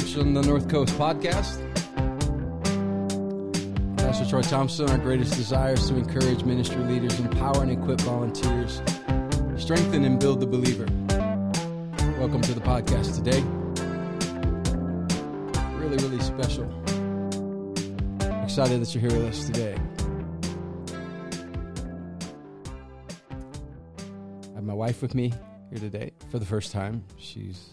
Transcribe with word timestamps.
Church 0.00 0.18
on 0.18 0.34
the 0.34 0.42
North 0.42 0.68
Coast 0.68 0.92
podcast. 0.94 1.60
Pastor 3.96 4.28
Troy 4.28 4.42
Thompson, 4.42 4.90
our 4.90 4.98
greatest 4.98 5.36
desire 5.36 5.74
is 5.74 5.88
to 5.88 5.94
encourage 5.94 6.42
ministry 6.42 6.82
leaders, 6.82 7.20
empower 7.20 7.62
and 7.62 7.70
equip 7.70 8.00
volunteers, 8.00 8.82
strengthen 9.56 10.04
and 10.04 10.18
build 10.18 10.40
the 10.40 10.46
believer. 10.46 10.86
Welcome 12.18 12.40
to 12.40 12.54
the 12.54 12.60
podcast 12.60 13.14
today. 13.14 13.40
Really, 15.78 15.96
really 15.98 16.20
special. 16.24 16.64
Excited 18.42 18.80
that 18.80 18.92
you're 18.96 19.08
here 19.08 19.16
with 19.16 19.28
us 19.28 19.46
today. 19.46 19.76
I 24.50 24.54
have 24.56 24.64
my 24.64 24.74
wife 24.74 25.02
with 25.02 25.14
me 25.14 25.32
here 25.70 25.78
today 25.78 26.10
for 26.30 26.40
the 26.40 26.46
first 26.46 26.72
time. 26.72 27.04
She's 27.16 27.68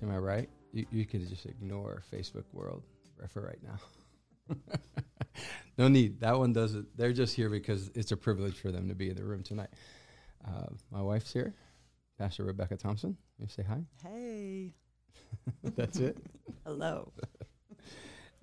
to 0.00 0.04
my 0.04 0.18
right. 0.18 0.50
You, 0.72 0.86
you 0.90 1.06
could 1.06 1.28
just 1.28 1.46
ignore 1.46 2.02
Facebook 2.12 2.44
world 2.52 2.84
for 3.28 3.42
right 3.42 3.58
now. 3.62 4.56
no 5.78 5.88
need. 5.88 6.20
That 6.20 6.38
one 6.38 6.52
doesn't. 6.52 6.96
They're 6.96 7.12
just 7.12 7.34
here 7.34 7.48
because 7.48 7.90
it's 7.94 8.12
a 8.12 8.16
privilege 8.16 8.58
for 8.58 8.70
them 8.70 8.88
to 8.88 8.94
be 8.94 9.10
in 9.10 9.16
the 9.16 9.24
room 9.24 9.42
tonight. 9.42 9.70
Uh, 10.46 10.66
my 10.90 11.02
wife's 11.02 11.32
here, 11.32 11.54
Pastor 12.18 12.44
Rebecca 12.44 12.76
Thompson. 12.76 13.16
You 13.38 13.48
say 13.48 13.62
hi. 13.62 13.80
Hey. 14.02 14.74
That's 15.76 15.98
it. 15.98 16.16
Hello. 16.64 17.12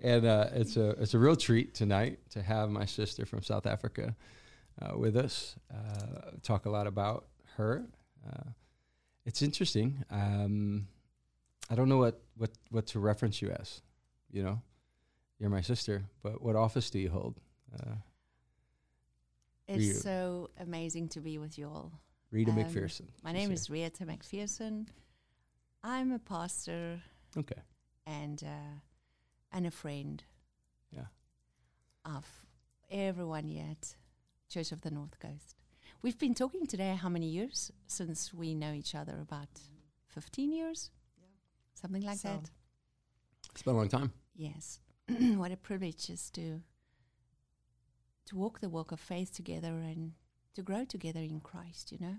and 0.02 0.26
uh, 0.26 0.50
it's 0.54 0.78
a 0.78 0.90
it's 0.92 1.14
a 1.14 1.20
real 1.20 1.36
treat 1.36 1.73
tonight 1.73 2.20
to 2.32 2.42
have 2.42 2.70
my 2.70 2.86
sister 2.86 3.26
from 3.26 3.42
South 3.42 3.66
Africa 3.66 4.16
uh, 4.82 4.98
with 4.98 5.18
us. 5.18 5.56
Uh, 5.73 6.32
talk 6.44 6.66
a 6.66 6.70
lot 6.70 6.88
about 6.88 7.26
her. 7.56 7.86
Uh, 8.26 8.52
it's 9.26 9.42
interesting. 9.42 10.04
Um, 10.10 10.88
I 11.70 11.76
don't 11.76 11.90
know 11.90 11.98
what, 11.98 12.22
what, 12.38 12.52
what 12.72 12.88
to 12.88 13.00
reference 13.00 13.42
you 13.42 13.50
as. 13.50 13.82
You 14.32 14.44
know, 14.44 14.62
you're 15.40 15.50
my 15.50 15.62
sister, 15.62 16.04
but 16.23 16.42
what 16.42 16.56
office 16.56 16.90
do 16.90 17.00
you 17.00 17.10
hold? 17.10 17.40
Uh, 17.73 17.96
it's 19.68 20.02
so 20.02 20.50
amazing 20.60 21.10
to 21.10 21.20
be 21.20 21.38
with 21.38 21.58
you 21.58 21.68
all. 21.68 21.92
Retah 22.34 22.50
Um, 22.50 22.58
Mcphearson. 22.58 23.08
My 23.23 23.32
name 23.34 23.52
is 23.52 23.68
Retah 23.70 24.06
Mcphearson. 24.06 24.88
I'm 25.84 26.12
a 26.12 26.20
pastor 26.20 27.02
Okay. 27.38 27.62
and 28.06 28.44
uh, 28.44 28.80
and 29.52 29.66
a 29.66 29.72
friend 29.72 30.23
Yeah. 30.92 31.08
of 32.06 32.26
everyone 32.90 33.45
here 33.48 33.68
at 33.72 33.95
Church 34.50 34.72
of 34.72 34.82
the 34.82 34.92
North 34.92 35.20
Coast. 35.20 35.56
We've 36.02 36.18
been 36.18 36.34
talking 36.34 36.66
today 36.68 36.95
how 36.95 37.10
many 37.10 37.28
years 37.28 37.72
since 37.88 38.34
we 38.34 38.54
know 38.56 38.73
each 38.73 38.94
other? 38.95 39.20
About 39.22 39.50
15 40.08 40.52
years? 40.52 40.92
Something 41.80 42.02
like 42.02 42.17
So. 42.17 42.30
that? 42.30 42.50
It's 43.52 43.61
been 43.61 43.75
a 43.75 43.78
long 43.78 43.89
time. 43.89 44.11
Yes. 44.36 44.80
what 45.36 45.52
a 45.52 45.58
privilege 45.58 46.09
is 46.09 46.31
to 46.31 46.61
to 48.25 48.36
walk 48.36 48.59
the 48.59 48.70
walk 48.70 48.92
of 48.92 49.00
faith 49.00 49.31
together 49.33 49.78
and 49.78 50.14
to 50.55 50.61
grow 50.61 50.83
together 50.83 51.22
in 51.22 51.39
Christ, 51.39 51.92
you 51.92 52.00
know, 52.00 52.17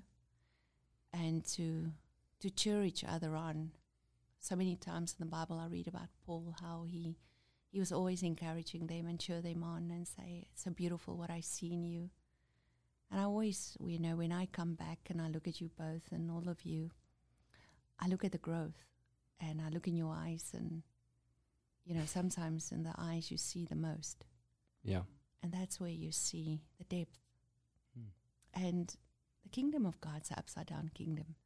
and 1.13 1.45
to 1.57 1.93
to 2.41 2.51
cheer 2.51 2.85
each 2.85 3.05
other 3.05 3.35
on. 3.35 3.73
So 4.39 4.55
many 4.55 4.77
times 4.77 5.17
in 5.19 5.27
the 5.27 5.31
Bible, 5.31 5.59
I 5.59 5.67
read 5.67 5.89
about 5.89 6.09
Paul 6.25 6.55
how 6.61 6.85
he 6.89 7.17
he 7.73 7.81
was 7.81 7.91
always 7.93 8.23
encouraging 8.23 8.87
them 8.87 9.07
and 9.09 9.19
cheer 9.19 9.43
them 9.43 9.65
on 9.65 9.91
and 9.91 10.07
say, 10.07 10.47
"It's 10.53 10.63
so 10.63 10.71
beautiful 10.71 11.17
what 11.17 11.31
I 11.31 11.41
see 11.41 11.73
in 11.73 11.83
you." 11.83 12.11
And 13.11 13.21
I 13.21 13.25
always, 13.25 13.77
you 13.81 13.99
know, 13.99 14.17
when 14.17 14.31
I 14.31 14.47
come 14.47 14.75
back 14.75 15.01
and 15.11 15.21
I 15.21 15.29
look 15.29 15.49
at 15.49 15.61
you 15.61 15.71
both 15.77 16.13
and 16.13 16.31
all 16.31 16.49
of 16.49 16.65
you, 16.65 16.93
I 17.99 18.07
look 18.07 18.25
at 18.25 18.33
the 18.33 18.39
growth 18.39 18.85
and 19.41 19.61
I 19.61 19.69
look 19.69 19.87
in 19.89 19.97
your 19.97 20.15
eyes 20.15 20.51
and 20.55 20.83
you 21.85 21.95
know, 21.95 22.05
sometimes 22.05 22.71
in 22.71 22.83
the 22.83 22.95
eyes 22.99 23.31
you 23.31 23.39
see 23.39 23.65
the 23.65 23.75
most, 23.75 24.27
Yeah. 24.85 25.03
and 25.43 25.51
that's 25.53 25.81
where 25.81 25.89
you 25.91 26.13
see 26.13 26.61
the 26.77 26.85
depth. 26.85 27.19
Hmm. 27.95 28.63
And 28.63 28.95
the 29.43 29.49
kingdom 29.49 29.87
of 29.87 29.99
God's 30.03 30.31
an 30.31 30.37
upside 30.39 30.67
down 30.67 30.91
kingdom. 30.93 31.37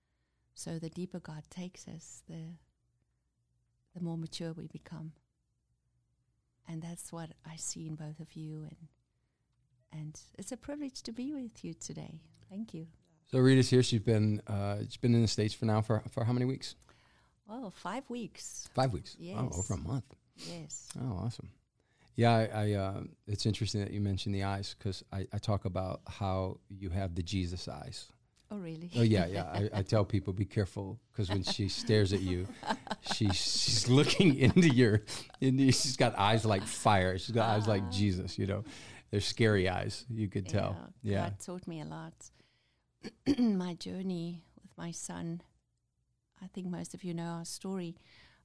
So 0.54 0.78
the 0.80 0.90
deeper 0.90 1.20
God 1.20 1.44
takes 1.48 1.86
us, 1.86 2.22
the 2.28 2.56
the 3.94 4.00
more 4.02 4.16
mature 4.16 4.52
we 4.52 4.66
become. 4.66 5.12
And 6.66 6.82
that's 6.82 7.12
what 7.12 7.30
I 7.44 7.56
see 7.56 7.86
in 7.86 7.94
both 7.94 8.18
of 8.20 8.34
you 8.34 8.62
and 8.64 8.88
and 9.92 10.20
it's 10.38 10.52
a 10.52 10.56
privilege 10.56 11.02
to 11.02 11.12
be 11.12 11.32
with 11.34 11.62
you 11.64 11.74
today. 11.74 12.20
Thank 12.48 12.72
you. 12.74 12.86
So 13.30 13.38
Rita's 13.38 13.68
here. 13.70 13.82
She's 13.82 14.00
been 14.00 14.40
uh, 14.46 14.78
she's 14.80 14.96
been 14.96 15.14
in 15.14 15.22
the 15.22 15.28
states 15.28 15.54
for 15.54 15.66
now 15.66 15.82
for 15.82 16.02
for 16.10 16.24
how 16.24 16.32
many 16.32 16.46
weeks? 16.46 16.74
Well, 17.52 17.70
five 17.70 18.08
weeks. 18.08 18.68
Five 18.74 18.92
weeks. 18.94 19.14
Oh, 19.20 19.22
Yes. 19.24 19.58
over 19.58 19.74
a 19.74 19.76
month. 19.76 20.04
Yes. 20.36 20.88
Oh, 21.00 21.18
awesome. 21.24 21.50
Yeah, 22.16 22.32
I, 22.32 22.44
I 22.54 22.72
uh, 22.72 23.00
it's 23.26 23.44
interesting 23.46 23.80
that 23.82 23.90
you 23.92 24.00
mentioned 24.00 24.34
the 24.34 24.44
eyes 24.44 24.74
because 24.78 25.02
I, 25.12 25.26
I 25.32 25.38
talk 25.38 25.64
about 25.66 26.00
how 26.06 26.58
you 26.70 26.88
have 26.90 27.14
the 27.14 27.22
Jesus 27.22 27.68
eyes. 27.68 28.06
Oh, 28.50 28.56
really? 28.58 28.90
Oh 28.96 29.02
yeah, 29.02 29.26
yeah. 29.26 29.44
I, 29.44 29.70
I 29.78 29.82
tell 29.82 30.04
people 30.14 30.32
be 30.32 30.44
careful 30.46 30.98
because 31.12 31.28
when 31.30 31.42
she 31.42 31.68
stares 31.68 32.12
at 32.14 32.20
you, 32.20 32.46
she's 33.14 33.34
she's 33.36 33.88
looking 33.88 34.34
into 34.46 34.68
your, 34.68 35.02
into, 35.40 35.64
she's 35.72 35.96
got 35.96 36.18
eyes 36.18 36.44
like 36.46 36.62
fire. 36.62 37.18
She's 37.18 37.34
got 37.34 37.48
eyes 37.50 37.66
like 37.66 37.82
Ah. 37.86 37.90
Jesus. 37.90 38.38
You 38.38 38.46
know, 38.46 38.64
they're 39.10 39.20
scary 39.20 39.68
eyes. 39.68 40.04
You 40.10 40.28
could 40.28 40.48
tell. 40.48 40.76
Yeah. 41.02 41.22
God 41.30 41.38
taught 41.40 41.66
me 41.66 41.80
a 41.82 41.84
lot. 41.86 42.14
my 43.38 43.74
journey 43.74 44.42
with 44.60 44.70
my 44.76 44.90
son, 44.90 45.40
I 46.42 46.46
think 46.48 46.66
most 46.66 46.94
of 46.94 47.04
you 47.04 47.14
know 47.14 47.24
our 47.24 47.44
story, 47.44 47.96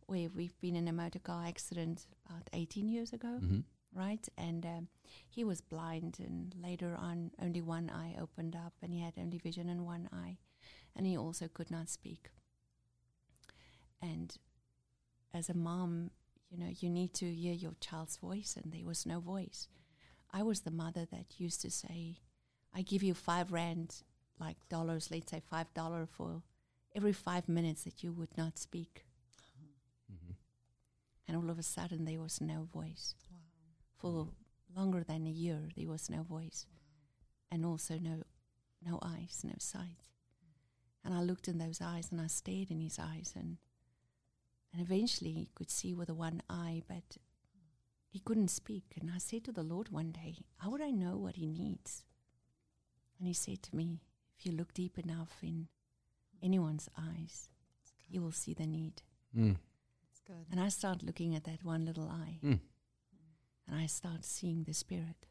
where 0.05 0.29
we've 0.35 0.59
been 0.61 0.75
in 0.75 0.87
a 0.87 0.93
motor 0.93 1.19
car 1.19 1.45
accident 1.45 2.05
about 2.29 2.49
18 2.53 2.87
years 2.87 3.13
ago, 3.13 3.39
hmm 3.39 3.59
right? 3.93 4.27
And 4.37 4.65
um, 4.65 4.87
he 5.29 5.43
was 5.43 5.61
blind, 5.61 6.17
and 6.19 6.53
later 6.61 6.95
on, 6.99 7.31
only 7.41 7.61
one 7.61 7.89
eye 7.89 8.15
opened 8.19 8.55
up, 8.55 8.73
and 8.81 8.93
he 8.93 9.01
had 9.01 9.13
only 9.17 9.37
vision 9.37 9.69
in 9.69 9.85
one 9.85 10.07
eye, 10.13 10.37
and 10.95 11.07
he 11.07 11.17
also 11.17 11.47
could 11.47 11.71
not 11.71 11.89
speak. 11.89 12.29
And 14.01 14.35
as 15.33 15.49
a 15.49 15.53
mom, 15.55 16.11
you 16.49 16.57
know, 16.57 16.71
you 16.79 16.89
need 16.89 17.13
to 17.15 17.33
hear 17.33 17.53
your 17.53 17.73
child's 17.79 18.17
voice, 18.17 18.55
and 18.61 18.71
there 18.71 18.85
was 18.85 19.05
no 19.05 19.19
voice. 19.19 19.67
I 20.31 20.43
was 20.43 20.61
the 20.61 20.71
mother 20.71 21.05
that 21.11 21.39
used 21.39 21.61
to 21.61 21.71
say, 21.71 22.19
I 22.75 22.81
give 22.81 23.01
you 23.03 23.13
five 23.13 23.51
rand, 23.51 24.03
like 24.39 24.57
dollars, 24.69 25.09
let's 25.09 25.31
say 25.31 25.41
five 25.49 25.73
dollar 25.73 26.05
for 26.05 26.43
every 26.97 27.13
five 27.13 27.47
minutes 27.47 27.83
that 27.83 28.03
you 28.03 28.11
would 28.11 28.35
not 28.35 28.57
speak. 28.57 29.05
hmm 30.09 30.33
And 31.27 31.37
all 31.37 31.49
of 31.49 31.59
a 31.59 31.63
sudden 31.63 32.05
there 32.05 32.19
was 32.19 32.41
no 32.41 32.67
voice. 32.73 33.15
For 33.95 34.29
longer 34.75 35.03
than 35.03 35.27
a 35.27 35.37
year 35.45 35.69
there 35.77 35.87
was 35.87 36.09
no 36.09 36.23
voice. 36.23 36.65
And 37.51 37.63
also 37.65 37.99
no 37.99 38.23
no 38.83 38.99
eyes, 39.01 39.41
no 39.43 39.55
sight. 39.59 40.01
And 41.03 41.13
I 41.13 41.21
looked 41.21 41.47
in 41.47 41.57
those 41.57 41.81
eyes 41.81 42.09
and 42.11 42.19
I 42.19 42.27
stared 42.27 42.71
in 42.71 42.81
his 42.81 42.99
eyes 42.99 43.33
and 43.35 43.57
and 44.73 44.81
eventually 44.81 45.31
he 45.31 45.49
could 45.55 45.71
see 45.71 45.93
with 45.93 46.07
the 46.07 46.15
one 46.15 46.41
eye 46.49 46.81
but 46.87 47.17
he 48.09 48.19
couldn't 48.19 48.49
speak. 48.49 48.97
And 48.99 49.11
I 49.13 49.19
said 49.19 49.43
to 49.43 49.51
the 49.51 49.63
Lord 49.63 49.89
one 49.89 50.11
day, 50.11 50.37
How 50.57 50.71
would 50.71 50.81
I 50.81 50.91
know 50.91 51.17
what 51.17 51.35
he 51.35 51.45
needs? 51.45 52.03
And 53.19 53.27
he 53.27 53.33
said 53.33 53.61
to 53.63 53.75
me, 53.75 54.01
If 54.37 54.45
you 54.45 54.51
look 54.53 54.73
deep 54.73 54.97
enough 54.97 55.37
in 55.43 55.67
anyone's 56.43 56.89
eyes, 56.97 57.49
you 58.09 58.21
will 58.21 58.31
see 58.31 58.53
the 58.53 58.65
need. 58.67 59.01
Mm. 59.35 59.57
It's 60.09 60.21
good. 60.25 60.45
And 60.51 60.59
I 60.59 60.69
start 60.69 61.03
looking 61.03 61.35
at 61.35 61.43
that 61.45 61.63
one 61.63 61.85
little 61.85 62.07
eye 62.09 62.39
Mm. 62.43 62.59
and 63.67 63.75
I 63.75 63.85
start 63.87 64.23
seeing 64.25 64.63
the 64.63 64.73
spirit. 64.73 65.25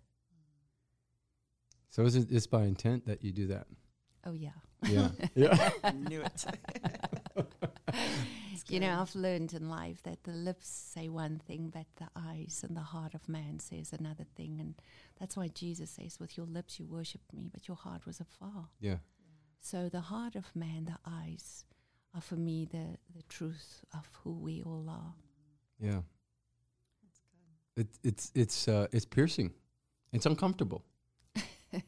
So 1.90 2.04
is 2.04 2.14
it 2.16 2.30
it's 2.30 2.46
by 2.46 2.64
intent 2.64 3.06
that 3.06 3.24
you 3.24 3.32
do 3.32 3.46
that? 3.46 3.66
Oh, 4.24 4.32
yeah. 4.34 4.50
Yeah. 4.84 5.10
yeah. 5.34 5.70
Knew 5.94 6.22
it. 6.22 6.44
You 8.68 8.80
know. 8.80 8.98
I've 9.00 9.14
learned 9.14 9.52
in 9.52 9.68
life 9.70 10.02
that 10.02 10.24
the 10.24 10.32
lips 10.32 10.66
say 10.66 11.08
one 11.08 11.38
thing, 11.38 11.70
but 11.72 11.86
the 11.96 12.08
eyes 12.16 12.64
and 12.66 12.76
the 12.76 12.80
heart 12.80 13.14
of 13.14 13.28
man 13.28 13.60
says 13.60 13.92
another 13.92 14.24
thing. 14.34 14.58
And 14.58 14.74
that's 15.20 15.36
why 15.36 15.48
Jesus 15.48 15.90
says, 15.90 16.18
With 16.18 16.36
your 16.36 16.46
lips 16.46 16.80
you 16.80 16.86
worshipped 16.86 17.32
me, 17.32 17.48
but 17.52 17.68
your 17.68 17.76
heart 17.76 18.06
was 18.06 18.18
afar. 18.18 18.66
Yeah. 18.80 18.96
So 19.70 19.88
the 19.88 20.00
heart 20.00 20.36
of 20.36 20.54
man, 20.54 20.84
the 20.84 20.98
eyes, 21.04 21.64
are 22.14 22.20
for 22.20 22.36
me 22.36 22.66
the, 22.70 22.86
the 23.16 23.22
truth 23.28 23.84
of 23.92 24.08
who 24.22 24.32
we 24.32 24.62
all 24.62 24.86
are. 24.88 25.12
Yeah. 25.80 26.02
It, 27.76 27.88
it's 28.04 28.30
it's 28.34 28.68
uh, 28.68 28.86
it's 28.92 29.04
piercing. 29.04 29.50
It's 30.12 30.26
uncomfortable. 30.26 30.82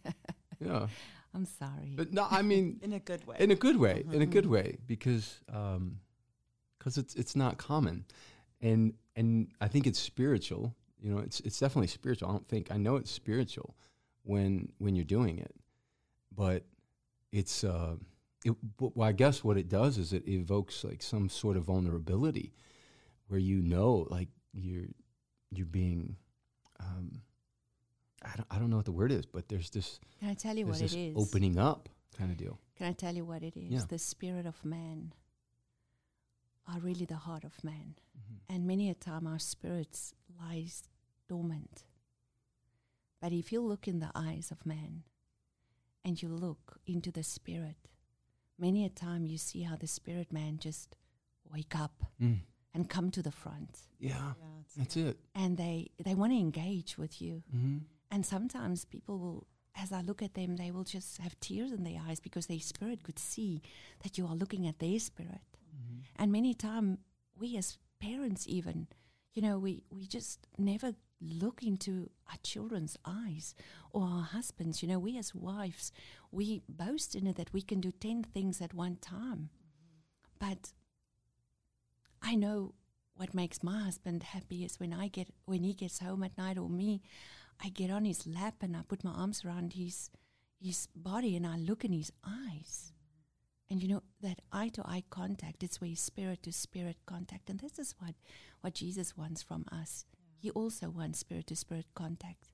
Yeah. 0.60 0.88
I'm 1.34 1.44
sorry. 1.44 1.94
But 1.96 2.12
no, 2.12 2.26
I 2.28 2.42
mean 2.42 2.80
in 2.82 2.92
a 2.92 2.98
good 2.98 3.24
way. 3.28 3.36
in 3.38 3.52
a 3.52 3.54
good 3.54 3.76
way, 3.76 4.04
in 4.12 4.22
a 4.22 4.26
good 4.26 4.44
Mhm. 4.46 4.50
way, 4.50 4.78
because 4.86 5.40
because 5.46 6.98
it's 6.98 7.14
it's 7.14 7.36
not 7.36 7.58
common, 7.58 8.04
and 8.60 8.94
and 9.14 9.52
I 9.60 9.68
think 9.68 9.86
it's 9.86 10.00
spiritual. 10.00 10.74
You 11.00 11.12
know, 11.12 11.18
it's 11.18 11.38
it's 11.46 11.60
definitely 11.60 11.86
spiritual. 11.86 12.28
I 12.28 12.32
don't 12.32 12.48
think 12.48 12.72
I 12.72 12.76
know 12.76 12.96
it's 12.96 13.12
spiritual 13.12 13.76
when 14.24 14.72
when 14.78 14.96
you're 14.96 15.04
doing 15.18 15.38
it, 15.38 15.54
but 16.32 16.64
it's 17.32 17.64
uh, 17.64 17.96
it, 18.44 18.54
well, 18.80 19.08
I 19.08 19.12
guess 19.12 19.42
what 19.44 19.56
it 19.56 19.68
does 19.68 19.98
is 19.98 20.12
it 20.12 20.28
evokes 20.28 20.84
like 20.84 21.02
some 21.02 21.28
sort 21.28 21.56
of 21.56 21.64
vulnerability, 21.64 22.52
where 23.28 23.40
you 23.40 23.60
know 23.62 24.06
like 24.10 24.28
you're 24.52 24.88
you're 25.50 25.66
being 25.66 26.16
um, 26.80 27.22
I 28.24 28.36
don't 28.36 28.46
I 28.50 28.58
don't 28.58 28.70
know 28.70 28.76
what 28.76 28.84
the 28.86 28.92
word 28.92 29.12
is, 29.12 29.26
but 29.26 29.48
there's 29.48 29.70
this 29.70 30.00
Can 30.20 30.30
I 30.30 30.34
tell 30.34 30.56
you 30.56 30.66
what 30.66 30.80
it 30.80 30.94
is? 30.94 31.16
opening 31.16 31.58
up 31.58 31.88
kind 32.16 32.30
of 32.30 32.36
deal. 32.36 32.58
Can 32.76 32.86
I 32.86 32.92
tell 32.92 33.14
you 33.14 33.24
what 33.24 33.42
it 33.42 33.56
is? 33.56 33.70
Yeah. 33.70 33.80
The 33.88 33.98
spirit 33.98 34.46
of 34.46 34.64
man 34.64 35.12
are 36.72 36.80
really 36.80 37.06
the 37.06 37.16
heart 37.16 37.44
of 37.44 37.62
man. 37.64 37.94
Mm-hmm. 38.16 38.54
And 38.54 38.66
many 38.66 38.90
a 38.90 38.94
time 38.94 39.26
our 39.26 39.38
spirits 39.38 40.14
lies 40.40 40.84
dormant. 41.28 41.84
But 43.20 43.32
if 43.32 43.52
you 43.52 43.60
look 43.60 43.88
in 43.88 43.98
the 43.98 44.10
eyes 44.14 44.50
of 44.50 44.64
man 44.64 45.02
and 46.08 46.22
you 46.22 46.28
look 46.46 46.64
into 46.86 47.10
the 47.12 47.22
spirit, 47.22 47.76
many 48.58 48.84
a 48.84 48.88
time 49.06 49.22
you 49.32 49.38
see 49.38 49.62
how 49.68 49.76
the 49.76 49.86
spirit 49.86 50.32
man 50.32 50.58
just 50.68 50.96
wake 51.54 51.74
up 51.84 51.96
Mm. 52.20 52.40
and 52.74 52.88
come 52.94 53.10
to 53.10 53.22
the 53.22 53.30
front. 53.42 53.72
Yeah, 54.00 54.08
Yeah, 54.10 54.60
it's 54.62 54.74
that's 54.78 54.96
it. 54.96 55.16
And 55.34 55.56
they, 55.56 55.76
they 56.06 56.14
want 56.14 56.32
to 56.32 56.38
engage 56.38 56.96
with 57.02 57.14
you. 57.24 57.34
Mm-hmm. 57.54 57.78
And 58.12 58.24
sometimes 58.34 58.84
people 58.84 59.16
will, 59.18 59.46
as 59.82 59.92
I 59.92 60.00
look 60.08 60.22
at 60.22 60.34
them, 60.34 60.56
they 60.56 60.70
will 60.70 60.84
just 60.96 61.18
have 61.24 61.34
tears 61.40 61.70
in 61.72 61.82
their 61.84 62.00
eyes 62.08 62.20
because 62.20 62.46
their 62.46 62.60
spirit 62.72 63.02
could 63.06 63.18
see 63.18 63.52
that 64.02 64.16
you 64.18 64.26
are 64.26 64.34
looking 64.42 64.66
at 64.66 64.78
their 64.78 64.98
spirit. 64.98 65.46
Mm-hmm. 65.74 65.98
And 66.16 66.32
many 66.32 66.54
times, 66.54 66.98
we 67.40 67.56
as 67.56 67.78
parents, 68.00 68.42
even, 68.48 68.88
you 69.34 69.42
know, 69.42 69.56
we, 69.58 69.72
we 69.96 70.06
just 70.06 70.46
never 70.56 70.94
look 71.20 71.62
into 71.62 72.10
our 72.28 72.38
children's 72.42 72.96
eyes 73.04 73.54
or 73.92 74.02
our 74.02 74.22
husbands. 74.22 74.82
You 74.82 74.88
know, 74.88 74.98
we 74.98 75.18
as 75.18 75.34
wives, 75.34 75.92
we 76.30 76.62
boast 76.68 77.14
in 77.14 77.26
it 77.26 77.36
that 77.36 77.52
we 77.52 77.62
can 77.62 77.80
do 77.80 77.90
10 77.90 78.24
things 78.24 78.60
at 78.60 78.74
one 78.74 78.96
time. 78.96 79.50
But 80.38 80.72
I 82.22 82.34
know 82.34 82.74
what 83.16 83.34
makes 83.34 83.62
my 83.62 83.80
husband 83.82 84.22
happy 84.22 84.64
is 84.64 84.78
when 84.78 84.92
I 84.92 85.08
get 85.08 85.28
when 85.44 85.64
he 85.64 85.74
gets 85.74 85.98
home 85.98 86.22
at 86.22 86.38
night 86.38 86.56
or 86.56 86.68
me, 86.68 87.02
I 87.62 87.68
get 87.68 87.90
on 87.90 88.04
his 88.04 88.26
lap 88.26 88.56
and 88.60 88.76
I 88.76 88.82
put 88.86 89.02
my 89.02 89.10
arms 89.10 89.44
around 89.44 89.72
his 89.72 90.10
his 90.60 90.88
body 90.94 91.36
and 91.36 91.46
I 91.46 91.56
look 91.56 91.84
in 91.84 91.92
his 91.92 92.12
eyes. 92.24 92.92
And 93.70 93.82
you 93.82 93.88
know, 93.88 94.02
that 94.22 94.40
eye 94.50 94.68
to 94.70 94.82
eye 94.86 95.04
contact, 95.10 95.62
it's 95.62 95.80
where 95.80 95.94
spirit 95.94 96.42
to 96.44 96.52
spirit 96.52 96.96
contact. 97.06 97.50
And 97.50 97.60
this 97.60 97.78
is 97.78 97.94
what, 97.98 98.14
what 98.62 98.74
Jesus 98.74 99.16
wants 99.16 99.42
from 99.42 99.66
us. 99.70 100.06
He 100.40 100.50
also 100.50 100.88
wants 100.88 101.18
spirit 101.18 101.48
to 101.48 101.56
spirit 101.56 101.86
contact. 101.94 102.48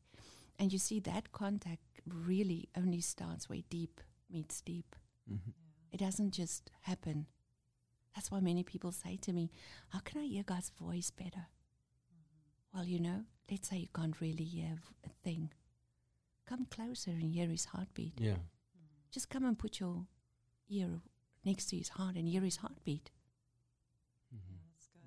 And 0.58 0.72
you 0.72 0.78
see, 0.78 1.00
that 1.00 1.32
contact 1.32 1.82
really 2.06 2.68
only 2.76 3.00
starts 3.00 3.48
where 3.48 3.60
deep 3.68 4.00
meets 4.30 4.60
deep. 4.60 4.96
Mm-hmm. 5.30 5.50
It 5.92 5.98
doesn't 6.00 6.32
just 6.32 6.70
happen. 6.82 7.26
That's 8.14 8.30
why 8.30 8.40
many 8.40 8.62
people 8.62 8.92
say 8.92 9.16
to 9.22 9.32
me, 9.32 9.50
How 9.90 9.98
can 10.00 10.20
I 10.20 10.26
hear 10.26 10.42
God's 10.44 10.70
voice 10.70 11.10
better? 11.10 11.46
Well, 12.72 12.84
you 12.84 13.00
know, 13.00 13.24
let's 13.50 13.68
say 13.68 13.76
you 13.76 13.88
can't 13.94 14.20
really 14.20 14.44
hear 14.44 14.78
a 15.04 15.08
thing. 15.22 15.50
Come 16.46 16.66
closer 16.66 17.10
and 17.10 17.32
hear 17.32 17.46
his 17.46 17.66
heartbeat. 17.66 18.14
Yeah. 18.18 18.36
Just 19.10 19.30
come 19.30 19.44
and 19.44 19.58
put 19.58 19.78
your 19.78 20.06
ear 20.68 21.00
next 21.44 21.66
to 21.66 21.76
his 21.76 21.90
heart 21.90 22.16
and 22.16 22.28
hear 22.28 22.40
his 22.40 22.56
heartbeat. 22.56 23.10
Mm-hmm. 24.34 24.56
That's 24.72 24.88
good. 24.88 25.02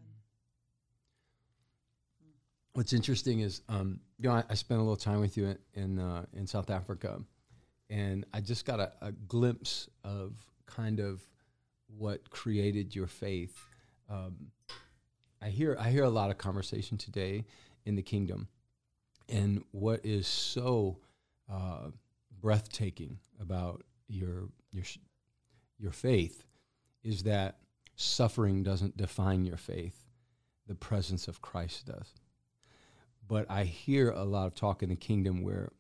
What's 2.77 2.93
interesting 2.93 3.39
is, 3.39 3.61
um, 3.69 4.01
you 4.19 4.29
know, 4.29 4.35
I, 4.35 4.43
I 4.51 4.53
spent 4.53 4.79
a 4.79 4.83
little 4.83 4.95
time 4.95 5.19
with 5.19 5.35
you 5.35 5.47
in 5.47 5.57
in, 5.73 5.97
uh, 5.97 6.27
in 6.33 6.45
South 6.45 6.69
Africa, 6.69 7.19
and 7.89 8.23
I 8.35 8.39
just 8.39 8.65
got 8.65 8.79
a, 8.79 8.91
a 9.01 9.11
glimpse 9.11 9.89
of 10.03 10.33
kind 10.67 10.99
of 10.99 11.27
what 11.87 12.29
created 12.29 12.95
your 12.95 13.07
faith. 13.07 13.57
Um, 14.11 14.51
I 15.41 15.49
hear 15.49 15.75
I 15.79 15.89
hear 15.89 16.03
a 16.03 16.09
lot 16.11 16.29
of 16.29 16.37
conversation 16.37 16.99
today 16.99 17.45
in 17.87 17.95
the 17.95 18.03
kingdom, 18.03 18.47
and 19.27 19.63
what 19.71 20.05
is 20.05 20.27
so 20.27 20.99
uh, 21.51 21.89
breathtaking 22.39 23.17
about 23.41 23.81
your 24.07 24.49
your 24.69 24.83
your 25.79 25.91
faith 25.93 26.45
is 27.03 27.23
that 27.23 27.57
suffering 27.95 28.61
doesn't 28.61 28.97
define 28.97 29.45
your 29.45 29.57
faith; 29.57 30.05
the 30.67 30.75
presence 30.75 31.27
of 31.27 31.41
Christ 31.41 31.87
does 31.87 32.13
but 33.27 33.45
I 33.49 33.63
hear 33.63 34.09
a 34.09 34.23
lot 34.23 34.47
of 34.47 34.55
talk 34.55 34.83
in 34.83 34.89
the 34.89 34.95
kingdom 34.95 35.43
where 35.43 35.71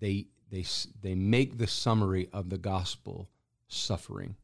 they 0.00 0.26
they 0.50 0.64
they 1.02 1.14
make 1.14 1.58
the 1.58 1.66
summary 1.66 2.28
of 2.32 2.50
the 2.50 2.58
gospel 2.58 3.28
suffering. 3.68 4.36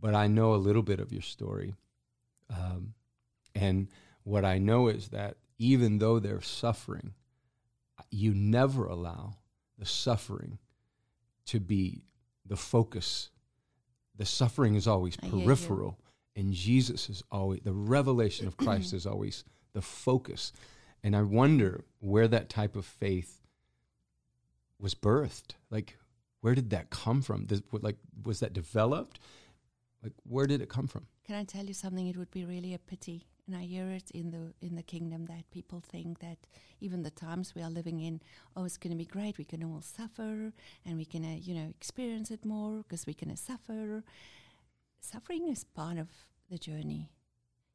But 0.00 0.14
I 0.14 0.26
know 0.26 0.54
a 0.54 0.56
little 0.56 0.82
bit 0.82 1.00
of 1.00 1.12
your 1.12 1.22
story, 1.22 1.74
um, 2.50 2.94
and 3.54 3.88
what 4.22 4.44
I 4.44 4.58
know 4.58 4.88
is 4.88 5.08
that 5.08 5.36
even 5.58 5.98
though 5.98 6.18
they're 6.18 6.42
suffering, 6.42 7.14
you 8.10 8.34
never 8.34 8.86
allow 8.86 9.36
the 9.78 9.86
suffering 9.86 10.58
to 11.46 11.60
be 11.60 12.02
the 12.46 12.56
focus. 12.56 13.30
The 14.16 14.26
suffering 14.26 14.74
is 14.74 14.86
always 14.86 15.16
I 15.22 15.28
peripheral, 15.28 15.98
and 16.36 16.52
Jesus 16.52 17.08
is 17.08 17.22
always 17.30 17.60
the 17.64 17.72
revelation 17.72 18.46
of 18.46 18.56
Christ 18.56 18.92
is 18.92 19.06
always 19.06 19.44
the 19.72 19.82
focus. 19.82 20.52
And 21.04 21.14
I 21.14 21.20
wonder 21.20 21.84
where 22.00 22.26
that 22.28 22.48
type 22.48 22.76
of 22.76 22.86
faith 22.86 23.42
was 24.80 24.94
birthed. 24.94 25.52
Like, 25.70 25.98
where 26.40 26.54
did 26.54 26.70
that 26.70 26.88
come 26.88 27.20
from? 27.20 27.46
What, 27.70 27.84
like, 27.84 27.98
was 28.24 28.40
that 28.40 28.54
developed? 28.54 29.20
Like, 30.02 30.14
where 30.26 30.46
did 30.46 30.62
it 30.62 30.70
come 30.70 30.86
from? 30.86 31.06
Can 31.26 31.36
I 31.36 31.44
tell 31.44 31.66
you 31.66 31.74
something? 31.74 32.06
It 32.06 32.16
would 32.16 32.30
be 32.30 32.46
really 32.46 32.72
a 32.72 32.78
pity, 32.78 33.26
and 33.46 33.54
I 33.54 33.62
hear 33.62 33.90
it 33.90 34.10
in 34.10 34.30
the 34.30 34.52
in 34.66 34.76
the 34.76 34.82
kingdom 34.82 35.26
that 35.26 35.50
people 35.50 35.80
think 35.80 36.20
that 36.20 36.38
even 36.80 37.02
the 37.02 37.10
times 37.10 37.54
we 37.54 37.62
are 37.62 37.70
living 37.70 38.00
in, 38.00 38.20
oh, 38.56 38.64
it's 38.64 38.76
going 38.76 38.90
to 38.90 38.96
be 38.96 39.06
great. 39.06 39.38
We 39.38 39.44
can 39.44 39.64
all 39.64 39.80
suffer, 39.80 40.52
and 40.84 40.96
we 40.96 41.06
can, 41.06 41.22
to 41.22 41.28
you 41.28 41.54
know 41.54 41.68
experience 41.70 42.30
it 42.30 42.44
more 42.44 42.82
because 42.82 43.06
we 43.06 43.14
can 43.14 43.30
to 43.30 43.36
suffer. 43.36 44.04
Suffering 45.00 45.48
is 45.48 45.64
part 45.64 45.98
of 45.98 46.08
the 46.50 46.58
journey. 46.58 47.10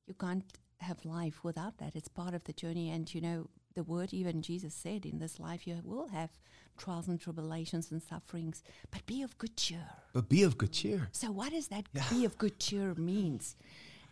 You 0.05 0.13
can't 0.13 0.45
have 0.81 1.05
life 1.05 1.43
without 1.43 1.77
that. 1.77 1.95
It's 1.95 2.07
part 2.07 2.33
of 2.33 2.43
the 2.45 2.53
journey, 2.53 2.89
and 2.89 3.13
you 3.13 3.21
know 3.21 3.49
the 3.75 3.83
word. 3.83 4.13
Even 4.13 4.41
Jesus 4.41 4.73
said, 4.73 5.05
"In 5.05 5.19
this 5.19 5.39
life, 5.39 5.67
you 5.67 5.81
will 5.83 6.07
have 6.07 6.39
trials 6.77 7.07
and 7.07 7.19
tribulations 7.19 7.91
and 7.91 8.01
sufferings, 8.01 8.63
but 8.91 9.05
be 9.05 9.21
of 9.21 9.37
good 9.37 9.55
cheer." 9.57 9.89
But 10.13 10.29
be 10.29 10.43
of 10.43 10.57
good 10.57 10.71
cheer. 10.73 11.09
So 11.11 11.31
what 11.31 11.51
does 11.51 11.67
that 11.67 11.87
Yeah. 11.93 12.09
be 12.09 12.25
of 12.25 12.37
good 12.37 12.59
cheer 12.59 12.95
means? 12.95 13.55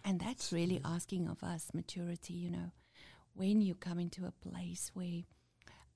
And 0.04 0.20
that's 0.20 0.52
really 0.54 0.82
asking 0.84 1.28
of 1.28 1.44
us 1.44 1.74
maturity, 1.74 2.34
you 2.34 2.50
know. 2.50 2.72
When 3.34 3.62
you 3.62 3.76
come 3.76 4.00
into 4.00 4.26
a 4.26 4.32
place 4.32 4.92
where 4.94 5.24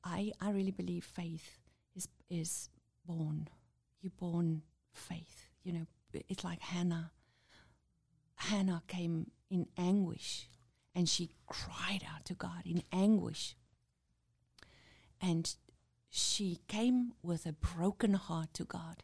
I 0.03 0.31
I 0.39 0.49
really 0.51 0.71
believe 0.71 1.05
faith 1.05 1.59
is 1.95 2.07
is 2.29 2.69
born. 3.05 3.47
You're 4.01 4.11
born 4.17 4.63
faith. 4.93 5.49
You 5.63 5.73
know, 5.73 5.87
it's 6.13 6.43
like 6.43 6.59
Hannah. 6.61 7.11
Hannah 8.35 8.83
came 8.87 9.31
in 9.49 9.67
anguish 9.77 10.49
and 10.93 11.07
she 11.07 11.31
cried 11.47 12.01
out 12.13 12.25
to 12.25 12.33
God 12.33 12.63
in 12.65 12.83
anguish. 12.91 13.55
And 15.19 15.53
she 16.09 16.59
came 16.67 17.13
with 17.21 17.45
a 17.45 17.53
broken 17.53 18.15
heart 18.15 18.53
to 18.55 18.65
God 18.65 19.03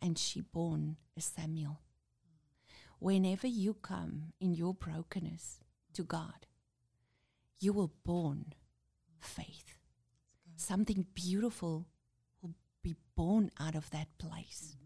and 0.00 0.18
she 0.18 0.40
born 0.40 0.96
a 1.16 1.20
Samuel. 1.20 1.80
Whenever 2.98 3.46
you 3.46 3.74
come 3.74 4.32
in 4.40 4.54
your 4.54 4.74
brokenness 4.74 5.60
to 5.94 6.02
God, 6.02 6.46
you 7.60 7.72
will 7.72 7.92
born 8.04 8.54
faith. 9.20 9.78
Something 10.56 11.06
beautiful 11.14 11.86
will 12.40 12.54
be 12.82 12.96
born 13.16 13.50
out 13.60 13.74
of 13.74 13.90
that 13.90 14.08
place. 14.18 14.76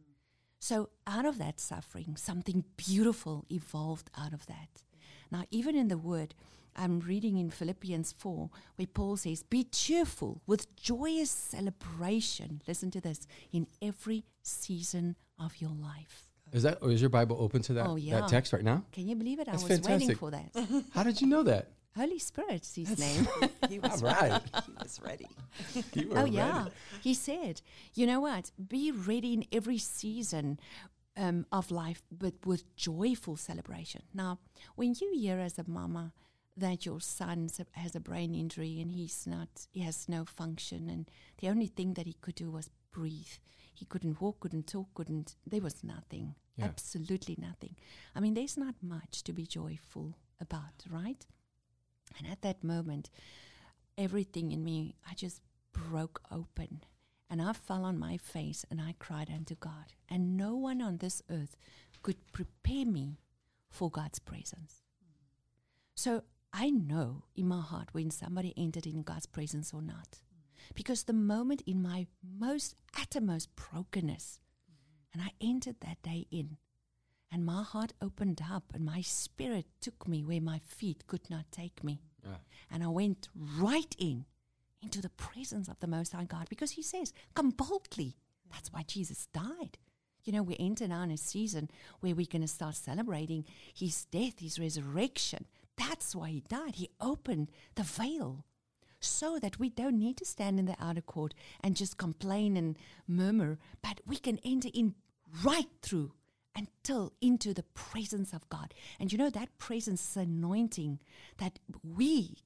So, 0.58 0.88
out 1.06 1.24
of 1.24 1.38
that 1.38 1.60
suffering, 1.60 2.16
something 2.16 2.64
beautiful 2.76 3.44
evolved 3.50 4.10
out 4.18 4.32
of 4.32 4.46
that. 4.46 4.82
Now, 5.30 5.44
even 5.50 5.76
in 5.76 5.88
the 5.88 5.98
word, 5.98 6.34
I'm 6.74 7.00
reading 7.00 7.38
in 7.38 7.50
Philippians 7.50 8.12
4, 8.18 8.50
where 8.76 8.86
Paul 8.86 9.16
says, 9.16 9.42
Be 9.42 9.64
cheerful 9.64 10.42
with 10.46 10.74
joyous 10.76 11.30
celebration. 11.30 12.62
Listen 12.68 12.90
to 12.92 13.00
this 13.00 13.26
in 13.52 13.66
every 13.80 14.24
season 14.42 15.16
of 15.38 15.56
your 15.60 15.70
life. 15.70 16.24
Is 16.52 16.62
that, 16.62 16.78
or 16.80 16.90
is 16.90 17.00
your 17.00 17.10
Bible 17.10 17.36
open 17.40 17.62
to 17.62 17.72
that, 17.74 17.86
Oh, 17.86 17.96
yeah. 17.96 18.20
that 18.20 18.28
text 18.28 18.52
right 18.52 18.62
now? 18.62 18.84
Can 18.92 19.08
you 19.08 19.16
believe 19.16 19.40
it? 19.40 19.48
I 19.48 19.52
That's 19.52 19.64
was 19.64 19.70
waiting 19.80 19.84
fantastic. 20.08 20.18
for 20.18 20.30
that. 20.30 20.84
How 20.94 21.02
did 21.02 21.20
you 21.20 21.26
know 21.26 21.42
that? 21.42 21.70
Holy 21.96 22.18
Spirit's 22.18 22.74
his 22.74 22.98
name. 22.98 23.26
He 23.70 23.78
was 23.78 24.02
right. 24.02 24.40
He 24.66 24.72
was 24.82 25.00
ready. 25.02 25.26
You 25.94 26.08
oh, 26.10 26.14
were 26.14 26.18
Oh, 26.18 26.22
ready. 26.24 26.36
yeah. 26.36 26.66
He 27.02 27.14
said, 27.14 27.62
you 27.94 28.06
know 28.06 28.20
what? 28.20 28.50
Be 28.68 28.92
ready 28.92 29.32
in 29.32 29.44
every 29.50 29.78
season 29.78 30.60
um, 31.16 31.46
of 31.50 31.70
life, 31.70 32.02
but 32.10 32.34
with 32.44 32.76
joyful 32.76 33.36
celebration. 33.36 34.02
Now, 34.12 34.38
when 34.74 34.94
you 35.00 35.12
hear 35.14 35.38
as 35.38 35.58
a 35.58 35.68
mama 35.68 36.12
that 36.56 36.86
your 36.86 37.00
son 37.00 37.50
has 37.72 37.94
a 37.94 38.00
brain 38.00 38.34
injury 38.34 38.80
and 38.80 38.90
he's 38.90 39.26
not, 39.26 39.66
he 39.72 39.80
has 39.80 40.08
no 40.08 40.24
function, 40.24 40.88
and 40.88 41.10
the 41.38 41.48
only 41.48 41.66
thing 41.66 41.94
that 41.94 42.06
he 42.06 42.14
could 42.14 42.34
do 42.34 42.50
was 42.50 42.70
breathe. 42.92 43.38
He 43.74 43.84
couldn't 43.84 44.20
walk, 44.20 44.40
couldn't 44.40 44.66
talk, 44.66 44.88
couldn't, 44.94 45.36
there 45.46 45.60
was 45.60 45.84
nothing. 45.84 46.34
Yeah. 46.56 46.64
Absolutely 46.64 47.36
nothing. 47.38 47.76
I 48.14 48.20
mean, 48.20 48.32
there's 48.32 48.56
not 48.56 48.76
much 48.80 49.22
to 49.24 49.34
be 49.34 49.46
joyful 49.46 50.16
about, 50.40 50.84
right? 50.90 51.26
And 52.16 52.26
at 52.26 52.40
that 52.40 52.64
moment, 52.64 53.10
everything 53.98 54.52
in 54.52 54.64
me, 54.64 54.96
I 55.10 55.14
just 55.14 55.42
broke 55.72 56.22
open. 56.30 56.80
And 57.28 57.42
I 57.42 57.52
fell 57.52 57.84
on 57.84 57.98
my 57.98 58.16
face 58.16 58.64
and 58.70 58.80
I 58.80 58.94
cried 58.98 59.30
unto 59.34 59.54
God. 59.56 59.94
And 60.08 60.36
no 60.36 60.54
one 60.54 60.80
on 60.80 60.98
this 60.98 61.22
earth 61.30 61.56
could 62.02 62.32
prepare 62.32 62.86
me 62.86 63.18
for 63.68 63.90
God's 63.90 64.18
presence. 64.18 64.82
So 65.94 66.22
I 66.52 66.70
know 66.70 67.24
in 67.34 67.48
my 67.48 67.60
heart 67.60 67.88
when 67.92 68.10
somebody 68.10 68.54
entered 68.56 68.86
in 68.86 69.02
God's 69.02 69.26
presence 69.26 69.74
or 69.74 69.82
not. 69.82 70.20
Because 70.74 71.04
the 71.04 71.12
moment 71.12 71.62
in 71.66 71.82
my 71.82 72.06
most 72.38 72.74
uttermost 72.98 73.54
brokenness, 73.56 74.40
and 75.12 75.22
I 75.22 75.30
entered 75.40 75.76
that 75.80 76.02
day 76.02 76.26
in, 76.30 76.56
and 77.30 77.44
my 77.44 77.62
heart 77.62 77.92
opened 78.00 78.40
up, 78.50 78.72
and 78.74 78.84
my 78.84 79.00
spirit 79.00 79.66
took 79.80 80.06
me 80.06 80.22
where 80.22 80.40
my 80.40 80.60
feet 80.60 81.06
could 81.06 81.28
not 81.28 81.46
take 81.50 81.82
me. 81.82 82.00
Yeah. 82.24 82.36
And 82.70 82.82
I 82.82 82.88
went 82.88 83.28
right 83.34 83.94
in 83.98 84.26
into 84.86 85.02
the 85.02 85.10
presence 85.10 85.68
of 85.68 85.80
the 85.80 85.88
Most 85.88 86.12
High 86.12 86.24
God 86.24 86.46
because 86.48 86.72
He 86.72 86.82
says, 86.82 87.12
Come 87.34 87.50
boldly. 87.50 88.16
That's 88.52 88.72
why 88.72 88.84
Jesus 88.86 89.28
died. 89.34 89.78
You 90.24 90.32
know, 90.32 90.42
we 90.42 90.56
enter 90.58 90.86
now 90.86 91.02
in 91.02 91.10
a 91.10 91.16
season 91.16 91.68
where 92.00 92.14
we're 92.14 92.26
going 92.30 92.42
to 92.42 92.48
start 92.48 92.76
celebrating 92.76 93.44
His 93.74 94.04
death, 94.06 94.38
His 94.38 94.58
resurrection. 94.60 95.46
That's 95.76 96.14
why 96.14 96.30
He 96.30 96.40
died. 96.48 96.76
He 96.76 96.90
opened 97.00 97.50
the 97.74 97.82
veil 97.82 98.44
so 99.00 99.38
that 99.40 99.58
we 99.58 99.68
don't 99.68 99.98
need 99.98 100.16
to 100.18 100.24
stand 100.24 100.58
in 100.58 100.66
the 100.66 100.76
outer 100.80 101.00
court 101.00 101.34
and 101.60 101.76
just 101.76 101.98
complain 101.98 102.56
and 102.56 102.76
murmur, 103.08 103.58
but 103.82 104.00
we 104.06 104.16
can 104.16 104.38
enter 104.44 104.68
in 104.72 104.94
right 105.44 105.68
through 105.82 106.12
until 106.56 107.12
into 107.20 107.52
the 107.52 107.64
presence 107.74 108.32
of 108.32 108.48
God. 108.48 108.72
And 108.98 109.12
you 109.12 109.18
know, 109.18 109.30
that 109.30 109.58
presence 109.58 110.10
is 110.10 110.16
anointing 110.16 111.00
that 111.38 111.58
we 111.82 112.36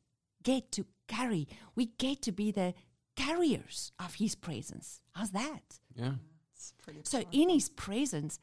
get 0.42 0.72
to 0.72 0.86
carry. 1.08 1.48
We 1.74 1.86
get 1.98 2.22
to 2.22 2.32
be 2.32 2.50
the 2.52 2.74
carriers 3.16 3.92
of 3.98 4.14
His 4.14 4.34
presence. 4.34 5.02
How's 5.12 5.30
that? 5.32 5.80
Yeah. 5.94 6.04
Mm, 6.06 6.18
it's 6.54 6.72
pretty 6.82 7.00
So, 7.04 7.18
powerful. 7.22 7.40
in 7.42 7.48
His 7.50 7.68
presence, 7.68 8.38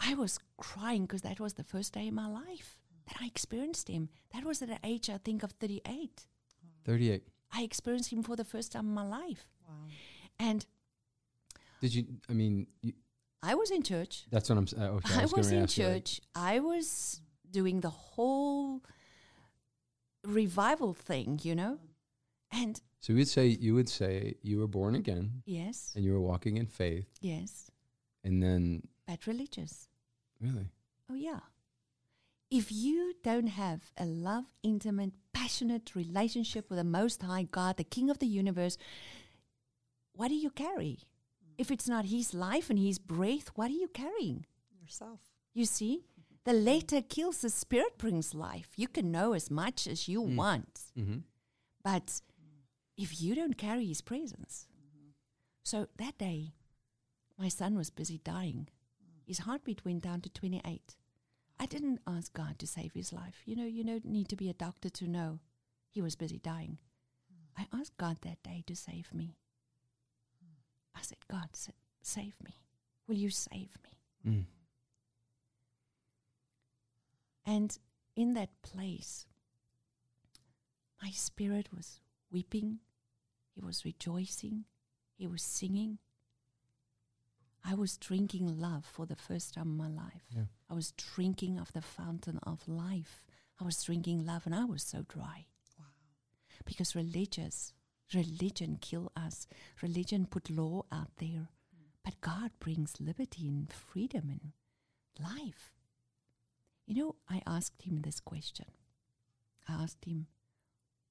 I 0.00 0.14
was 0.14 0.38
crying 0.56 1.02
because 1.02 1.22
that 1.22 1.40
was 1.40 1.54
the 1.54 1.64
first 1.64 1.92
day 1.94 2.06
in 2.08 2.14
my 2.14 2.26
life 2.26 2.78
that 3.06 3.16
I 3.20 3.26
experienced 3.26 3.88
Him. 3.88 4.08
That 4.32 4.44
was 4.44 4.62
at 4.62 4.68
the 4.68 4.78
age, 4.84 5.10
I 5.10 5.18
think, 5.18 5.42
of 5.42 5.52
38. 5.52 6.26
38. 6.84 7.22
I 7.52 7.62
experienced 7.62 8.12
Him 8.12 8.22
for 8.22 8.36
the 8.36 8.44
first 8.44 8.72
time 8.72 8.86
in 8.86 8.94
my 8.94 9.06
life. 9.06 9.46
Wow. 9.68 9.74
And 10.38 10.66
Did 11.80 11.94
you, 11.94 12.04
I 12.28 12.32
mean, 12.32 12.66
you, 12.82 12.92
I 13.42 13.54
was 13.54 13.70
in 13.70 13.82
church. 13.82 14.24
that's 14.30 14.48
what 14.48 14.56
I'm 14.58 14.66
saying. 14.66 14.82
Uh, 14.82 14.86
okay, 14.96 15.14
I 15.16 15.22
was, 15.22 15.32
was 15.34 15.50
in 15.52 15.62
ask 15.64 15.76
you, 15.78 15.84
like, 15.86 15.94
church. 16.06 16.20
I 16.34 16.60
was 16.60 17.20
doing 17.50 17.80
the 17.80 17.90
whole 17.90 18.82
revival 20.24 20.94
thing, 20.94 21.40
you 21.42 21.54
know? 21.54 21.78
And 22.52 22.80
so 23.00 23.12
you 23.12 23.18
would 23.18 23.28
say, 23.28 23.46
you 23.48 23.74
would 23.74 23.88
say 23.88 24.36
you 24.42 24.58
were 24.58 24.66
born 24.66 24.94
again 24.94 25.42
yes, 25.44 25.92
and 25.94 26.04
you 26.04 26.12
were 26.12 26.20
walking 26.20 26.56
in 26.56 26.66
faith 26.66 27.06
yes, 27.20 27.70
and 28.22 28.42
then, 28.42 28.82
but 29.06 29.26
religious. 29.26 29.88
really? 30.40 30.70
Oh, 31.10 31.14
yeah. 31.14 31.40
If 32.50 32.70
you 32.70 33.14
don't 33.22 33.48
have 33.48 33.90
a 33.98 34.04
love, 34.04 34.44
intimate, 34.62 35.12
passionate 35.32 35.94
relationship 35.94 36.70
with 36.70 36.78
the 36.78 36.84
Most 36.84 37.22
High 37.22 37.42
God, 37.42 37.76
the 37.76 37.84
King 37.84 38.08
of 38.10 38.20
the 38.20 38.26
universe, 38.26 38.78
what 40.14 40.28
do 40.28 40.34
you 40.36 40.50
carry? 40.50 41.00
If 41.58 41.70
it's 41.70 41.88
not 41.88 42.06
His 42.06 42.32
life 42.32 42.70
and 42.70 42.78
His 42.78 42.98
breath, 42.98 43.48
what 43.56 43.70
are 43.70 43.74
you 43.74 43.88
carrying? 43.88 44.46
Yourself. 44.80 45.20
You 45.52 45.64
see, 45.64 46.04
the 46.44 46.52
letter 46.52 47.00
kills, 47.02 47.38
the 47.40 47.50
spirit 47.50 47.96
brings 47.98 48.34
life. 48.34 48.70
You 48.76 48.88
can 48.88 49.10
know 49.10 49.32
as 49.32 49.50
much 49.50 49.86
as 49.86 50.08
you 50.08 50.22
Mm. 50.22 50.36
want, 50.36 50.80
Mm-hmm. 50.96 51.18
but 51.82 52.20
if 52.96 53.20
you 53.20 53.34
don't 53.34 53.56
carry 53.56 53.86
His 53.86 54.02
presence. 54.02 54.66
So 55.62 55.88
that 55.96 56.18
day, 56.18 56.52
my 57.38 57.48
son 57.48 57.74
was 57.76 57.90
busy 57.90 58.18
dying. 58.18 58.68
His 59.26 59.38
heartbeat 59.40 59.84
went 59.84 60.02
down 60.02 60.20
to 60.20 60.28
28. 60.28 60.96
I 61.58 61.66
didn't 61.66 62.00
ask 62.06 62.32
God 62.34 62.58
to 62.58 62.66
save 62.66 62.92
his 62.92 63.12
life. 63.12 63.42
You 63.46 63.56
know, 63.56 63.64
you 63.64 63.82
don't 63.84 64.04
need 64.04 64.28
to 64.28 64.36
be 64.36 64.50
a 64.50 64.52
doctor 64.54 64.90
to 64.90 65.06
know 65.08 65.40
he 65.90 66.02
was 66.02 66.16
busy 66.16 66.38
dying. 66.38 66.78
I 67.56 67.66
asked 67.72 67.96
God 67.96 68.18
that 68.22 68.42
day 68.42 68.62
to 68.66 68.74
save 68.76 69.14
me. 69.14 69.36
I 70.94 71.00
said, 71.02 71.18
God, 71.30 71.48
sa- 71.54 71.72
save 72.02 72.34
me. 72.42 72.60
Will 73.06 73.16
you 73.16 73.30
save 73.30 73.70
me? 73.84 74.30
Mm. 74.30 74.44
And 77.46 77.76
in 78.16 78.34
that 78.34 78.50
place, 78.62 79.26
my 81.02 81.10
spirit 81.10 81.68
was 81.74 82.00
weeping, 82.30 82.78
he 83.54 83.60
was 83.60 83.84
rejoicing, 83.84 84.64
he 85.16 85.26
was 85.26 85.42
singing. 85.42 85.98
I 87.66 87.74
was 87.74 87.96
drinking 87.96 88.60
love 88.60 88.84
for 88.84 89.06
the 89.06 89.16
first 89.16 89.54
time 89.54 89.68
in 89.68 89.76
my 89.76 89.88
life. 89.88 90.24
Yeah. 90.30 90.42
I 90.68 90.74
was 90.74 90.92
drinking 90.92 91.58
of 91.58 91.72
the 91.72 91.80
fountain 91.80 92.38
of 92.42 92.68
life. 92.68 93.24
I 93.60 93.64
was 93.64 93.82
drinking 93.82 94.26
love 94.26 94.44
and 94.44 94.54
I 94.54 94.64
was 94.64 94.82
so 94.82 95.04
dry. 95.08 95.46
Wow. 95.78 95.86
Because 96.66 96.94
religious, 96.94 97.72
religion 98.12 98.78
kill 98.80 99.12
us. 99.16 99.46
Religion 99.80 100.26
put 100.26 100.50
law 100.50 100.84
out 100.92 101.16
there. 101.16 101.48
Hmm. 101.74 101.86
But 102.04 102.20
God 102.20 102.50
brings 102.60 103.00
liberty 103.00 103.48
and 103.48 103.72
freedom 103.72 104.28
and 104.28 104.52
life. 105.18 105.73
You 106.86 106.94
know, 106.94 107.14
I 107.28 107.42
asked 107.46 107.82
him 107.82 108.02
this 108.02 108.20
question. 108.20 108.66
I 109.68 109.82
asked 109.82 110.04
him, 110.04 110.26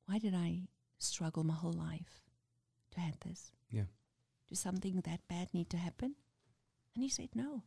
why 0.06 0.20
did 0.20 0.36
I 0.36 0.68
struggle 1.00 1.44
my 1.44 1.56
whole 1.56 1.74
life 1.74 2.22
to 2.92 3.00
have 3.00 3.20
this? 3.22 3.52
Yeah. 3.72 3.90
Do 4.48 4.56
something 4.56 5.02
that 5.06 5.28
bad 5.28 5.54
need 5.54 5.70
to 5.72 5.78
happen? 5.78 6.16
And 6.94 7.04
he 7.04 7.10
said, 7.10 7.30
no. 7.34 7.64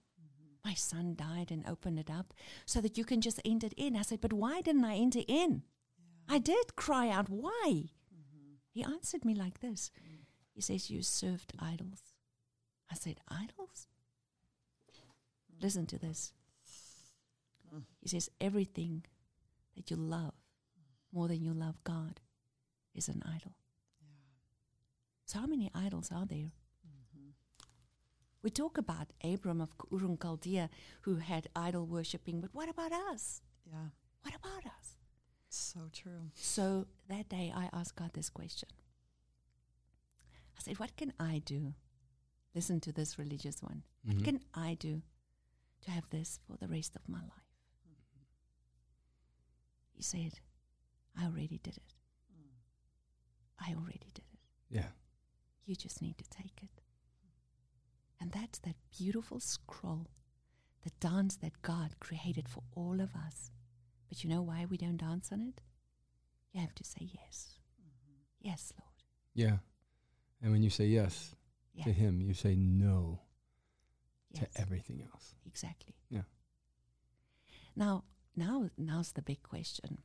My 0.65 0.75
son 0.75 1.15
died 1.17 1.51
and 1.51 1.65
opened 1.69 1.99
it 1.99 2.11
up 2.11 2.35
so 2.65 2.81
that 2.81 2.99
you 2.99 3.05
can 3.05 3.21
just 3.21 3.41
enter 3.45 3.69
in. 3.77 3.97
I 3.97 4.03
said, 4.03 4.21
but 4.21 4.33
why 4.33 4.61
didn't 4.61 4.85
I 4.85 4.97
enter 4.97 5.23
in? 5.27 5.63
I 6.29 6.39
did 6.39 6.75
cry 6.77 7.09
out, 7.09 7.29
why? 7.29 7.91
He 8.77 8.83
answered 8.83 9.25
me 9.25 9.35
like 9.35 9.61
this. 9.61 9.91
He 10.53 10.61
says, 10.61 10.91
You 10.91 11.03
served 11.03 11.55
idols. 11.59 12.13
I 12.91 12.95
said, 12.95 13.21
Idols? 13.29 13.87
Listen 15.63 15.87
to 15.87 15.99
this. 15.99 16.35
He 18.00 18.08
says, 18.08 18.30
Everything 18.40 19.04
that 19.76 19.90
you 19.90 19.96
love 19.96 20.35
more 21.12 21.28
than 21.28 21.42
you 21.42 21.52
love 21.52 21.82
God 21.85 22.20
is 22.94 23.08
an 23.08 23.23
idol. 23.26 23.56
So, 25.26 25.40
how 25.40 25.46
many 25.46 25.70
idols 25.75 26.11
are 26.12 26.26
there? 26.26 26.52
We 28.42 28.50
talk 28.50 28.78
about 28.78 29.08
Abram 29.25 29.61
of 29.61 29.70
Ur 29.92 30.04
and 30.04 30.20
Chaldea 30.20 30.70
who 31.02 31.16
had 31.16 31.49
idol 31.56 31.85
worshipping, 31.85 32.40
but 32.40 32.50
what 32.54 32.68
about 32.68 32.92
us? 32.92 33.42
Yeah. 33.64 33.88
What 34.23 34.35
about 34.37 34.64
us? 34.66 34.96
So 35.49 35.88
true. 35.92 36.30
So 36.35 36.87
that 37.08 37.28
day 37.28 37.52
I 37.54 37.68
asked 37.73 37.96
God 37.96 38.11
this 38.12 38.30
question. 38.30 38.68
I 40.56 40.62
said, 40.62 40.78
What 40.78 40.96
can 40.96 41.12
I 41.18 41.42
do? 41.44 41.75
Listen 42.54 42.80
to 42.80 42.92
this 42.92 43.18
religious 43.18 43.62
one. 43.62 43.82
Mhm. 44.06 44.14
What 44.14 44.25
can 44.25 44.40
I 44.54 44.75
do 44.75 45.02
to 45.82 45.90
have 45.90 46.08
this 46.11 46.38
for 46.46 46.56
the 46.56 46.68
rest 46.68 46.94
of 46.94 47.08
my 47.08 47.20
life? 47.20 47.46
He 49.97 50.03
said, 50.03 50.35
I 51.19 51.25
already 51.25 51.59
did 51.62 51.79
it. 51.79 51.95
Mm. 52.31 52.50
I 53.59 53.73
already 53.75 54.11
did 54.15 54.25
it. 54.33 54.38
Yeah. 54.71 54.88
You 55.65 55.75
just 55.75 56.03
need 56.03 56.19
to 56.19 56.25
take 56.29 56.62
it. 56.62 56.83
And 58.21 58.31
that's 58.31 58.59
that 58.61 58.76
beautiful 58.97 59.41
scroll, 59.41 60.07
the 60.85 60.91
dance 61.00 61.37
that 61.37 61.62
God 61.62 61.99
created 61.99 62.49
for 62.49 62.62
all 62.75 63.00
of 63.00 63.11
us. 63.15 63.50
But 64.09 64.23
you 64.23 64.31
know 64.31 64.43
why 64.43 64.67
we 64.69 64.76
don't 64.76 64.99
dance 64.99 65.31
on 65.33 65.41
it? 65.41 65.61
You 66.53 66.61
have 66.61 66.75
to 66.75 66.85
say 66.85 67.00
yes. 67.12 67.59
Mm-hmm. 67.81 68.49
Yes, 68.49 68.73
Lord. 68.79 68.93
Yeah. 69.35 69.59
And 70.43 70.53
when 70.53 70.62
you 70.62 70.71
say 70.71 70.87
yes 70.87 71.35
Yes. 71.75 71.87
to 71.87 71.93
Him, 71.93 72.21
you 72.23 72.33
say 72.35 72.57
no 72.57 73.21
yes. 74.31 74.45
to 74.55 74.61
everything 74.61 75.03
else. 75.12 75.35
Exactly. 75.47 75.95
Yeah. 76.11 76.23
Now, 77.75 78.05
now, 78.37 78.71
now's 78.76 79.12
the 79.12 79.23
big 79.23 79.43
question. 79.43 79.99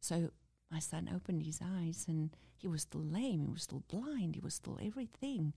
So 0.00 0.30
my 0.70 0.78
son 0.78 1.10
opened 1.14 1.42
his 1.42 1.60
eyes, 1.62 2.06
and 2.08 2.30
he 2.56 2.68
was 2.68 2.82
still 2.82 3.02
lame. 3.04 3.40
He 3.42 3.48
was 3.48 3.62
still 3.64 3.84
blind. 3.88 4.34
He 4.36 4.40
was 4.40 4.54
still 4.54 4.78
everything. 4.82 5.52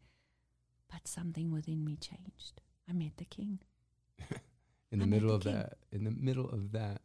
But 0.92 1.08
something 1.08 1.52
within 1.52 1.84
me 1.84 1.98
changed. 1.98 2.62
I 2.90 2.94
met 2.94 3.18
the 3.18 3.26
King, 3.26 3.60
In 4.92 5.00
the 5.00 5.06
I 5.06 5.08
middle 5.08 5.30
the 5.30 5.36
of 5.36 5.42
king. 5.44 5.54
that, 5.54 5.78
in 5.92 6.04
the 6.06 6.12
middle 6.12 6.50
of 6.50 6.72
that, 6.72 7.02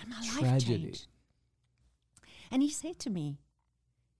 and 0.00 0.10
my 0.10 0.16
life 0.18 0.38
Tragedy. 0.40 0.82
changed. 0.86 1.06
And 2.50 2.62
he 2.62 2.68
said 2.70 2.98
to 3.00 3.10
me, 3.10 3.38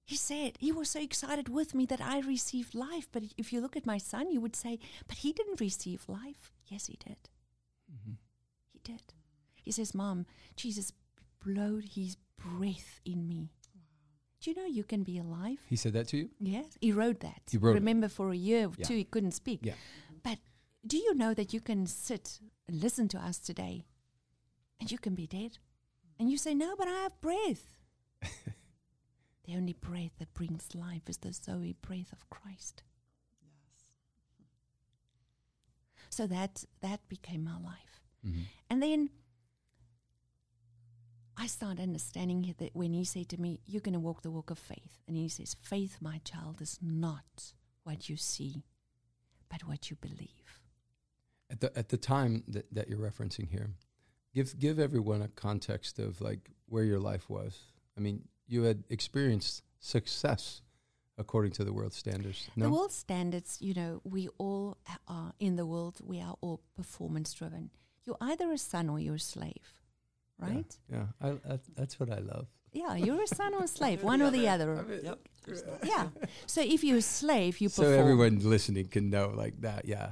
he 0.05 0.17
said 0.17 0.57
he 0.61 0.71
was 0.73 0.89
so 0.91 1.01
excited 1.01 1.49
with 1.49 1.75
me 1.75 1.85
that 1.87 2.01
I 2.01 2.21
received 2.21 2.75
life. 2.77 3.09
But 3.11 3.25
if 3.37 3.53
you 3.53 3.61
look 3.61 3.77
at 3.77 3.87
my 3.87 3.99
son, 3.99 4.31
you 4.31 4.41
would 4.41 4.55
say, 4.57 4.79
but 5.09 5.19
he 5.19 5.33
didn't 5.33 5.61
receive 5.61 6.09
life. 6.09 6.53
Yes, 6.69 6.87
he 6.87 6.97
did. 7.05 7.29
Mm-hmm. 7.93 8.12
He 8.73 8.81
did. 8.85 9.03
He 9.62 9.73
says, 9.73 9.95
Mom, 9.95 10.26
Jesus 10.57 10.92
blowed 11.45 11.85
his 11.95 12.16
breath 12.37 13.00
in 13.04 13.26
me. 13.28 13.50
Wow. 13.75 13.81
Do 14.40 14.50
you 14.50 14.57
know 14.57 14.66
you 14.66 14.85
can 14.85 15.02
be 15.04 15.19
alive? 15.19 15.59
He 15.69 15.76
said 15.76 15.92
that 15.95 16.09
to 16.09 16.16
you? 16.16 16.31
Yes, 16.40 16.76
he 16.81 16.92
wrote 16.92 17.21
that. 17.21 17.42
He 17.50 17.59
wrote 17.59 17.73
it. 17.73 17.75
Remember, 17.81 18.09
for 18.09 18.31
a 18.31 18.37
year 18.37 18.66
or 18.69 18.73
Yeah. 18.76 18.87
two, 18.87 18.97
he 18.97 19.04
couldn't 19.04 19.33
speak. 19.33 19.61
Yeah. 19.62 19.75
But 20.23 20.38
do 20.87 20.97
you 20.97 21.14
know 21.14 21.33
that 21.35 21.52
you 21.52 21.61
can 21.61 21.87
sit 21.87 22.40
and 22.69 22.81
listen 22.83 23.07
to 23.09 23.19
us 23.19 23.38
today 23.38 23.85
and 24.81 24.90
you 24.90 24.99
can 24.99 25.14
be 25.14 25.26
dead? 25.26 25.59
And 26.19 26.31
you 26.31 26.37
say, 26.38 26.54
No, 26.54 26.75
but 26.76 26.88
I 26.88 27.02
have 27.02 27.21
breath. 27.21 27.76
the 29.45 29.54
only 29.57 29.73
breath 29.73 30.12
that 30.19 30.35
brings 30.35 30.75
life 30.75 31.09
is 31.09 31.19
the 31.19 31.33
Zoe 31.33 31.76
breath 31.83 32.12
of 32.12 32.28
Christ. 32.31 32.83
Yes. 33.42 33.90
So 36.11 36.26
that 36.26 36.64
that 36.81 37.09
became 37.09 37.45
my 37.45 37.59
life. 37.59 38.00
Mhm. 38.25 38.45
And 38.71 38.83
then 38.83 39.11
I 41.37 41.47
start 41.47 41.81
understanding 41.81 42.55
that 42.59 42.75
when 42.75 42.93
he 42.93 43.05
said 43.05 43.29
to 43.31 43.41
me, 43.41 43.61
You're 43.67 43.81
going 43.81 43.95
to 43.95 44.01
walk 44.01 44.23
the 44.23 44.31
walk 44.31 44.51
of 44.51 44.59
faith. 44.59 45.01
And 45.09 45.17
he 45.17 45.29
says, 45.29 45.57
Faith, 45.61 45.99
my 46.01 46.21
child, 46.25 46.61
is 46.61 46.79
not 46.83 47.53
what 47.85 48.09
you 48.09 48.17
see, 48.17 48.65
but 49.51 49.67
what 49.67 49.91
you 49.91 49.97
believe. 49.97 50.61
At 51.51 51.61
the 51.61 51.79
at 51.79 51.89
the 51.89 51.97
time 51.97 52.45
that, 52.49 52.73
that 52.75 52.89
you're 52.89 52.99
referencing 52.99 53.51
here, 53.51 53.71
give 54.35 54.59
give 54.59 54.79
everyone 54.79 55.23
a 55.23 55.29
context 55.29 55.99
of 55.99 56.21
like 56.21 56.51
where 56.67 56.85
your 56.85 57.01
life 57.01 57.29
was. 57.29 57.59
I 57.97 58.01
mean, 58.01 58.23
you 58.47 58.62
had 58.62 58.85
experienced 58.89 59.62
success 59.79 60.62
according 61.19 61.53
to 61.53 61.65
the 61.65 61.73
world 61.73 61.93
standards. 61.93 62.49
No, 62.57 62.67
The 62.67 62.73
world 62.73 62.93
standards, 62.93 63.59
you 63.61 63.75
know, 63.75 64.01
we 64.05 64.29
all 64.39 64.79
are 65.07 65.33
in 65.39 65.57
the 65.57 65.67
world, 65.67 66.01
we 66.03 66.21
are 66.21 66.37
all 66.41 66.62
performance 66.75 67.33
driven. 67.35 67.71
You're 68.05 68.17
either 68.21 68.51
a 68.51 68.59
son 68.59 68.89
or 68.89 68.99
you're 68.99 69.17
a 69.17 69.21
slave, 69.21 69.75
right? 70.43 70.77
Yeah, 70.91 71.07
I, 71.21 71.29
I, 71.53 71.59
that's 71.77 71.99
what 72.01 72.11
I 72.11 72.19
love. 72.19 72.47
Yeah, 72.73 72.95
you're 72.97 73.23
a 73.23 73.27
son 73.27 73.55
or 73.55 73.65
a 73.65 73.69
slave, 73.79 74.03
one 74.03 74.23
or 74.23 74.31
the 74.31 74.49
other. 74.49 74.85
Yep. 75.03 75.19
Yeah. 75.85 76.09
So 76.47 76.61
if 76.63 76.83
you're 76.85 76.99
a 76.99 77.03
slave, 77.03 77.61
you 77.61 77.69
so 77.69 77.83
perform. 77.83 77.97
So 77.97 78.01
everyone 78.01 78.39
listening 78.55 78.87
can 78.89 79.11
know 79.11 79.29
like 79.37 79.61
that. 79.61 79.85
Yeah, 79.85 80.11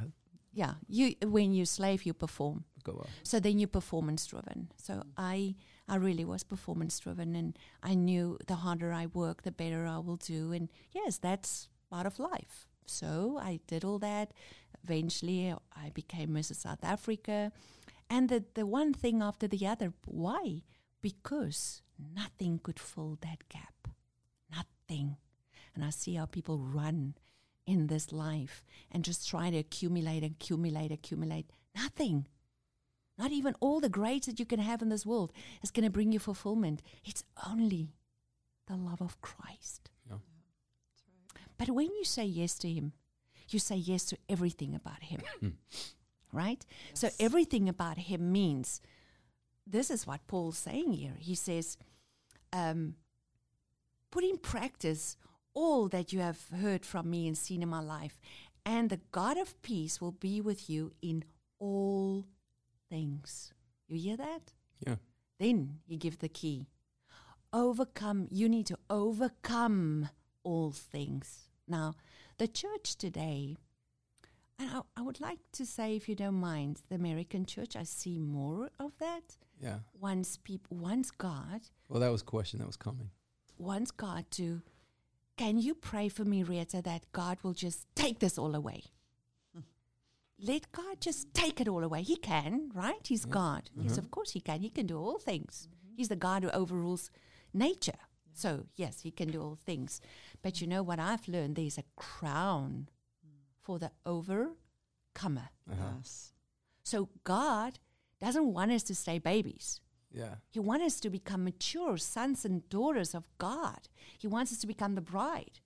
Yeah, 0.53 0.75
you 0.89 1.15
when 1.27 1.53
you're 1.55 1.67
slave, 1.67 2.05
you 2.05 2.13
perform. 2.15 2.65
go 2.85 2.93
on. 2.93 3.09
So 3.23 3.41
then 3.41 3.59
you're 3.59 3.69
performance 3.81 4.27
driven. 4.27 4.69
So 4.77 5.03
I 5.17 5.55
I 5.89 5.97
really 5.97 6.25
was 6.25 6.43
performance 6.45 6.99
driven 6.99 7.35
and 7.37 7.59
I 7.83 7.95
knew 7.95 8.39
the 8.47 8.57
harder 8.57 8.93
I 8.93 9.07
work, 9.07 9.43
the 9.43 9.53
better 9.53 9.87
I 9.87 9.99
will 9.99 10.17
do. 10.35 10.53
And 10.53 10.69
yes, 10.93 11.19
that's 11.19 11.69
part 11.91 12.07
of 12.07 12.19
life. 12.19 12.67
So 12.87 13.39
I 13.41 13.61
did 13.67 13.85
all 13.85 13.99
that. 14.01 14.33
Eventually 14.85 15.55
I 15.77 15.91
became 15.91 16.31
Mrs. 16.31 16.57
South 16.57 16.83
Africa. 16.85 17.53
And 18.11 18.29
the, 18.29 18.45
the 18.55 18.67
one 18.67 18.93
thing 18.93 19.23
after 19.23 19.47
the 19.47 19.67
other. 19.67 19.95
Why? 20.05 20.63
Because 21.01 21.81
nothing 22.15 22.61
could 22.63 22.81
fill 22.81 23.19
that 23.23 23.49
gap. 23.49 23.89
Nothing. 24.51 25.17
And 25.75 25.85
I 25.85 25.91
see 25.91 26.17
how 26.17 26.27
people 26.27 26.59
run 26.59 27.15
in 27.67 27.87
this 27.87 28.13
life 28.13 28.65
and 28.91 29.05
just 29.05 29.29
try 29.29 29.49
to 29.51 29.59
accumulate, 29.59 30.25
accumulate, 30.25 30.91
accumulate. 30.91 31.53
Nothing. 31.77 32.27
Not 33.17 33.31
even 33.31 33.55
all 33.61 33.81
the 33.81 33.89
grades 33.89 34.27
that 34.27 34.41
you 34.41 34.47
can 34.47 34.59
have 34.59 34.83
in 34.83 34.89
this 34.89 35.07
world 35.07 35.33
is 35.63 35.71
going 35.71 35.85
to 35.85 35.91
bring 35.91 36.11
you 36.11 36.19
fulfillment. 36.19 36.83
It's 37.05 37.23
only 37.49 37.95
the 38.67 38.77
love 38.77 39.01
of 39.01 39.21
Christ. 39.21 39.91
Yeah. 40.09 40.17
But 41.59 41.71
when 41.71 41.95
you 41.95 42.05
say 42.05 42.25
yes 42.25 42.59
to 42.59 42.69
Him, 42.69 42.93
you 43.49 43.59
say 43.59 43.77
yes 43.77 44.07
to 44.07 44.19
everything 44.29 44.75
about 44.75 45.03
Him. 45.03 45.21
Hmm. 45.39 45.49
Right? 46.33 46.65
So 46.95 47.11
everything 47.19 47.69
about 47.69 47.99
Him 47.99 48.33
means 48.33 48.81
this 49.67 49.91
is 49.91 50.07
what 50.07 50.27
Paul's 50.27 50.59
saying 50.59 50.93
here. 50.93 51.15
He 51.19 51.35
says, 51.35 51.77
um, 52.53 52.95
put 54.11 54.25
in 54.25 54.39
practice 54.39 55.17
all 55.55 55.89
that 55.89 56.13
you 56.13 56.21
have 56.21 56.47
heard 56.61 56.85
from 56.85 57.11
me 57.11 57.27
and 57.27 57.37
seen 57.37 57.63
in 57.63 57.69
my 57.69 57.81
life, 57.81 58.21
and 58.65 58.91
the 58.91 59.01
God 59.13 59.37
of 59.37 59.61
peace 59.63 60.01
will 60.01 60.13
be 60.13 60.41
with 60.41 60.69
you 60.71 60.93
in 61.03 61.25
all 61.59 62.27
things. 62.89 63.53
You 63.89 63.99
hear 63.99 64.17
that? 64.17 64.53
Yeah, 64.87 64.97
Then 65.39 65.81
you 65.87 65.97
give 65.99 66.19
the 66.19 66.29
key. 66.29 66.69
Overcome, 67.53 68.29
you 68.31 68.49
need 68.49 68.67
to 68.67 68.79
overcome 68.89 70.09
all 70.45 70.71
things. 70.71 71.49
Now, 71.67 71.95
the 72.39 72.47
church 72.49 72.97
today, 72.97 73.57
and 74.61 74.71
I, 74.71 74.81
I 74.97 75.03
would 75.03 75.21
like 75.21 75.39
to 75.53 75.65
say, 75.67 75.97
if 75.97 76.09
you 76.09 76.15
don't 76.15 76.41
mind, 76.41 76.83
the 76.89 76.95
American 76.97 77.45
church, 77.47 77.75
I 77.77 77.83
see 77.85 78.19
more 78.19 78.69
of 78.79 78.93
that. 78.99 79.37
yeah. 79.61 79.79
Wants 79.99 80.37
people, 80.37 80.77
wants 80.77 81.11
God, 81.11 81.61
Well, 81.89 82.01
that 82.01 82.13
was 82.13 82.23
a 82.23 82.25
question 82.37 82.59
that 82.61 82.67
was 82.67 82.77
coming. 82.77 83.11
Once 83.59 83.91
God 83.91 84.25
to, 84.33 84.63
can 85.37 85.59
you 85.59 85.75
pray 85.75 86.09
for 86.09 86.25
me, 86.25 86.45
Retah, 86.45 86.83
that 86.85 87.03
God 87.13 87.39
will 87.43 87.55
just 87.55 87.87
take 87.95 88.19
this 88.21 88.39
all 88.39 88.55
away? 88.55 88.85
Let 90.39 90.71
God 90.73 91.01
just 91.01 91.33
take 91.35 91.61
it 91.61 91.69
all 91.69 91.85
away. 91.85 92.03
He 92.03 92.17
can, 92.17 92.71
right? 92.75 93.07
He's 93.07 93.25
Yeah. 93.27 93.33
God. 93.33 93.71
Yes, 93.75 93.93
Mhm. 93.95 93.99
of 93.99 94.11
course 94.11 94.31
he 94.33 94.41
can. 94.41 94.61
He 94.63 94.71
can 94.71 94.87
do 94.87 94.99
all 94.99 95.19
things. 95.19 95.69
He's 95.97 96.09
the 96.09 96.17
God 96.17 96.43
who 96.45 96.51
overrules 96.51 97.11
nature. 97.53 97.99
So, 98.33 98.67
yes, 98.77 99.01
he 99.01 99.11
can 99.11 99.31
do 99.31 99.43
all 99.43 99.57
things. 99.57 100.01
But 100.41 100.61
you 100.61 100.67
know 100.67 100.83
what 100.83 100.99
I've 100.99 101.29
learned? 101.29 101.57
There's 101.57 101.77
a 101.79 101.85
crown 101.97 102.89
for 103.63 103.79
the 103.79 103.91
overcomer. 104.07 105.51
Uh-huh. 105.71 105.95
Yes. 105.97 106.33
So, 106.83 107.09
God 107.25 107.79
doesn't 108.21 108.53
want 108.53 108.73
us 108.73 108.83
to 108.85 108.95
stay 108.95 109.19
babies. 109.19 109.81
Yeah, 110.13 110.37
He 110.51 110.59
wants 110.59 110.87
us 110.87 111.01
to 111.01 111.11
become 111.11 111.45
mature 111.45 111.97
sons 111.97 112.45
and 112.45 112.69
daughters 112.69 113.15
of 113.15 113.29
God. 113.39 113.89
He 114.19 114.27
wants 114.27 114.53
us 114.53 114.59
to 114.59 114.67
become 114.67 114.97
the 114.97 115.01
bride. 115.01 115.61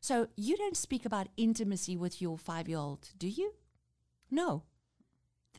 So 0.00 0.28
you 0.36 0.56
don't 0.56 0.76
speak 0.76 1.04
about 1.04 1.28
intimacy 1.36 1.96
with 1.96 2.22
your 2.22 2.38
five 2.38 2.68
year 2.68 2.78
old, 2.78 3.08
do 3.18 3.26
you? 3.26 3.54
No. 4.30 4.62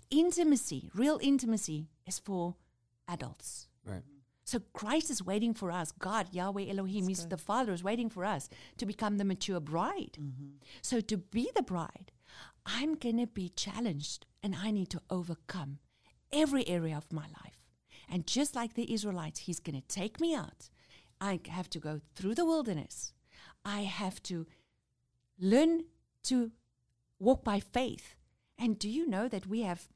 Intimacy, 0.09 0.89
real 0.93 1.19
intimacy, 1.21 1.89
is 2.05 2.19
for 2.19 2.55
adults. 3.09 3.67
So 4.47 4.61
Christ 4.71 5.09
is 5.09 5.21
waiting 5.21 5.53
for 5.53 5.71
us. 5.71 5.91
God, 5.99 6.29
Yahweh 6.31 6.69
Elohim, 6.69 7.07
good. 7.07 7.29
the 7.29 7.37
Father, 7.37 7.73
is 7.73 7.83
waiting 7.83 8.09
for 8.09 8.23
us 8.23 8.47
to 8.77 8.85
become 8.85 9.17
the 9.17 9.25
mature 9.25 9.59
bride. 9.59 10.17
Mm-hmm. 10.17 10.51
So 10.81 11.01
to 11.01 11.17
be 11.17 11.49
the 11.53 11.61
bride, 11.61 12.13
I'm 12.65 12.95
going 12.95 13.17
to 13.17 13.27
be 13.27 13.49
challenged 13.49 14.25
and 14.41 14.55
I 14.55 14.71
need 14.71 14.89
to 14.91 15.01
overcome 15.09 15.79
every 16.31 16.65
area 16.65 16.95
of 16.95 17.11
my 17.11 17.25
life. 17.43 17.59
And 18.09 18.25
just 18.25 18.55
like 18.55 18.75
the 18.75 18.93
Israelites, 18.93 19.41
He's 19.41 19.59
going 19.59 19.75
to 19.81 19.85
take 19.85 20.21
me 20.21 20.33
out. 20.33 20.69
I 21.19 21.41
have 21.49 21.69
to 21.71 21.79
go 21.79 21.99
through 22.15 22.35
the 22.35 22.45
wilderness. 22.45 23.11
I 23.65 23.81
have 23.81 24.23
to 24.23 24.47
learn 25.37 25.83
to 26.23 26.51
walk 27.19 27.43
by 27.43 27.59
faith. 27.59 28.15
And 28.57 28.79
do 28.79 28.87
you 28.87 29.09
know 29.09 29.27
that 29.27 29.45
we 29.45 29.63
have 29.63 29.89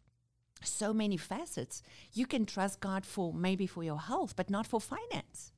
so 0.63 0.93
many 0.93 1.17
facets? 1.17 1.81
You 2.13 2.25
can 2.25 2.45
trust 2.45 2.79
God 2.79 3.05
for 3.05 3.33
maybe 3.33 3.67
for 3.67 3.83
your 3.83 3.99
health, 3.99 4.35
but 4.35 4.49
not 4.49 4.67
for 4.67 4.79
finance. 4.79 5.51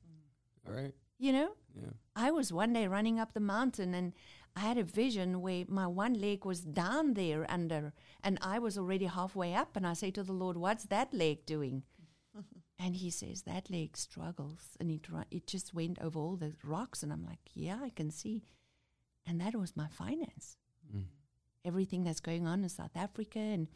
All 0.66 0.74
right. 0.74 0.94
You 1.18 1.32
know? 1.32 1.50
Yeah. 1.74 1.90
I 2.16 2.30
was 2.30 2.52
one 2.52 2.72
day 2.72 2.86
running 2.86 3.18
up 3.18 3.32
the 3.32 3.40
mountain 3.40 3.94
and 3.94 4.12
I 4.56 4.60
had 4.60 4.78
a 4.78 4.84
vision 4.84 5.40
where 5.42 5.64
my 5.68 5.86
one 5.86 6.14
leg 6.14 6.44
was 6.44 6.60
down 6.60 7.14
there 7.14 7.44
under 7.50 7.92
and 8.22 8.38
I 8.40 8.58
was 8.58 8.78
already 8.78 9.06
halfway 9.06 9.54
up 9.54 9.76
and 9.76 9.86
I 9.86 9.94
say 9.94 10.10
to 10.12 10.22
the 10.22 10.32
Lord, 10.32 10.56
What's 10.56 10.84
that 10.84 11.12
leg 11.12 11.44
doing? 11.44 11.82
and 12.78 12.94
he 12.94 13.10
says, 13.10 13.42
That 13.42 13.70
leg 13.70 13.96
struggles 13.96 14.76
and 14.78 14.90
it, 14.90 15.08
ru- 15.08 15.24
it 15.30 15.46
just 15.46 15.74
went 15.74 16.00
over 16.00 16.18
all 16.18 16.36
the 16.36 16.54
rocks. 16.62 17.02
And 17.02 17.12
I'm 17.12 17.24
like, 17.24 17.50
Yeah, 17.52 17.78
I 17.82 17.90
can 17.90 18.10
see. 18.10 18.42
And 19.26 19.40
that 19.40 19.54
was 19.56 19.76
my 19.76 19.88
finance. 19.88 20.56
Mm. 20.94 21.06
Everything 21.64 22.04
that's 22.04 22.20
going 22.20 22.46
on 22.46 22.62
in 22.62 22.68
South 22.68 22.94
Africa. 22.94 23.38
And 23.38 23.68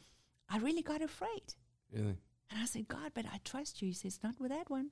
I 0.49 0.59
really 0.59 0.83
got 0.83 1.03
afraid. 1.03 1.55
Really. 1.93 2.17
And 2.51 2.61
I 2.63 2.65
said, 2.65 2.89
God, 2.89 3.13
but 3.15 3.27
I 3.27 3.41
trust 3.45 3.83
you. 3.83 3.89
He 3.89 3.95
says, 3.95 4.21
Not 4.23 4.41
with 4.41 4.51
that 4.51 4.71
one. 4.71 4.91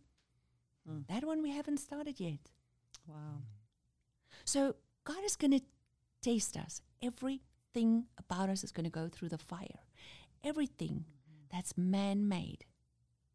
Mm. 0.90 1.06
That 1.08 1.24
one 1.24 1.42
we 1.42 1.50
haven't 1.50 1.78
started 1.78 2.20
yet. 2.20 2.50
Wow. 3.06 3.42
So 4.44 4.76
God 5.04 5.24
is 5.24 5.36
going 5.36 5.52
to 5.52 5.60
taste 6.22 6.56
us. 6.56 6.82
Everything 7.02 8.06
about 8.18 8.48
us 8.48 8.64
is 8.64 8.72
going 8.72 8.84
to 8.84 8.90
go 8.90 9.08
through 9.08 9.30
the 9.30 9.38
fire. 9.38 9.80
Everything 10.44 11.04
that's 11.52 11.76
man 11.76 12.28
made, 12.28 12.64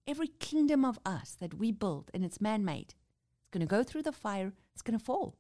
every 0.08 0.28
kingdom 0.28 0.86
of 0.86 1.00
us 1.06 1.36
that 1.40 1.54
we 1.56 1.72
build 1.72 2.12
and 2.14 2.24
it's 2.24 2.42
man 2.42 2.64
made, 2.64 2.94
it's 3.42 3.50
going 3.52 3.66
to 3.66 3.76
go 3.76 3.84
through 3.84 4.04
the 4.04 4.12
fire, 4.12 4.54
it's 4.74 4.82
going 4.82 4.98
to 4.98 5.04
fall. 5.04 5.36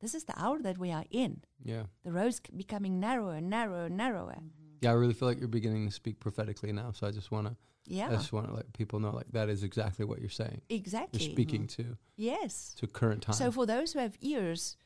This 0.00 0.14
is 0.14 0.24
the 0.24 0.34
hour 0.36 0.58
that 0.62 0.78
we 0.78 0.90
are 0.90 1.04
in. 1.10 1.42
Yeah. 1.62 1.84
The 2.04 2.12
road's 2.12 2.40
becoming 2.40 2.98
narrower 2.98 3.34
and 3.34 3.48
narrower 3.48 3.86
and 3.86 3.96
narrower. 3.96 4.38
Yeah, 4.82 4.90
I 4.90 4.94
really 4.94 5.14
feel 5.14 5.28
like 5.28 5.38
you're 5.38 5.48
beginning 5.48 5.86
to 5.86 5.94
speak 5.94 6.20
prophetically 6.20 6.72
now. 6.72 6.92
So 6.92 7.06
I 7.06 7.10
just 7.10 7.30
want 7.30 7.46
to, 7.46 7.56
Yeah, 7.86 8.08
I 8.08 8.12
just 8.12 8.32
want 8.32 8.48
to 8.48 8.54
let 8.54 8.72
people 8.72 9.00
know 9.00 9.10
like 9.14 9.30
that 9.32 9.48
is 9.48 9.62
exactly 9.62 10.04
what 10.04 10.20
you're 10.20 10.28
saying. 10.28 10.60
exactly. 10.68 11.22
You're 11.22 11.32
speaking 11.32 11.66
to 11.68 11.96
Yes. 12.16 12.74
to 12.78 12.86
current 12.86 13.22
time. 13.22 13.34
So 13.34 13.50
for 13.50 13.64
those 13.64 13.92
who 13.92 14.00
have 14.00 14.16
ears, 14.20 14.76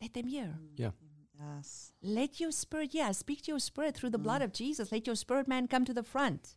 let 0.00 0.14
them 0.14 0.26
hear. 0.26 0.58
Yeah. 0.76 0.90
Yes. 1.38 1.92
Let 2.02 2.40
your 2.40 2.52
spirit, 2.52 2.94
yeah, 2.94 3.12
speak 3.12 3.42
to 3.42 3.52
your 3.52 3.60
spirit 3.60 3.94
through 3.94 4.10
the 4.10 4.18
blood 4.18 4.40
of 4.42 4.50
mm. 4.50 4.54
Jesus. 4.54 4.92
Let 4.92 5.06
your 5.06 5.16
spirit 5.16 5.48
man 5.48 5.66
come 5.66 5.84
to 5.84 5.94
the 5.94 6.02
front. 6.02 6.56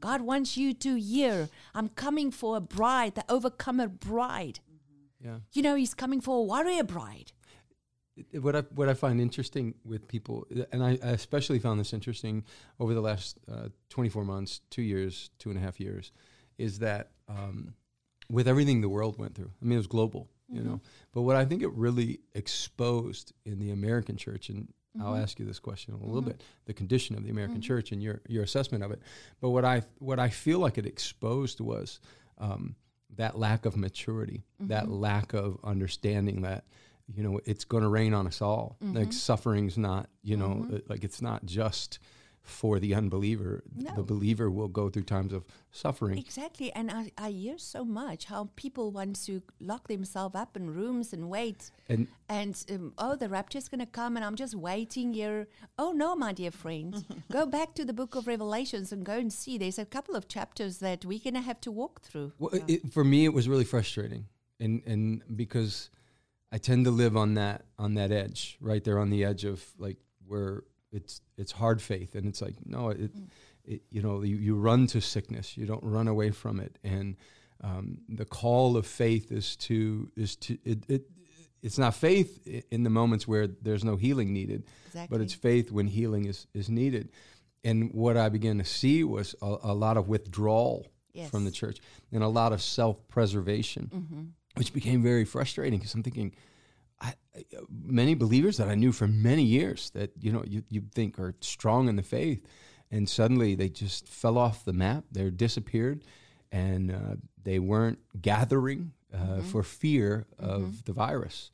God 0.00 0.20
wants 0.20 0.56
you 0.56 0.74
to 0.74 0.96
hear, 0.96 1.48
I'm 1.74 1.88
coming 1.88 2.30
for 2.30 2.56
a 2.56 2.60
bride, 2.60 3.14
the 3.14 3.24
overcomer 3.28 3.88
bride. 3.88 4.60
Yeah. 5.24 5.38
You 5.52 5.62
know, 5.62 5.74
he's 5.74 5.94
coming 5.94 6.20
for 6.20 6.38
a 6.38 6.42
warrior 6.42 6.84
bride. 6.84 7.32
What 8.32 8.56
I 8.56 8.60
what 8.74 8.88
I 8.88 8.94
find 8.94 9.20
interesting 9.20 9.74
with 9.84 10.08
people, 10.08 10.46
and 10.72 10.82
I, 10.82 10.92
I 11.02 11.10
especially 11.10 11.58
found 11.58 11.78
this 11.78 11.92
interesting 11.92 12.44
over 12.80 12.94
the 12.94 13.00
last 13.02 13.38
uh, 13.50 13.68
24 13.90 14.24
months, 14.24 14.60
two 14.70 14.82
years, 14.82 15.30
two 15.38 15.50
and 15.50 15.58
a 15.58 15.60
half 15.62 15.78
years, 15.78 16.12
is 16.56 16.78
that 16.78 17.10
um, 17.28 17.74
with 18.30 18.48
everything 18.48 18.80
the 18.80 18.88
world 18.88 19.18
went 19.18 19.34
through, 19.34 19.50
I 19.60 19.64
mean, 19.64 19.74
it 19.74 19.78
was 19.78 19.86
global, 19.86 20.30
you 20.50 20.62
know. 20.62 20.80
But 21.12 21.22
what 21.22 21.36
I 21.36 21.44
think 21.44 21.62
it 21.62 21.70
really 21.72 22.20
exposed 22.34 23.34
in 23.44 23.58
the 23.58 23.70
American 23.70 24.16
church, 24.16 24.48
and 24.48 24.72
I'll 24.98 25.12
Mhm. 25.12 25.22
ask 25.22 25.38
you 25.38 25.44
this 25.44 25.58
question 25.58 25.92
in 25.94 26.00
a 26.00 26.06
little 26.06 26.22
bit, 26.22 26.42
the 26.64 26.72
condition 26.72 27.16
of 27.16 27.22
the 27.24 27.28
American 27.30 27.58
Mhm. 27.60 27.64
church 27.64 27.92
and 27.92 28.02
your 28.02 28.22
your 28.28 28.44
assessment 28.44 28.82
of 28.82 28.92
it. 28.92 29.00
But 29.42 29.50
what 29.50 29.66
I 29.66 29.82
what 29.98 30.18
I 30.18 30.30
feel 30.30 30.58
like 30.58 30.78
it 30.78 30.86
exposed 30.86 31.60
was 31.60 32.00
um, 32.38 32.76
that 33.16 33.38
lack 33.38 33.66
of 33.66 33.76
maturity, 33.76 34.42
that 34.60 34.86
Mhm. 34.86 35.00
lack 35.00 35.34
of 35.34 35.58
understanding 35.64 36.40
that 36.42 36.64
you 37.14 37.22
know 37.22 37.40
it's 37.44 37.64
going 37.64 37.82
to 37.82 37.88
rain 37.88 38.12
on 38.14 38.26
us 38.26 38.40
all. 38.42 38.76
Like 38.80 39.08
Mhm. 39.08 39.14
suffering's 39.14 39.78
not 39.78 40.08
you 40.22 40.36
know 40.36 40.66
Mhm. 40.68 40.74
uh, 40.76 40.80
like 40.88 41.04
it's 41.04 41.22
not 41.22 41.44
just 41.46 41.98
for 42.42 42.78
the 42.78 42.94
unbeliever. 42.94 43.64
No. 43.74 43.92
The 43.96 44.04
believer 44.04 44.48
will 44.48 44.68
go 44.68 44.88
through 44.88 45.02
times 45.02 45.32
of 45.32 45.44
suffering. 45.72 46.16
Exactly. 46.16 46.72
And 46.74 46.92
I, 46.92 47.10
I 47.18 47.32
hear 47.32 47.58
so 47.58 47.84
much 47.84 48.26
how 48.26 48.50
people 48.54 48.92
want 48.92 49.16
to 49.26 49.42
lock 49.58 49.88
themselves 49.88 50.36
up 50.36 50.56
in 50.56 50.72
rooms 50.72 51.12
and 51.12 51.28
wait. 51.28 51.72
And 51.88 52.06
And, 52.28 52.54
um, 52.70 52.92
oh, 52.98 53.16
the 53.16 53.28
rapture's 53.28 53.66
going 53.68 53.80
to 53.80 53.86
come 54.00 54.14
and 54.16 54.24
I'm 54.24 54.36
just 54.36 54.54
waiting 54.54 55.12
here. 55.14 55.48
Oh, 55.76 55.90
no, 55.90 56.14
my 56.14 56.32
dear 56.32 56.52
friend. 56.52 57.04
go 57.32 57.46
back 57.46 57.74
to 57.74 57.84
the 57.84 57.92
book 57.92 58.14
of 58.14 58.28
Revelations 58.28 58.92
and 58.92 59.04
go 59.04 59.14
and 59.18 59.32
see. 59.32 59.58
There's 59.58 59.80
a 59.80 59.84
couple 59.84 60.14
of 60.14 60.28
chapters 60.28 60.78
that 60.78 61.04
we're 61.04 61.18
going 61.18 61.34
to 61.34 61.40
have 61.40 61.60
to 61.62 61.72
walk 61.72 62.02
through. 62.02 62.32
Well, 62.38 62.52
it, 62.68 62.92
for 62.92 63.02
me, 63.02 63.24
it 63.24 63.34
was 63.34 63.48
really 63.48 63.64
frustrating, 63.64 64.26
and 64.60 64.82
and 64.86 65.22
because 65.36 65.90
I 66.56 66.58
tend 66.58 66.86
to 66.86 66.90
live 66.90 67.18
on 67.18 67.34
that 67.34 67.66
on 67.78 67.96
that 67.96 68.10
edge, 68.10 68.56
right 68.62 68.82
there 68.82 68.98
on 68.98 69.10
the 69.10 69.26
edge 69.26 69.44
of 69.44 69.62
like 69.76 69.98
where 70.26 70.62
it's 70.90 71.20
it's 71.36 71.52
hard 71.52 71.82
faith, 71.82 72.14
and 72.14 72.26
it's 72.26 72.40
like 72.40 72.54
no, 72.64 72.88
it, 72.88 73.10
it 73.66 73.82
you 73.90 74.00
know 74.00 74.22
you, 74.22 74.36
you 74.36 74.56
run 74.56 74.86
to 74.86 75.02
sickness, 75.02 75.58
you 75.58 75.66
don't 75.66 75.84
run 75.84 76.08
away 76.08 76.30
from 76.30 76.58
it, 76.58 76.78
and 76.82 77.16
um, 77.62 77.98
the 78.08 78.24
call 78.24 78.78
of 78.78 78.86
faith 78.86 79.32
is 79.32 79.54
to 79.56 80.10
is 80.16 80.34
to 80.36 80.56
it, 80.64 80.78
it 80.88 81.02
it's 81.62 81.76
not 81.76 81.94
faith 81.94 82.48
in 82.70 82.84
the 82.84 82.90
moments 82.90 83.28
where 83.28 83.46
there's 83.46 83.84
no 83.84 83.96
healing 83.96 84.32
needed, 84.32 84.64
Exactly. 84.86 85.14
but 85.14 85.22
it's 85.22 85.34
faith 85.34 85.70
when 85.70 85.86
healing 85.86 86.24
is 86.24 86.46
is 86.54 86.70
needed, 86.70 87.10
and 87.64 87.92
what 87.92 88.16
I 88.16 88.30
began 88.30 88.56
to 88.56 88.64
see 88.64 89.04
was 89.04 89.34
a, 89.42 89.56
a 89.64 89.74
lot 89.74 89.98
of 89.98 90.08
withdrawal 90.08 90.86
yes. 91.12 91.28
from 91.28 91.44
the 91.44 91.50
church 91.50 91.80
and 92.12 92.22
a 92.22 92.28
lot 92.28 92.54
of 92.54 92.62
self-preservation. 92.62 93.90
Hmm 93.92 94.24
which 94.56 94.72
became 94.72 95.02
very 95.02 95.24
frustrating 95.24 95.78
because 95.78 95.94
i'm 95.94 96.02
thinking 96.02 96.34
I, 97.00 97.12
many 97.70 98.14
believers 98.14 98.56
that 98.56 98.68
i 98.68 98.74
knew 98.74 98.92
for 98.92 99.06
many 99.06 99.42
years 99.42 99.90
that 99.90 100.10
you 100.20 100.32
know 100.32 100.42
you, 100.46 100.62
you 100.70 100.82
think 100.94 101.18
are 101.18 101.34
strong 101.40 101.88
in 101.88 101.96
the 101.96 102.02
faith 102.02 102.42
and 102.90 103.08
suddenly 103.08 103.54
they 103.54 103.68
just 103.68 104.08
fell 104.08 104.38
off 104.38 104.64
the 104.64 104.72
map 104.72 105.04
they 105.12 105.28
disappeared 105.30 106.02
and 106.52 106.90
uh, 106.90 107.16
they 107.42 107.58
weren't 107.58 107.98
gathering 108.20 108.92
uh, 109.12 109.18
Mhm. 109.38 109.42
for 109.44 109.62
fear 109.62 110.26
of 110.38 110.62
Mhm. 110.62 110.84
the 110.84 110.92
virus 110.92 111.50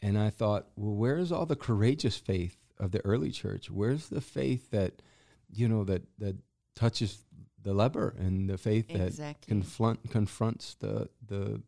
and 0.00 0.16
i 0.18 0.30
thought 0.30 0.66
well 0.76 0.94
where's 0.94 1.32
all 1.32 1.46
the 1.46 1.56
courageous 1.56 2.16
faith 2.16 2.56
of 2.78 2.92
the 2.92 3.04
early 3.04 3.30
church 3.30 3.70
where's 3.70 4.08
the 4.08 4.20
faith 4.20 4.70
that 4.70 5.02
you 5.50 5.68
know 5.68 5.82
that 5.84 6.02
that 6.18 6.36
touches 6.76 7.24
the 7.62 7.74
leper 7.74 8.14
and 8.18 8.48
the 8.48 8.56
faith 8.58 8.86
that 8.88 9.08
Exactly. 9.08 9.48
confront 9.48 10.08
confronts 10.10 10.74
the 10.78 11.08
the 11.26 11.60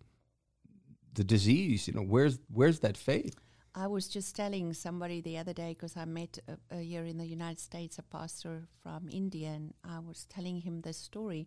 the 1.14 1.24
disease 1.24 1.88
you 1.88 1.94
know 1.94 2.02
where's 2.02 2.38
where's 2.52 2.80
that 2.80 2.96
faith 2.96 3.36
I 3.74 3.86
was 3.86 4.08
just 4.08 4.34
telling 4.34 4.72
somebody 4.74 5.20
the 5.20 5.38
other 5.38 5.52
day 5.52 5.70
because 5.70 5.96
I 5.96 6.04
met 6.04 6.38
uh, 6.48 6.54
uh, 6.72 6.78
here 6.78 7.04
in 7.04 7.18
the 7.18 7.26
United 7.26 7.60
States 7.60 7.98
a 7.98 8.02
pastor 8.02 8.66
from 8.82 9.08
India, 9.08 9.50
and 9.50 9.74
I 9.84 10.00
was 10.00 10.24
telling 10.24 10.60
him 10.62 10.80
this 10.80 10.96
story 10.96 11.46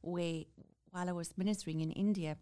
where, 0.00 0.44
while 0.90 1.08
I 1.08 1.12
was 1.12 1.36
ministering 1.36 1.80
in 1.80 1.90
India, 1.90 2.38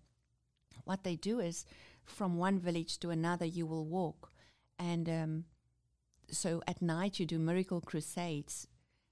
what 0.85 1.03
they 1.03 1.17
do 1.17 1.41
is 1.41 1.67
from 2.05 2.39
one 2.39 2.61
village 2.61 2.99
to 3.01 3.11
another 3.11 3.45
you 3.45 3.67
will 3.67 3.87
walk, 3.87 4.31
and 4.79 5.09
um, 5.09 5.45
so 6.31 6.63
at 6.69 6.81
night 6.81 7.19
you 7.19 7.27
do 7.27 7.39
miracle 7.41 7.81
crusades. 7.81 8.69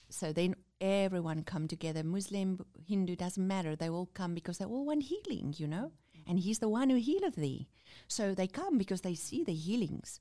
So 0.08 0.32
then 0.32 0.54
everyone 0.80 1.42
come 1.42 1.66
together, 1.66 2.04
Muslim, 2.04 2.64
Hindu, 2.86 3.16
doesn't 3.16 3.46
matter. 3.46 3.74
They 3.74 3.88
all 3.88 4.08
come 4.14 4.34
because 4.34 4.58
they 4.58 4.64
all 4.64 4.86
want 4.86 5.02
healing, 5.02 5.52
you 5.56 5.66
know. 5.66 5.90
And 6.26 6.40
he's 6.40 6.58
the 6.58 6.68
one 6.68 6.90
who 6.90 6.96
healeth 6.96 7.36
thee. 7.36 7.68
So 8.08 8.34
they 8.34 8.46
come 8.46 8.78
because 8.78 9.02
they 9.02 9.14
see 9.14 9.44
the 9.44 9.54
healings. 9.54 10.20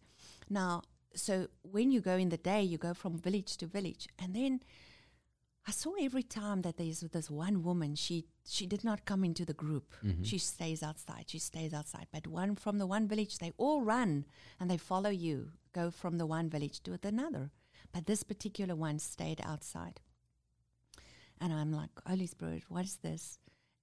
Now, 0.49 0.83
so 1.15 1.47
when 1.63 1.91
you 1.91 2.01
go 2.01 2.15
in 2.17 2.29
the 2.29 2.37
day, 2.37 2.61
you 2.61 2.77
go 2.77 2.93
from 2.93 3.17
village 3.17 3.57
to 3.57 3.65
village, 3.65 4.07
and 4.19 4.35
then 4.35 4.61
I 5.67 5.71
saw 5.71 5.93
every 5.99 6.21
time 6.21 6.61
that 6.61 6.77
there's 6.77 6.99
this 6.99 7.29
one 7.31 7.63
woman. 7.63 7.95
She 7.95 8.25
she 8.47 8.67
did 8.67 8.83
not 8.83 9.05
come 9.05 9.23
into 9.23 9.45
the 9.45 9.53
group. 9.53 9.95
Mm-hmm. 10.05 10.23
She 10.23 10.37
stays 10.37 10.83
outside. 10.83 11.25
She 11.27 11.39
stays 11.39 11.73
outside. 11.73 12.07
But 12.11 12.27
one 12.27 12.55
from 12.55 12.77
the 12.77 12.85
one 12.85 13.07
village, 13.07 13.39
they 13.39 13.51
all 13.57 13.81
run 13.81 14.25
and 14.59 14.69
they 14.69 14.77
follow 14.77 15.09
you. 15.09 15.51
Go 15.73 15.89
from 15.89 16.19
the 16.19 16.27
one 16.27 16.49
village 16.49 16.81
to 16.83 16.99
another. 17.01 17.49
But 17.91 18.05
this 18.05 18.21
particular 18.21 18.75
one 18.75 18.99
stayed 18.99 19.41
outside. 19.43 20.01
And 21.41 21.51
I'm 21.51 21.71
like, 21.71 21.89
Holy 22.05 22.27
Spirit, 22.27 22.63
what 22.69 22.85
is 22.85 22.97
this? 22.97 23.39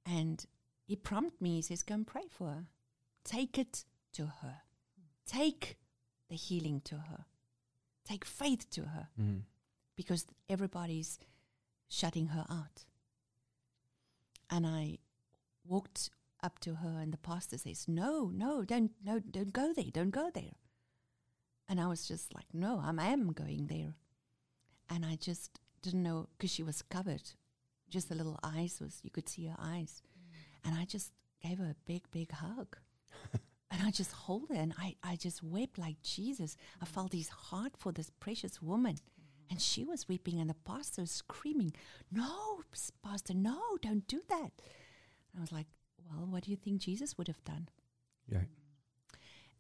And 0.07 0.45
he 0.93 0.97
prompted 0.97 1.41
me. 1.41 1.55
He 1.57 1.63
says, 1.63 1.83
Go 1.83 1.95
and 1.95 2.07
pray 2.07 2.29
for 2.29 2.49
her. 2.49 2.65
Take 3.25 3.57
it 3.59 3.87
to 4.13 4.27
her. 4.43 4.57
Take 5.27 5.79
the 6.29 6.37
healing 6.37 6.83
to 6.85 6.97
her. 6.97 7.25
Take 8.05 8.27
faith 8.27 8.69
to 8.73 8.83
her 8.83 9.09
mm-hmm. 9.19 9.39
because 9.97 10.27
everybody's 10.51 11.19
shutting 11.89 12.27
her 12.27 12.45
out. 12.51 12.85
And 14.51 14.67
I 14.67 14.99
walked 15.65 16.11
up 16.43 16.59
to 16.59 16.75
her, 16.75 16.99
and 17.01 17.11
the 17.11 17.17
pastor 17.17 17.57
says, 17.57 17.87
"No, 17.89 18.31
no, 18.31 18.63
don't, 18.63 18.91
no, 19.03 19.19
don't 19.19 19.55
go 19.55 19.73
there, 19.73 19.91
don't 19.91 20.11
go 20.11 20.31
there." 20.35 20.57
And 21.71 21.81
I 21.81 21.87
was 21.87 22.07
just 22.07 22.35
like, 22.35 22.53
"No, 22.53 22.83
I 22.85 23.07
am 23.07 23.33
going 23.33 23.69
there," 23.69 23.95
and 24.91 25.07
I 25.07 25.17
just 25.17 25.59
didn't 25.81 26.03
know 26.03 26.29
because 26.37 26.51
she 26.53 26.63
was 26.63 26.83
covered, 26.83 27.31
just 27.89 28.11
the 28.11 28.15
little 28.15 28.39
eyes 28.43 28.79
was 28.79 29.01
you 29.03 29.11
could 29.11 29.31
see 29.31 29.47
her 29.47 29.57
eyes, 29.59 30.03
and 30.64 30.75
I 30.75 30.85
just 30.85 31.12
gave 31.42 31.59
her 31.59 31.64
a 31.66 31.77
big, 31.87 32.03
big 32.11 32.31
hug. 32.33 32.77
And 33.72 33.81
I 33.83 33.90
just 33.90 34.12
hold 34.12 34.51
her 34.51 34.55
and 34.55 34.75
I, 34.79 34.96
I 35.03 35.16
just 35.16 35.42
wept 35.42 35.79
like 35.79 36.03
Jesus. 36.03 36.59
I 36.83 36.85
felt 36.85 37.14
his 37.14 37.31
heart 37.31 37.72
for 37.79 37.90
this 37.90 38.11
precious 38.20 38.61
woman. 38.61 38.96
And 39.51 39.61
she 39.61 39.85
was 39.85 40.09
weeping, 40.09 40.40
and 40.40 40.48
the 40.48 40.55
pastor 40.55 41.03
was 41.03 41.11
screaming, 41.11 41.72
No, 42.11 42.61
Pastor, 43.05 43.35
no, 43.35 43.61
don't 43.83 44.07
do 44.07 44.20
that. 44.29 44.51
And 44.51 45.38
I 45.38 45.40
was 45.40 45.53
like, 45.53 45.66
Well, 46.09 46.27
what 46.27 46.44
do 46.44 46.51
you 46.51 46.57
think 46.57 46.81
Jesus 46.81 47.16
would 47.18 47.29
have 47.29 47.44
done? 47.44 47.68
yeah 48.29 48.44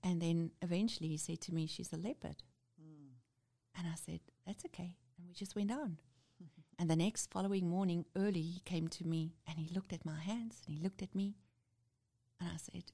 And 0.02 0.20
then 0.22 0.50
eventually 0.62 1.08
he 1.08 1.16
said 1.18 1.40
to 1.42 1.54
me, 1.54 1.66
She's 1.66 1.92
a 1.92 1.96
leopard. 1.96 2.36
Mm. 2.80 3.16
And 3.76 3.86
I 3.86 3.94
said, 3.96 4.20
That's 4.46 4.64
okay. 4.66 4.96
And 5.18 5.26
we 5.26 5.34
just 5.34 5.56
went 5.56 5.70
on. 5.70 5.98
And 6.78 6.90
the 6.90 6.96
next 6.96 7.30
following 7.30 7.68
morning, 7.68 8.04
early, 8.16 8.40
he 8.40 8.60
came 8.60 8.88
to 8.88 9.06
me 9.06 9.34
and 9.46 9.58
he 9.58 9.72
looked 9.74 9.92
at 9.92 10.04
my 10.04 10.18
hands 10.18 10.62
and 10.66 10.76
he 10.76 10.82
looked 10.82 11.02
at 11.02 11.14
me. 11.14 11.36
And 12.40 12.50
I 12.52 12.56
said, 12.56 12.84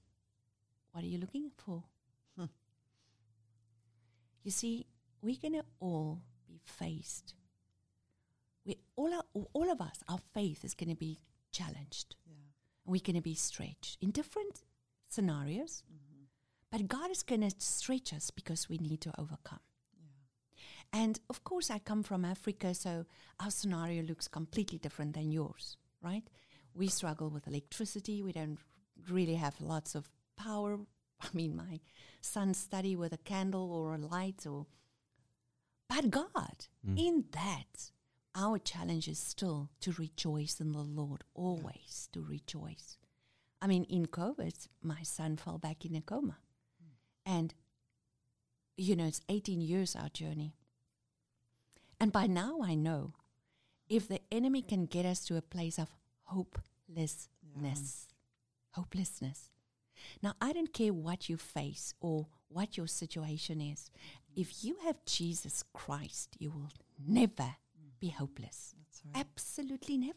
What 0.92 1.04
are 1.04 1.06
you 1.08 1.18
looking 1.18 1.50
for? 1.56 1.84
Hmm. 2.36 2.44
You 4.44 4.52
see, 4.52 4.86
we're 5.20 5.36
going 5.40 5.54
to 5.54 5.64
all 5.80 6.22
be 6.46 6.60
faced. 6.64 7.34
We 8.64 8.76
all, 8.96 9.12
are, 9.12 9.24
all 9.52 9.70
of 9.70 9.80
us, 9.80 10.02
our 10.08 10.20
faith 10.32 10.64
is 10.64 10.74
going 10.74 10.90
to 10.90 10.96
be 10.96 11.20
challenged. 11.52 12.16
Yeah. 12.26 12.34
And 12.84 12.92
we're 12.92 13.02
going 13.04 13.16
to 13.16 13.22
be 13.22 13.34
stretched 13.34 13.98
in 14.00 14.10
different 14.10 14.62
scenarios. 15.08 15.82
Mm-hmm. 15.86 16.24
But 16.70 16.88
God 16.88 17.10
is 17.10 17.22
going 17.22 17.42
to 17.42 17.54
stretch 17.58 18.12
us 18.12 18.30
because 18.30 18.68
we 18.68 18.78
need 18.78 19.00
to 19.02 19.12
overcome. 19.18 19.60
And 20.92 21.20
of 21.28 21.44
course, 21.44 21.70
I 21.70 21.78
come 21.78 22.02
from 22.02 22.24
Africa, 22.24 22.74
so 22.74 23.04
our 23.40 23.50
scenario 23.50 24.02
looks 24.02 24.26
completely 24.26 24.78
different 24.78 25.14
than 25.14 25.30
yours, 25.30 25.76
right? 26.02 26.24
We 26.74 26.88
struggle 26.88 27.28
with 27.28 27.46
electricity. 27.46 28.22
We 28.22 28.32
don't 28.32 28.58
really 29.08 29.34
have 29.34 29.60
lots 29.60 29.94
of 29.94 30.08
power. 30.36 30.78
I 31.20 31.26
mean, 31.34 31.56
my 31.56 31.80
sons 32.20 32.58
study 32.58 32.96
with 32.96 33.12
a 33.12 33.18
candle 33.18 33.72
or 33.72 33.94
a 33.94 33.98
light, 33.98 34.46
or 34.46 34.66
but 35.88 36.10
God, 36.10 36.66
mm. 36.86 36.98
in 36.98 37.24
that, 37.32 37.90
our 38.34 38.58
challenge 38.58 39.08
is 39.08 39.18
still 39.18 39.70
to 39.80 39.92
rejoice 39.92 40.60
in 40.60 40.72
the 40.72 40.78
Lord, 40.82 41.24
always 41.34 42.08
to 42.12 42.20
rejoice. 42.20 42.98
I 43.60 43.66
mean, 43.66 43.84
in 43.84 44.06
COVID, 44.06 44.68
my 44.82 45.02
son 45.02 45.36
fell 45.36 45.58
back 45.58 45.84
in 45.84 45.96
a 45.96 46.00
coma. 46.00 46.38
Mm. 46.82 46.90
And, 47.26 47.54
you 48.76 48.94
know, 48.94 49.06
it's 49.06 49.22
18 49.28 49.60
years 49.60 49.96
our 49.96 50.10
journey. 50.10 50.54
And 52.00 52.12
by 52.12 52.26
now 52.26 52.60
I 52.62 52.74
know 52.74 53.14
if 53.88 54.08
the 54.08 54.20
enemy 54.30 54.62
can 54.62 54.86
get 54.86 55.04
us 55.06 55.24
to 55.26 55.36
a 55.36 55.42
place 55.42 55.78
of 55.78 55.88
hopelessness, 56.24 58.08
hopelessness, 58.72 59.50
Now, 60.22 60.34
I 60.40 60.52
don't 60.52 60.72
care 60.72 60.92
what 60.92 61.28
you 61.28 61.36
face 61.36 61.94
or 62.00 62.26
what 62.48 62.76
your 62.76 62.86
situation 62.86 63.60
is. 63.60 63.90
If 64.36 64.64
you 64.64 64.76
have 64.84 65.04
Jesus 65.04 65.64
Christ, 65.72 66.36
you 66.38 66.50
will 66.50 66.70
never 67.06 67.56
be 68.00 68.08
mm-hmm. 68.08 68.18
hopeless. 68.18 68.74
That's 68.78 69.02
right. 69.04 69.26
Absolutely 69.26 69.98
never. 69.98 70.14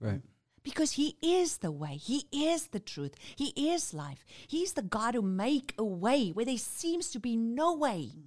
Right. 0.00 0.22
Because 0.62 0.92
he 0.92 1.16
is 1.22 1.58
the 1.58 1.70
way, 1.70 1.96
he 1.96 2.26
is 2.32 2.68
the 2.68 2.80
truth, 2.80 3.14
he 3.36 3.52
is 3.56 3.94
life. 3.94 4.24
He's 4.46 4.74
the 4.74 4.82
God 4.82 5.14
who 5.14 5.22
make 5.22 5.72
a 5.78 5.84
way 5.84 6.30
where 6.30 6.44
there 6.44 6.58
seems 6.58 7.10
to 7.10 7.20
be 7.20 7.36
no 7.36 7.74
way. 7.74 8.10
Mm. 8.14 8.22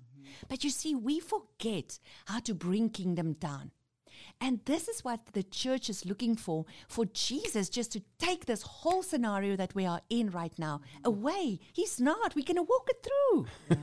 But 0.47 0.63
you 0.63 0.69
see, 0.69 0.95
we 0.95 1.19
forget 1.19 1.99
how 2.25 2.39
to 2.41 2.53
bring 2.53 2.89
kingdom 2.89 3.33
down. 3.33 3.71
And 4.39 4.59
this 4.65 4.87
is 4.87 5.03
what 5.03 5.19
the 5.33 5.43
church 5.43 5.89
is 5.89 6.05
looking 6.05 6.35
for 6.35 6.65
for 6.87 7.05
Jesus 7.05 7.69
just 7.69 7.91
to 7.93 8.01
take 8.19 8.45
this 8.45 8.61
whole 8.61 9.01
scenario 9.03 9.55
that 9.55 9.73
we 9.73 9.85
are 9.85 10.01
in 10.09 10.29
right 10.31 10.57
now 10.59 10.81
away. 11.03 11.59
He's 11.73 11.99
not. 11.99 12.35
We're 12.35 12.45
going 12.45 12.57
to 12.57 12.63
walk 12.63 12.87
it 12.89 13.03
through. 13.07 13.45
Yeah. 13.69 13.77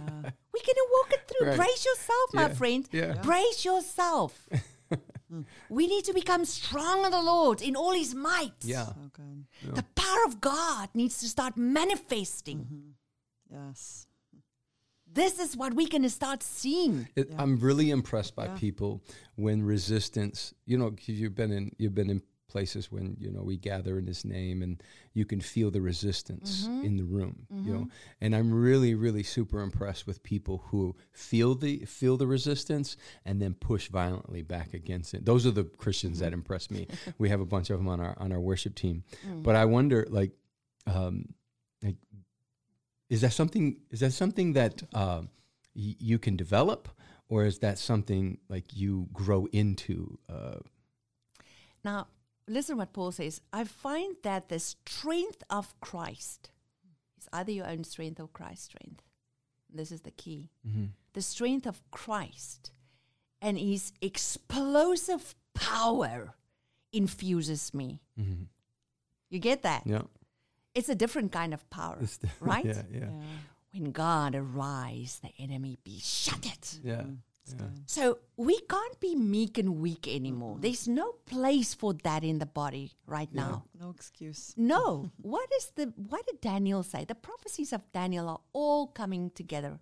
We're 0.52 0.66
going 0.66 0.82
to 0.82 0.88
walk 0.92 1.12
it 1.12 1.28
through. 1.28 1.48
Right. 1.48 1.56
Brace 1.56 1.84
yourself, 1.84 2.34
my 2.34 2.42
Yeah. 2.48 2.54
friend. 2.54 2.88
Yeah. 2.92 3.12
Brace 3.22 3.64
yourself. 3.64 4.48
we 5.68 5.86
need 5.86 6.04
to 6.04 6.12
become 6.14 6.44
strong 6.44 7.04
in 7.04 7.10
the 7.10 7.22
Lord 7.22 7.60
in 7.62 7.76
all 7.76 7.92
his 7.92 8.14
might. 8.14 8.54
Yeah. 8.62 8.86
So 8.86 8.94
good. 9.12 9.44
The 9.74 9.84
power 9.94 10.24
of 10.26 10.40
God 10.40 10.88
needs 10.94 11.18
to 11.18 11.26
start 11.28 11.56
manifesting. 11.56 12.58
Mm-hmm. 12.58 13.58
Yes. 13.68 14.06
This 15.18 15.38
is 15.44 15.56
what 15.56 15.74
we're 15.74 15.88
going 15.96 16.02
to 16.10 16.10
start 16.22 16.42
seeing. 16.42 17.08
It, 17.16 17.28
Yeah. 17.30 17.42
I'm 17.42 17.58
really 17.68 17.90
impressed 17.90 18.34
by 18.36 18.46
Yeah. 18.46 18.56
people 18.56 19.02
when 19.36 19.62
resistance. 19.62 20.54
You 20.70 20.76
know, 20.78 20.90
'cause 20.92 21.16
you've 21.20 21.34
been 21.34 21.52
in 21.58 21.64
you've 21.80 21.94
been 21.94 22.10
in 22.10 22.22
places 22.54 22.90
when 22.90 23.06
you 23.20 23.30
know 23.30 23.42
we 23.42 23.56
gather 23.58 23.98
in 23.98 24.06
His 24.06 24.24
name, 24.24 24.62
and 24.62 24.82
you 25.18 25.24
can 25.26 25.40
feel 25.40 25.70
the 25.70 25.80
resistance 25.82 26.50
Mm-hmm. 26.66 26.84
in 26.88 26.96
the 26.96 27.04
room. 27.04 27.46
You 27.66 27.72
know, 27.74 27.88
and 28.22 28.30
I'm 28.34 28.50
really, 28.66 28.94
really 28.94 29.22
super 29.36 29.60
impressed 29.60 30.06
with 30.06 30.22
people 30.22 30.56
who 30.68 30.96
feel 31.12 31.54
the 31.56 31.72
feel 31.84 32.16
the 32.16 32.26
resistance 32.26 32.96
and 33.24 33.42
then 33.42 33.52
push 33.54 33.88
violently 33.90 34.42
back 34.42 34.72
against 34.72 35.12
it. 35.14 35.24
Those 35.26 35.44
are 35.46 35.50
the 35.60 35.64
Christians 35.64 36.16
Mm-hmm. 36.18 36.24
that 36.24 36.32
impress 36.32 36.70
me. 36.70 36.86
we 37.18 37.28
have 37.28 37.40
a 37.42 37.46
bunch 37.54 37.68
of 37.70 37.78
them 37.78 37.88
on 37.88 38.00
our 38.00 38.14
on 38.18 38.30
our 38.32 38.40
worship 38.40 38.74
team. 38.76 39.02
Mm. 39.26 39.42
But 39.42 39.54
I 39.56 39.64
wonder, 39.66 40.06
like, 40.08 40.32
um, 40.86 41.34
like, 41.82 41.96
is 43.10 43.20
that 43.22 43.32
something? 43.32 43.76
Is 43.90 44.00
that 44.00 44.12
something 44.12 44.52
that 44.54 44.82
uh, 44.94 45.22
y- 45.74 45.96
you 45.98 46.18
can 46.18 46.36
develop, 46.36 46.88
or 47.28 47.44
is 47.44 47.58
that 47.60 47.78
something 47.78 48.38
like 48.48 48.76
you 48.76 49.08
grow 49.12 49.46
into? 49.52 50.18
Uh, 50.28 50.58
Now, 51.84 52.06
listen 52.46 52.76
what 52.76 52.92
Paul 52.92 53.12
says. 53.12 53.40
I 53.52 53.64
find 53.64 54.16
that 54.22 54.48
the 54.48 54.58
strength 54.58 55.42
of 55.50 55.78
Christ 55.80 56.50
is 57.18 57.28
either 57.32 57.52
your 57.52 57.66
own 57.66 57.84
strength 57.84 58.20
or 58.20 58.28
Christ's 58.28 58.64
strength. 58.66 59.02
This 59.72 59.92
is 59.92 60.00
the 60.02 60.10
key. 60.10 60.50
The 61.14 61.22
strength 61.22 61.66
of 61.66 61.82
Christ 61.90 62.72
and 63.42 63.58
his 63.58 63.92
explosive 64.00 65.34
power 65.54 66.34
infuses 66.92 67.72
me. 67.74 68.00
You 69.30 69.38
get 69.38 69.62
that? 69.62 69.82
Yeah, 69.86 70.02
It's 70.74 70.88
a 70.88 70.94
different 70.94 71.32
kind 71.32 71.52
of 71.54 71.68
power, 71.70 71.98
It's 72.00 72.18
the- 72.18 72.28
right? 72.40 72.64
Yeah, 72.64 72.82
yeah, 72.90 72.98
Yeah. 73.00 73.10
When 73.72 73.92
God 73.92 74.34
arise, 74.34 75.20
the 75.22 75.30
enemy 75.42 75.78
be 75.84 75.98
shattered. 76.00 76.66
yeah. 76.82 77.02
Mm, 77.02 77.18
it's 77.44 77.54
Yeah. 77.58 77.66
So 77.86 78.18
we 78.36 78.58
can't 78.60 78.98
be 79.00 79.14
meek 79.14 79.58
and 79.58 79.80
weak 79.80 80.08
anymore. 80.08 80.56
There's 80.60 80.88
no 80.88 81.12
place 81.26 81.74
for 81.74 81.92
that 82.04 82.24
in 82.24 82.38
the 82.38 82.46
body 82.46 82.92
right 83.06 83.32
now. 83.32 83.64
No 83.78 83.90
excuse. 83.90 84.54
No. 84.56 85.10
what 85.22 85.48
is 85.58 85.72
the 85.74 85.92
what 85.96 86.26
did 86.26 86.40
Daniel 86.40 86.82
say? 86.82 87.04
The 87.04 87.14
prophecies 87.14 87.72
of 87.72 87.82
Daniel 87.92 88.28
are 88.28 88.40
all 88.52 88.86
coming 88.88 89.30
together. 89.30 89.78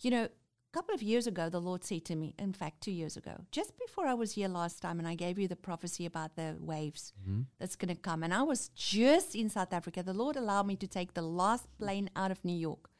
You 0.00 0.10
know, 0.10 0.24
a 0.24 0.30
couple 0.72 0.94
of 0.94 1.02
years 1.02 1.26
ago 1.26 1.48
the 1.48 1.60
Lord 1.60 1.84
said 1.84 2.04
to 2.06 2.16
me, 2.16 2.34
in 2.38 2.52
fact 2.52 2.82
2 2.82 2.90
years 2.90 3.16
ago, 3.16 3.44
just 3.50 3.78
before 3.78 4.06
I 4.06 4.14
was 4.14 4.32
here 4.32 4.48
last 4.48 4.82
time 4.82 4.98
and 4.98 5.08
I 5.08 5.14
gave 5.14 5.38
you 5.38 5.48
the 5.48 5.56
prophecy 5.56 6.06
about 6.06 6.36
the 6.36 6.56
waves 6.60 7.12
mm-hmm. 7.22 7.42
that's 7.58 7.76
going 7.76 7.94
to 7.94 8.00
come 8.00 8.22
and 8.22 8.34
I 8.34 8.42
was 8.42 8.68
just 8.74 9.34
in 9.34 9.48
South 9.48 9.72
Africa. 9.72 10.02
The 10.02 10.12
Lord 10.12 10.36
allowed 10.36 10.66
me 10.66 10.76
to 10.76 10.86
take 10.86 11.14
the 11.14 11.22
last 11.22 11.66
plane 11.78 12.10
out 12.14 12.30
of 12.30 12.44
New 12.44 12.56
York 12.56 12.90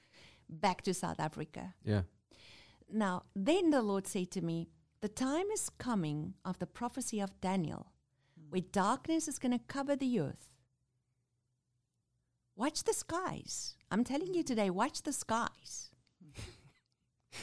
back 0.49 0.83
to 0.83 0.95
South 0.95 1.21
Africa. 1.21 1.75
yeah. 1.85 2.03
Now, 2.93 3.25
then 3.35 3.71
the 3.71 3.83
Lord 3.83 4.07
said 4.07 4.31
to 4.33 4.43
me, 4.43 4.69
The 5.01 5.09
time 5.09 5.47
is 5.53 5.71
coming 5.71 6.35
of 6.45 6.59
the 6.59 6.67
prophecy 6.67 7.21
of 7.21 7.41
Daniel, 7.41 7.93
where 8.49 8.61
darkness 8.61 9.29
is 9.29 9.39
going 9.39 9.53
to 9.53 9.65
cover 9.67 9.97
the 9.97 10.21
earth. 10.21 10.55
Watch 12.55 12.85
the 12.85 12.95
skies. 12.95 13.75
I'm 13.91 14.05
telling 14.05 14.35
you 14.35 14.43
today, 14.43 14.71
watch 14.71 15.03
the 15.03 15.13
skies. 15.13 15.86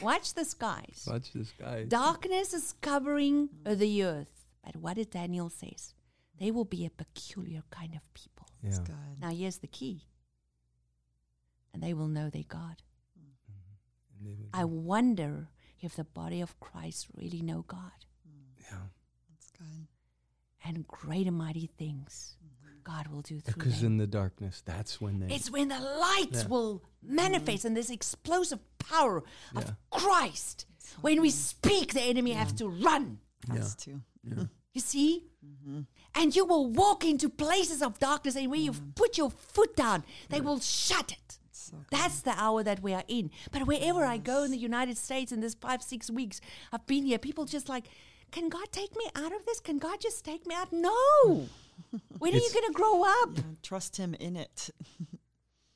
Watch 0.02 0.34
the 0.34 0.44
skies. 0.44 1.06
Watch 1.10 1.32
the 1.32 1.44
skies. 1.44 1.88
Darkness 1.88 2.52
is 2.54 2.74
covering 2.80 3.48
the 3.64 4.04
earth. 4.04 4.46
But 4.64 4.76
what 4.76 4.96
did 4.96 5.10
Daniel 5.10 5.50
says? 5.50 5.94
They 6.38 6.50
will 6.50 6.64
be 6.64 6.84
a 6.86 6.90
peculiar 6.90 7.62
kind 7.70 7.94
of 7.94 8.00
people. 8.14 8.48
It's 8.62 8.78
Yeah. 8.78 8.84
good. 8.84 9.20
Now 9.20 9.30
here's 9.30 9.58
the 9.58 9.66
key. 9.68 10.06
And 11.72 11.82
they 11.82 11.92
will 11.94 12.08
know 12.08 12.30
their 12.30 12.44
God. 12.48 12.82
Mm-hmm. 13.18 14.18
And 14.18 14.26
they 14.26 14.34
would- 14.34 14.50
I 14.54 14.64
wonder 14.64 15.48
if 15.80 15.96
the 15.96 16.04
body 16.04 16.40
of 16.40 16.58
Christ 16.60 17.08
really 17.14 17.42
know 17.42 17.62
God 17.62 18.06
yeah. 18.58 18.86
It's 19.36 19.50
good. 19.50 19.86
and 20.64 20.86
great 20.88 21.26
and 21.26 21.36
mighty 21.36 21.66
things 21.66 22.36
God 22.84 23.08
will 23.08 23.22
do 23.22 23.40
through 23.40 23.54
Because 23.54 23.80
them. 23.80 23.92
in 23.92 23.96
the 23.98 24.06
darkness, 24.06 24.62
that's 24.64 25.00
when 25.00 25.20
they. 25.20 25.34
It's 25.34 25.50
when 25.50 25.68
the 25.68 25.80
light 25.80 26.28
Yeah. 26.32 26.46
will 26.46 26.82
manifest 27.02 27.64
and 27.64 27.76
this 27.76 27.90
explosive 27.90 28.60
power 28.78 29.22
Yeah. 29.54 29.60
of 29.60 29.74
Christ. 29.90 30.66
When 31.00 31.20
we 31.20 31.30
speak, 31.30 31.92
the 31.94 32.02
enemy 32.02 32.32
has 32.32 32.52
to 32.54 32.68
run. 32.68 33.18
Has 33.48 33.74
to. 33.76 34.00
yeah. 34.22 34.44
You 34.74 34.80
see? 34.80 35.26
And 36.16 36.34
you 36.34 36.44
will 36.44 36.66
walk 36.66 37.04
into 37.04 37.28
places 37.28 37.80
of 37.80 38.00
darkness, 38.00 38.34
and 38.34 38.50
when 38.50 38.60
you 38.62 38.72
put 38.96 39.16
your 39.16 39.30
foot 39.30 39.76
down, 39.76 40.02
they 40.30 40.40
will 40.40 40.58
shut 40.58 41.12
it. 41.12 41.38
So. 41.52 41.76
That's 41.92 42.22
the 42.22 42.32
hour 42.36 42.64
that 42.64 42.82
we 42.82 42.92
are 42.92 43.04
in. 43.06 43.30
But 43.52 43.66
wherever 43.68 44.04
I 44.04 44.16
go 44.18 44.42
in 44.42 44.50
the 44.50 44.58
United 44.58 44.98
States 44.98 45.30
in 45.30 45.40
this 45.40 45.54
five, 45.54 45.80
six 45.82 46.10
weeks 46.10 46.40
I've 46.72 46.86
been 46.86 47.04
here, 47.06 47.18
people 47.18 47.44
just 47.44 47.68
like, 47.68 47.86
can 48.32 48.48
God 48.48 48.66
take 48.72 48.96
me 48.96 49.04
out 49.14 49.32
of 49.32 49.46
this? 49.46 49.60
Can 49.60 49.78
God 49.78 50.00
just 50.00 50.24
take 50.24 50.44
me 50.44 50.54
out? 50.56 50.72
No. 50.72 51.48
When 52.18 52.32
are 52.32 52.36
you 52.36 52.50
going 52.52 52.66
to 52.66 52.72
grow 52.72 53.04
up? 53.04 53.36
Yeah, 53.36 53.42
trust 53.62 53.96
him 53.96 54.14
in 54.14 54.36
it. 54.36 54.70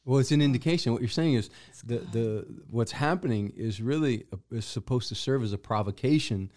Well, 0.04 0.20
it's 0.20 0.32
an 0.32 0.40
indication. 0.40 0.94
What 0.94 1.02
you're 1.02 1.10
saying 1.10 1.34
is 1.34 1.50
the 1.84 1.98
the 1.98 2.46
what's 2.70 2.92
happening 2.92 3.52
is 3.54 3.82
really 3.82 4.24
a, 4.32 4.56
is 4.56 4.64
supposed 4.64 5.10
to 5.10 5.14
serve 5.14 5.42
as 5.42 5.52
a 5.52 5.58
provocation 5.58 6.50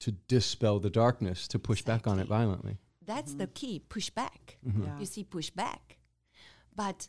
to 0.00 0.10
dispel 0.10 0.80
the 0.80 0.90
darkness, 0.90 1.46
to 1.48 1.60
push 1.60 1.82
back 1.82 2.08
on 2.08 2.18
it 2.18 2.26
violently. 2.26 2.78
That's 3.06 3.34
the 3.34 3.44
mm-hmm. 3.44 3.52
key. 3.52 3.82
Push 3.88 4.10
back. 4.10 4.58
Mm-hmm. 4.66 4.84
Yeah. 4.86 4.98
You 4.98 5.06
see, 5.06 5.22
push 5.22 5.50
back. 5.50 5.98
But 6.74 7.06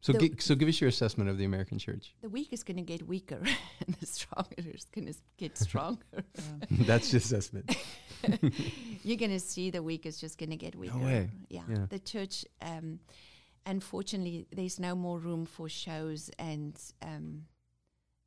So, 0.00 0.12
The- 0.12 0.30
gi- 0.30 0.40
so 0.40 0.56
give 0.56 0.68
us 0.68 0.80
your 0.80 0.88
assessment 0.88 1.30
of 1.30 1.38
the 1.38 1.44
American 1.44 1.78
church. 1.78 2.14
the 2.20 2.28
weak 2.28 2.52
is 2.52 2.64
going 2.64 2.78
to 2.78 2.82
get 2.82 3.06
weaker, 3.06 3.40
and 3.86 3.94
the 4.00 4.06
stronger 4.06 4.56
is 4.58 4.86
going 4.92 5.06
to 5.06 5.14
get 5.36 5.56
stronger. 5.66 6.24
That's 6.70 7.12
your 7.12 7.18
assessment. 7.18 7.76
You're 9.06 9.16
going 9.16 9.30
to 9.30 9.40
see 9.40 9.70
the 9.70 9.82
weak 9.82 10.04
is 10.06 10.18
just 10.20 10.36
going 10.38 10.50
to 10.50 10.56
get 10.56 10.74
weaker. 10.74 10.98
way. 10.98 11.30
Yeah. 11.48 11.62
Yeah. 11.68 11.86
The 11.88 11.98
church, 12.00 12.44
um, 12.60 12.98
unfortunately, 13.64 14.46
there's 14.52 14.78
no 14.80 14.94
more 14.94 15.18
room 15.18 15.44
for 15.46 15.68
shows 15.68 16.30
and 16.38 16.76
um, 17.02 17.44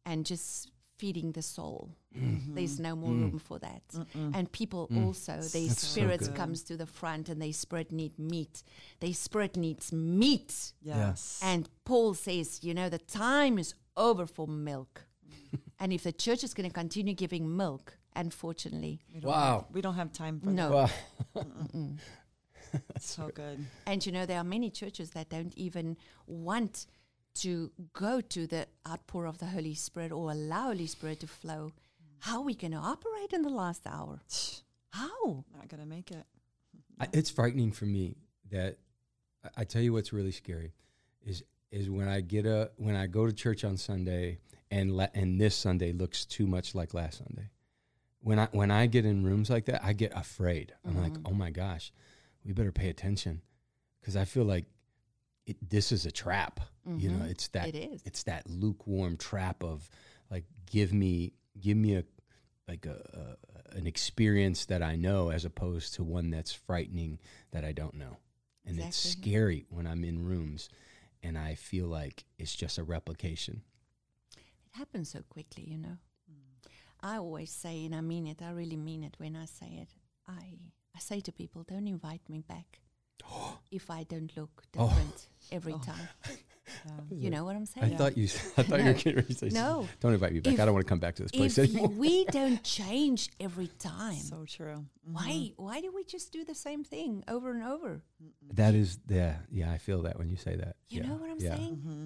and 0.06 0.26
just 0.26 0.72
feeding 0.98 1.32
the 1.34 1.42
soul. 1.42 1.90
There's 2.14 2.80
no 2.80 2.96
more 2.96 3.12
Mm. 3.14 3.22
room 3.22 3.40
for 3.40 3.60
that. 3.60 3.84
And 4.34 4.52
people 4.52 4.88
Mm. 4.90 5.06
also, 5.06 5.34
their 5.42 5.68
That's 5.68 5.88
spirits 5.88 6.28
good. 6.28 6.36
comes 6.38 6.64
to 6.64 6.76
the 6.76 6.86
front, 6.86 7.30
and 7.30 7.42
their 7.42 7.54
spirit 7.54 7.92
need 7.92 8.18
meat. 8.20 8.64
Their 9.00 9.14
spirit 9.14 9.56
needs 9.56 9.94
meat. 9.94 10.74
Yes. 10.82 11.40
And 11.42 11.70
Paul 11.86 12.16
says, 12.16 12.64
you 12.64 12.74
know, 12.74 12.90
the 12.90 12.98
time 13.00 13.58
is 13.60 13.76
over 13.96 14.26
for 14.26 14.48
milk. 14.48 15.06
and 15.80 15.94
if 15.94 16.04
the 16.04 16.12
church 16.12 16.44
is 16.44 16.54
going 16.54 16.70
to 16.70 16.74
continue 16.74 17.14
giving 17.14 17.56
milk, 17.56 17.99
unfortunately, 18.16 19.02
we 19.14 19.20
don't 19.20 19.32
Wow. 19.32 19.66
Have, 19.68 19.76
we 19.76 19.82
don't 19.82 19.96
have 19.96 20.12
time 20.14 20.40
for 20.40 20.50
No. 20.50 20.72
Wow. 20.72 20.90
that. 21.36 22.00
So 23.00 23.30
good. 23.34 23.66
And 23.88 24.06
you 24.06 24.12
know, 24.12 24.26
there 24.26 24.38
are 24.38 24.44
many 24.44 24.70
churches 24.70 25.12
that 25.12 25.30
don't 25.30 25.54
even 25.58 25.98
want 26.28 26.86
to 27.36 27.72
go 27.94 28.22
to 28.22 28.46
the 28.48 28.68
outpour 28.88 29.26
of 29.26 29.38
the 29.40 29.48
Holy 29.48 29.74
Spirit 29.74 30.12
or 30.12 30.32
allow 30.32 30.66
Holy 30.68 30.86
Spirit 30.88 31.20
to 31.22 31.28
flow. 31.28 31.72
Mm. 31.74 32.16
How 32.20 32.38
are 32.40 32.44
we 32.44 32.54
going 32.54 32.72
to 32.74 32.78
operate 32.78 33.34
in 33.34 33.42
the 33.42 33.50
last 33.50 33.88
hour? 33.88 34.20
How? 34.92 35.46
Not 35.56 35.68
gonna 35.68 35.86
make 35.86 36.10
it. 36.12 36.26
I, 37.00 37.08
it's 37.14 37.30
frightening 37.30 37.72
for 37.72 37.86
me 37.86 38.16
that 38.52 38.78
I, 39.44 39.62
I 39.62 39.64
tell 39.64 39.82
you 39.84 39.94
what's 39.94 40.12
really 40.12 40.32
scary 40.32 40.74
is 41.24 41.44
is 41.72 41.90
when 41.90 42.08
I 42.08 42.22
get 42.22 42.46
a 42.48 42.72
when 42.78 42.96
I 42.96 43.06
go 43.06 43.28
to 43.28 43.32
church 43.32 43.64
on 43.64 43.78
Sunday 43.78 44.40
and 44.72 44.92
la- 44.98 45.08
and 45.14 45.40
this 45.40 45.56
Sunday 45.56 45.92
looks 45.94 46.26
too 46.26 46.48
much 46.48 46.74
like 46.74 46.94
last 46.96 47.20
Sunday. 47.20 47.50
When 48.22 48.38
I 48.40 48.48
when 48.52 48.70
I 48.72 48.86
get 48.88 49.06
in 49.06 49.24
rooms 49.24 49.50
like 49.50 49.66
that, 49.66 49.84
I 49.84 49.94
get 49.94 50.12
afraid. 50.16 50.74
I'm 50.86 50.98
like, 51.02 51.14
Mhm. 51.14 51.22
oh 51.26 51.34
my 51.34 51.52
gosh, 51.52 51.92
we 52.44 52.52
better 52.54 52.72
pay 52.72 52.90
attention 52.90 53.42
because 54.02 54.16
I 54.16 54.26
feel 54.26 54.44
like 54.46 54.66
it, 55.46 55.58
this 55.70 55.92
is 55.92 56.06
a 56.06 56.12
trap. 56.12 56.60
You 56.86 57.12
know, 57.12 57.20
Mhm. 57.26 57.30
it's 57.32 57.48
that 57.50 57.68
it 57.70 57.76
is. 57.76 58.02
it's 58.06 58.24
that 58.24 58.50
lukewarm 58.50 59.16
trap 59.18 59.64
of 59.64 59.90
like 60.32 60.46
give 60.66 60.92
me 60.92 61.34
give 61.60 61.78
me 61.78 61.96
a 61.96 62.04
like 62.68 62.86
a, 62.86 63.38
a 63.72 63.76
an 63.78 63.86
experience 63.88 64.66
that 64.66 64.82
I 64.84 64.96
know 64.96 65.30
as 65.30 65.46
opposed 65.46 65.94
to 65.96 66.04
one 66.04 66.30
that's 66.32 66.52
frightening 66.52 67.20
that 67.52 67.64
I 67.64 67.72
don't 67.72 67.94
know. 67.96 68.18
And 68.66 68.80
it's 68.80 68.98
scary 68.98 69.66
when 69.70 69.86
I'm 69.88 70.04
in 70.04 70.24
rooms 70.26 70.70
and 71.24 71.38
I 71.38 71.56
feel 71.56 71.88
like 71.88 72.26
it's 72.38 72.56
just 72.56 72.78
a 72.78 72.84
replication. 72.84 73.62
It 74.38 74.44
happens 74.78 75.10
so 75.12 75.22
quickly, 75.24 75.64
you 75.64 75.78
know. 75.78 75.98
I 77.02 77.18
always 77.18 77.52
say, 77.52 77.86
and 77.86 77.96
I 77.96 78.02
mean 78.02 78.28
it, 78.28 78.42
I 78.42 78.52
really 78.52 78.78
mean 78.78 79.04
it 79.04 79.16
when 79.18 79.36
I 79.36 79.46
say 79.46 79.68
it. 79.84 79.90
I, 80.28 80.58
I 80.96 81.00
say 81.00 81.22
to 81.22 81.32
people, 81.32 81.64
don't 81.64 81.88
invite 81.88 82.22
me 82.30 82.42
back 82.48 82.80
if 83.72 83.90
I 83.90 84.04
don't 84.04 84.32
look 84.38 84.64
Oh. 84.78 84.88
different 84.88 85.28
every 85.52 85.74
Oh. 85.74 85.80
time. 85.80 86.08
Yeah. 87.10 87.18
You 87.24 87.30
know 87.32 87.46
what 87.46 87.56
I'm 87.56 87.66
saying? 87.66 87.86
I 87.86 87.88
saying? 87.88 87.98
thought 87.98 88.16
you 88.18 88.26
I 88.58 88.62
thought 88.64 88.80
you 88.80 88.86
were 88.86 88.92
No. 88.92 88.94
getting 88.94 89.16
ready 89.16 89.34
to 89.34 89.40
say 89.40 89.50
No. 89.50 89.88
don't 90.02 90.14
invite 90.14 90.34
me 90.34 90.40
back. 90.40 90.54
If- 90.54 90.60
I 90.60 90.66
don't 90.66 90.74
want 90.76 90.86
to 90.86 90.90
come 90.90 91.00
back 91.00 91.16
to 91.16 91.24
this 91.24 91.32
place 91.32 91.58
If 91.58 91.70
anymore. 91.74 91.88
we 91.90 92.26
don't 92.26 92.62
change 92.64 93.30
every 93.40 93.68
time, 93.80 94.14
So 94.22 94.46
true. 94.46 94.86
why 95.04 95.52
why 95.58 95.82
do 95.82 95.92
we 95.92 96.04
just 96.04 96.32
do 96.32 96.46
the 96.46 96.54
same 96.54 96.84
thing 96.84 97.24
over 97.28 97.52
and 97.52 97.64
over? 97.64 98.04
That 98.54 98.76
is 98.76 99.00
yeah, 99.08 99.38
yeah, 99.52 99.72
I 99.72 99.80
feel 99.80 100.04
that 100.04 100.20
when 100.20 100.30
you 100.30 100.36
say 100.38 100.56
that. 100.58 100.76
You 100.90 101.02
yeah. 101.02 101.08
know 101.08 101.16
what 101.16 101.30
I'm 101.32 101.40
yeah. 101.40 101.56
saying? 101.56 101.76
Mm-hmm. 101.78 102.06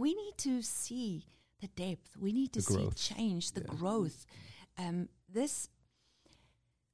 we 0.00 0.14
need 0.14 0.36
to 0.38 0.62
see 0.62 1.24
the 1.60 1.68
depth. 1.68 2.16
We 2.16 2.32
need 2.32 2.52
to 2.54 2.60
The 2.60 2.66
growth. 2.74 2.98
see 2.98 3.14
change, 3.14 3.52
the 3.52 3.60
Yeah. 3.62 3.74
growth. 3.76 4.26
Um, 4.76 5.08
this, 5.28 5.68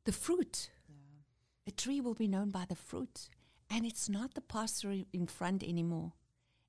the 0.04 0.12
fruit. 0.12 0.70
A 1.66 1.70
tree 1.70 2.00
will 2.00 2.14
be 2.14 2.28
known 2.28 2.50
by 2.50 2.66
the 2.66 2.74
fruit, 2.76 3.30
and 3.70 3.86
it's 3.86 4.08
not 4.08 4.34
the 4.34 4.40
pastor 4.42 5.04
in 5.12 5.26
front 5.26 5.62
anymore. 5.62 6.12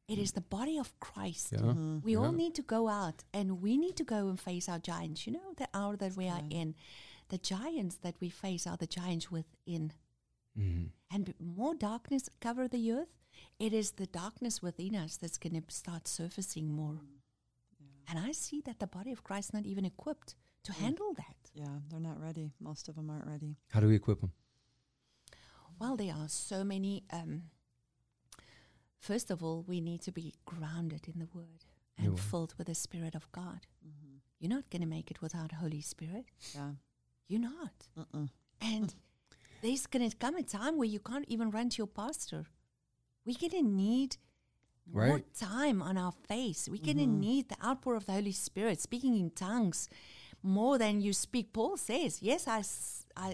It 0.07 0.17
is 0.19 0.31
the 0.33 0.41
body 0.41 0.77
of 0.77 0.97
Christ. 0.99 1.51
Yeah. 1.51 1.59
Mm-hmm. 1.59 1.99
We 2.03 2.15
all 2.15 2.31
need 2.31 2.53
to 2.55 2.61
go 2.61 2.87
out 2.87 3.23
and 3.33 3.59
we 3.61 3.75
need 3.75 3.95
to 3.97 4.03
go 4.05 4.29
and 4.29 4.39
face 4.39 4.69
our 4.69 4.79
giants. 4.79 5.25
You 5.25 5.33
know, 5.33 5.53
the 5.57 5.67
hour 5.73 5.97
that 5.97 6.15
we 6.15 6.27
are 6.29 6.41
Right. 6.41 6.51
in, 6.51 6.75
the 7.29 7.39
giants 7.39 7.97
that 7.97 8.21
we 8.21 8.29
face 8.29 8.67
are 8.67 8.77
the 8.77 8.85
giants 8.87 9.31
within. 9.31 9.91
Mhm. 10.55 10.91
And 11.09 11.25
b- 11.25 11.33
more 11.39 11.73
darkness 11.75 12.29
cover 12.39 12.67
the 12.67 12.91
earth, 12.91 13.17
it 13.59 13.73
is 13.73 13.93
the 13.93 14.05
darkness 14.07 14.61
within 14.61 14.95
us 14.95 15.17
that's 15.17 15.39
going 15.39 15.59
to 15.61 15.71
start 15.73 16.07
surfacing 16.07 16.69
more. 16.71 17.01
And 18.09 18.19
I 18.19 18.31
see 18.31 18.61
that 18.65 18.79
the 18.79 18.87
body 18.87 19.11
of 19.11 19.23
Christ 19.23 19.53
not 19.53 19.65
even 19.65 19.85
equipped 19.85 20.35
to 20.63 20.73
handle 20.73 21.13
that. 21.15 21.35
Yeah, 21.53 21.79
they're 21.89 21.99
not 21.99 22.19
ready. 22.21 22.51
Most 22.59 22.87
of 22.89 22.95
them 22.95 23.09
aren't 23.09 23.25
ready. 23.27 23.57
How 23.69 23.79
do 23.79 23.87
we 23.87 23.95
equip 23.95 24.21
them? 24.21 24.31
Well, 25.79 25.95
there 25.97 26.13
are 26.13 26.29
so 26.29 26.63
many. 26.63 27.03
Um, 27.11 27.43
first 28.99 29.29
of 29.31 29.43
all, 29.43 29.63
we 29.67 29.81
need 29.81 30.01
to 30.01 30.11
be 30.11 30.33
grounded 30.45 31.07
in 31.07 31.19
the 31.19 31.27
Word 31.33 31.65
The 31.97 32.03
and 32.03 32.11
Word. 32.13 32.19
filled 32.19 32.53
with 32.57 32.67
the 32.67 32.75
Spirit 32.75 33.15
of 33.15 33.31
God. 33.31 33.67
Mm-hmm. 33.85 34.15
You're 34.39 34.49
not 34.55 34.69
going 34.69 34.81
to 34.81 34.87
make 34.87 35.11
it 35.11 35.21
without 35.21 35.51
Holy 35.53 35.81
Spirit. 35.81 36.25
Yeah. 36.53 36.71
You're 37.27 37.41
not. 37.41 37.87
Mm-mm. 37.97 38.29
And 38.61 38.93
there's 39.61 39.87
going 39.87 40.09
to 40.09 40.15
come 40.15 40.35
a 40.35 40.43
time 40.43 40.77
where 40.77 40.87
you 40.87 40.99
can't 40.99 41.25
even 41.27 41.49
run 41.51 41.69
to 41.69 41.77
your 41.79 41.87
pastor. 41.87 42.45
We're 43.25 43.37
going 43.39 43.63
to 43.63 43.69
need 43.69 44.17
more 44.91 45.21
time 45.37 45.81
on 45.81 45.97
our 45.97 46.13
face. 46.27 46.67
We're 46.69 46.83
going 46.83 46.97
to 46.97 47.05
Mhm. 47.05 47.19
need 47.19 47.49
the 47.49 47.57
outpour 47.65 47.95
of 47.95 48.05
the 48.05 48.13
Holy 48.13 48.31
Spirit, 48.31 48.79
speaking 48.79 49.17
in 49.17 49.31
tongues 49.31 49.89
more 50.43 50.77
than 50.77 51.01
you 51.01 51.11
speak. 51.13 51.53
Paul 51.53 51.77
says, 51.77 52.21
Yes, 52.21 52.47
I 52.47 52.63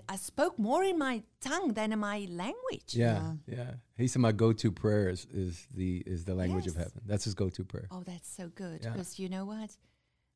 I 0.07 0.15
spoke 0.15 0.59
more 0.59 0.83
in 0.83 0.97
my 0.99 1.23
tongue 1.39 1.73
than 1.73 1.91
in 1.91 1.99
my 1.99 2.27
language. 2.29 2.93
Yeah, 2.93 3.33
yeah. 3.47 3.73
He 3.97 4.07
said 4.07 4.21
my 4.21 4.31
go-to 4.31 4.71
prayer 4.71 5.09
is, 5.09 5.25
is 5.31 5.67
the 5.73 6.03
is 6.05 6.23
the 6.25 6.35
language 6.35 6.67
of 6.67 6.75
heaven. 6.75 7.01
That's 7.05 7.23
his 7.25 7.33
go-to 7.33 7.63
prayer. 7.63 7.87
Oh, 7.89 8.03
that's 8.03 8.29
so 8.29 8.49
good. 8.49 8.81
Yeah. 8.83 8.91
Because 8.91 9.17
you 9.19 9.27
know 9.27 9.43
what? 9.45 9.75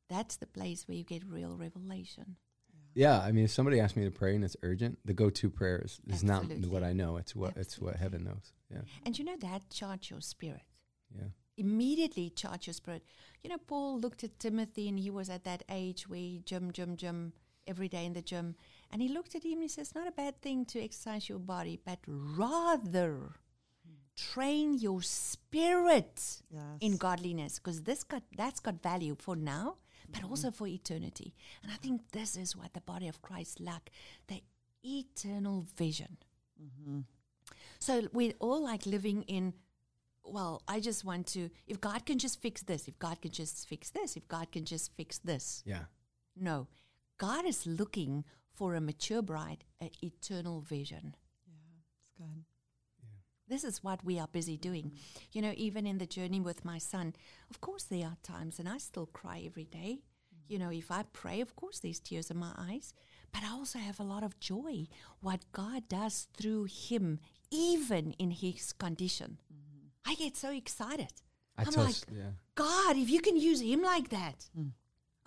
That's 0.08 0.36
the 0.36 0.46
place 0.46 0.86
where 0.88 0.96
you 0.96 1.04
get 1.04 1.24
real 1.24 1.56
revelation. 1.56 2.36
Yeah, 2.94 3.20
I 3.20 3.30
mean, 3.32 3.44
if 3.44 3.50
somebody 3.50 3.78
asks 3.78 3.96
me 3.96 4.04
to 4.04 4.10
pray 4.10 4.34
and 4.34 4.42
it's 4.44 4.56
urgent, 4.62 4.98
the 5.04 5.12
go-to 5.12 5.50
prayer 5.50 5.82
is, 5.84 6.00
is 6.08 6.24
not 6.24 6.44
what 6.66 6.82
I 6.82 6.92
know. 6.92 7.16
It's 7.18 7.36
what 7.36 7.56
it's 7.56 7.78
what 7.78 7.96
heaven 7.96 8.24
knows. 8.24 8.52
Yeah, 8.70 8.80
And 9.04 9.16
you 9.18 9.24
know 9.24 9.36
that 9.40 9.70
charge 9.70 10.10
your 10.10 10.20
spirit. 10.22 10.62
Yeah, 11.14 11.28
immediately 11.56 12.30
charge 12.30 12.66
your 12.66 12.74
spirit. 12.74 13.02
You 13.42 13.50
know, 13.50 13.58
Paul 13.58 13.98
looked 14.00 14.24
at 14.24 14.38
Timothy 14.38 14.88
and 14.88 14.98
he 14.98 15.10
was 15.10 15.28
at 15.30 15.44
that 15.44 15.62
age 15.70 16.08
where 16.08 16.18
he 16.18 16.42
gym, 16.44 16.72
gym, 16.72 16.96
gym 16.96 17.32
every 17.66 17.88
day 17.88 18.04
in 18.06 18.12
the 18.12 18.22
gym. 18.22 18.56
And 18.90 19.02
he 19.02 19.08
looked 19.08 19.34
at 19.34 19.44
him 19.44 19.52
and 19.54 19.62
he 19.62 19.68
says, 19.68 19.94
Not 19.94 20.06
a 20.08 20.12
bad 20.12 20.40
thing 20.42 20.64
to 20.66 20.82
exercise 20.82 21.28
your 21.28 21.38
body, 21.38 21.78
but 21.84 21.98
rather 22.06 23.32
train 24.16 24.78
your 24.78 25.02
spirit 25.02 26.40
Yes. 26.50 26.62
in 26.80 26.96
godliness 26.96 27.58
because 27.58 27.82
this 27.82 28.02
got 28.02 28.22
that's 28.36 28.60
got 28.60 28.82
value 28.82 29.14
for 29.18 29.36
now 29.36 29.76
but 30.10 30.24
also 30.24 30.50
for 30.50 30.66
eternity 30.66 31.34
and 31.62 31.70
i 31.70 31.74
think 31.76 32.00
this 32.12 32.34
is 32.34 32.56
what 32.56 32.72
the 32.72 32.80
body 32.80 33.08
of 33.08 33.20
christ 33.20 33.60
lack 33.60 33.90
the 34.28 34.42
eternal 34.82 35.66
vision 35.76 36.16
Mm-hmm. 36.58 37.00
so 37.78 38.08
we're 38.14 38.32
all 38.40 38.62
like 38.64 38.86
living 38.86 39.22
in, 39.24 39.52
well, 40.26 40.62
I 40.66 40.80
just 40.80 41.04
want 41.04 41.26
to, 41.28 41.50
if 41.66 41.80
God 41.80 42.04
can 42.06 42.18
just 42.18 42.40
fix 42.40 42.62
this, 42.62 42.88
if 42.88 42.98
God 42.98 43.20
can 43.20 43.30
just 43.30 43.68
fix 43.68 43.90
this, 43.90 44.16
if 44.16 44.26
God 44.28 44.50
can 44.52 44.64
just 44.64 44.92
fix 44.96 45.18
this. 45.18 45.62
yeah. 45.66 45.84
No, 46.38 46.66
God 47.18 47.46
is 47.46 47.66
looking 47.66 48.24
for 48.54 48.74
a 48.74 48.80
mature 48.80 49.22
bride, 49.22 49.64
an 49.80 49.90
eternal 50.02 50.60
vision. 50.60 51.14
Yeah, 51.46 51.54
it's 51.78 52.10
good. 52.18 52.44
This 53.48 53.64
is 53.64 53.82
what 53.84 54.04
we 54.04 54.18
are 54.18 54.28
busy 54.28 54.56
doing. 54.56 54.92
You 55.32 55.40
know, 55.40 55.52
even 55.56 55.86
in 55.86 55.98
the 55.98 56.06
journey 56.06 56.40
with 56.40 56.64
my 56.64 56.78
son, 56.78 57.14
of 57.50 57.60
course, 57.60 57.84
there 57.84 58.06
are 58.06 58.16
times, 58.22 58.58
and 58.58 58.68
I 58.68 58.78
still 58.78 59.06
cry 59.06 59.44
every 59.46 59.64
day. 59.64 60.00
Mm-hmm. 60.00 60.52
You 60.52 60.58
know, 60.58 60.70
if 60.70 60.90
I 60.90 61.04
pray, 61.12 61.40
of 61.40 61.54
course, 61.54 61.78
there's 61.78 62.00
tears 62.00 62.30
in 62.30 62.38
my 62.38 62.52
eyes, 62.58 62.92
but 63.32 63.42
I 63.44 63.52
also 63.52 63.78
have 63.78 64.00
a 64.00 64.04
lot 64.04 64.24
of 64.24 64.40
joy 64.40 64.88
what 65.20 65.44
God 65.52 65.88
does 65.88 66.26
through 66.36 66.64
him, 66.64 67.20
even 67.50 68.12
in 68.18 68.32
his 68.32 68.72
condition. 68.72 69.38
Mm-hmm. 69.52 69.65
I 70.06 70.14
get 70.14 70.36
so 70.36 70.50
excited. 70.50 71.12
I 71.58 71.62
I'm 71.62 71.72
tell 71.72 71.84
like, 71.84 71.94
yeah. 72.12 72.30
God, 72.54 72.96
if 72.96 73.10
you 73.10 73.20
can 73.20 73.36
use 73.36 73.60
him 73.60 73.82
like 73.82 74.10
that. 74.10 74.48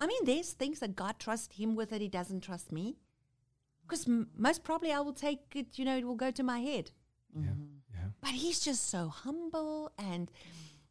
I 0.00 0.06
mean, 0.06 0.24
there's 0.24 0.52
things 0.52 0.78
that 0.80 0.96
God 0.96 1.18
trusts 1.18 1.56
him 1.56 1.74
with 1.74 1.90
that 1.90 2.00
he 2.00 2.08
doesn't 2.08 2.40
trust 2.40 2.72
me. 2.72 2.96
Because 3.82 4.08
m- 4.08 4.28
most 4.36 4.64
probably 4.64 4.92
I 4.92 5.00
will 5.00 5.12
take 5.12 5.40
it, 5.54 5.78
you 5.78 5.84
know, 5.84 5.96
it 5.96 6.06
will 6.06 6.14
go 6.14 6.30
to 6.30 6.42
my 6.42 6.60
head. 6.60 6.92
Yeah, 7.36 7.50
yeah. 7.92 8.06
But 8.20 8.30
he's 8.30 8.60
just 8.60 8.88
so 8.88 9.08
humble 9.08 9.92
and 9.98 10.30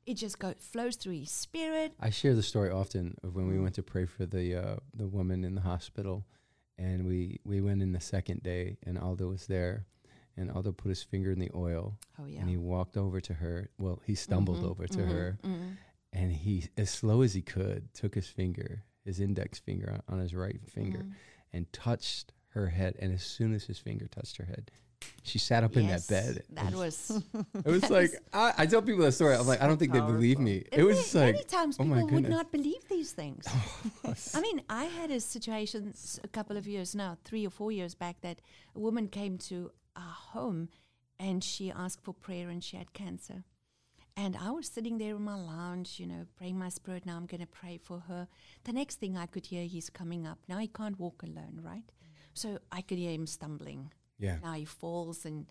it 0.06 0.16
just 0.16 0.38
go, 0.40 0.54
flows 0.60 0.96
through 0.96 1.14
his 1.14 1.32
spirit. 1.32 1.94
I 2.00 2.10
share 2.10 2.36
the 2.36 2.44
story 2.44 2.70
often 2.70 3.16
of 3.24 3.36
when 3.36 3.48
we 3.48 3.60
went 3.60 3.76
to 3.76 3.84
pray 3.84 4.06
for 4.06 4.26
the 4.26 4.56
uh, 4.56 4.76
the 4.94 5.08
woman 5.08 5.44
in 5.44 5.56
the 5.56 5.62
hospital, 5.62 6.26
and 6.78 7.06
we 7.06 7.40
we 7.44 7.62
went 7.62 7.82
in 7.82 7.92
the 7.92 8.00
second 8.00 8.42
day, 8.44 8.78
and 8.86 8.98
Aldo 8.98 9.28
was 9.28 9.48
there, 9.48 9.86
and 10.40 10.50
Aldo 10.52 10.72
put 10.72 10.90
his 10.90 11.04
finger 11.04 11.32
in 11.32 11.40
the 11.40 11.52
oil, 11.54 11.98
Oh, 12.20 12.26
yeah. 12.26 12.40
and 12.42 12.50
he 12.50 12.58
walked 12.58 12.98
over 12.98 13.20
to 13.22 13.34
her. 13.36 13.70
Well, 13.78 14.02
he 14.06 14.16
stumbled 14.16 14.62
Mhm, 14.62 14.70
over 14.70 14.88
to 14.88 15.00
mhm, 15.00 15.08
her, 15.10 15.38
mhm. 15.44 15.78
and 16.14 16.32
he, 16.32 16.66
as 16.78 16.90
slow 16.90 17.22
as 17.22 17.34
he 17.34 17.42
could, 17.42 17.94
took 17.94 18.16
his 18.16 18.28
finger, 18.28 18.84
his 19.06 19.20
index 19.20 19.60
finger 19.60 19.92
on, 20.08 20.16
on 20.16 20.20
his 20.20 20.34
right 20.34 20.60
finger, 20.68 21.00
Mhm. 21.00 21.14
and 21.54 21.74
touched 21.74 22.34
her 22.50 22.68
head. 22.68 22.96
And 23.00 23.14
as 23.14 23.24
soon 23.24 23.54
as 23.54 23.66
his 23.66 23.78
finger 23.80 24.08
touched 24.08 24.38
her 24.38 24.46
head, 24.46 24.72
she 25.24 25.40
sat 25.40 25.64
up 25.64 25.78
in 25.78 25.88
that 25.88 26.06
bed. 26.08 26.44
That 26.50 26.74
was. 26.74 27.12
It 27.66 27.66
was 27.66 27.82
that 27.82 27.92
like 27.92 28.12
I, 28.34 28.54
I 28.60 28.66
tell 28.66 28.82
people 28.82 29.04
that 29.06 29.14
story. 29.14 29.36
I'm 29.36 29.48
like, 29.48 29.62
I 29.62 29.68
don't 29.68 29.78
think 29.78 29.94
they 29.94 30.02
believe 30.02 30.40
me. 30.40 30.64
It 30.74 30.84
was 30.84 31.14
ma- 31.14 31.22
like, 31.22 31.34
many 31.36 31.46
times 31.46 31.78
oh 31.80 31.84
people 31.84 31.96
my 31.96 32.04
would 32.04 32.28
not 32.30 32.52
believe 32.52 32.84
these 32.90 33.12
things. 33.14 33.46
I 34.36 34.42
mean, 34.42 34.62
I 34.70 34.86
had 34.86 35.10
a 35.12 35.20
situation 35.20 35.94
a 36.24 36.28
couple 36.28 36.58
of 36.58 36.68
years 36.68 36.96
now, 36.96 37.18
three 37.24 37.46
or 37.46 37.50
four 37.50 37.72
years 37.72 37.96
back, 37.96 38.20
that 38.22 38.42
a 38.76 38.80
woman 38.80 39.08
came 39.08 39.38
to 39.50 39.72
our 39.96 40.14
home 40.34 40.70
and 41.20 41.44
she 41.44 41.72
asked 41.72 42.04
for 42.04 42.14
prayer 42.14 42.50
and 42.50 42.64
she 42.64 42.78
had 42.78 42.94
cancer. 42.94 43.44
And 44.18 44.36
I 44.36 44.52
was 44.52 44.68
sitting 44.68 44.98
there 44.98 45.16
in 45.16 45.22
my 45.22 45.36
lounge, 45.36 46.00
you 46.00 46.06
know, 46.06 46.26
praying 46.36 46.58
my 46.60 46.70
spirit. 46.70 47.06
Now 47.06 47.16
I'm 47.16 47.26
going 47.26 47.40
to 47.42 47.48
pray 47.48 47.78
for 47.82 48.00
her. 48.08 48.28
The 48.66 48.74
next 48.74 49.00
thing 49.00 49.18
I 49.18 49.26
could 49.28 49.46
hear, 49.46 49.64
he's 49.64 49.90
coming 49.90 50.28
up. 50.28 50.40
Now 50.50 50.58
he 50.58 50.68
can't 50.68 51.00
walk 51.00 51.24
alone, 51.24 51.62
right? 51.64 51.84
So 52.34 52.60
I 52.72 52.82
could 52.82 52.98
hear 52.98 53.12
him 53.12 53.28
stumbling. 53.28 53.92
yeah, 54.18 54.38
Now 54.44 54.54
he 54.54 54.66
falls, 54.66 55.26
and 55.26 55.46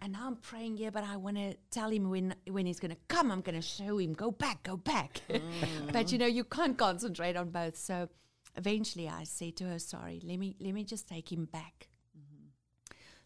and 0.00 0.12
now 0.14 0.26
I'm 0.26 0.36
praying 0.36 0.78
here, 0.78 0.90
but 0.90 1.04
I 1.04 1.16
want 1.18 1.36
to 1.36 1.54
tell 1.70 1.90
him 1.90 2.08
when 2.08 2.34
when 2.50 2.64
he's 2.66 2.80
going 2.80 2.92
to 2.94 3.00
come. 3.08 3.30
I'm 3.30 3.42
going 3.42 3.60
to 3.60 3.66
show 3.66 3.98
him, 3.98 4.14
go 4.14 4.30
back, 4.30 4.62
go 4.62 4.76
back. 4.76 5.20
Mm. 5.28 5.92
but 5.92 6.10
you 6.12 6.18
know, 6.18 6.26
you 6.26 6.44
can't 6.44 6.78
concentrate 6.78 7.36
on 7.36 7.50
both. 7.50 7.76
So 7.76 8.08
eventually, 8.56 9.08
I 9.08 9.24
say 9.24 9.50
to 9.52 9.64
her, 9.64 9.78
"Sorry, 9.78 10.20
let 10.24 10.38
me 10.38 10.56
let 10.60 10.72
me 10.72 10.84
just 10.84 11.06
take 11.08 11.30
him 11.30 11.44
back." 11.44 11.88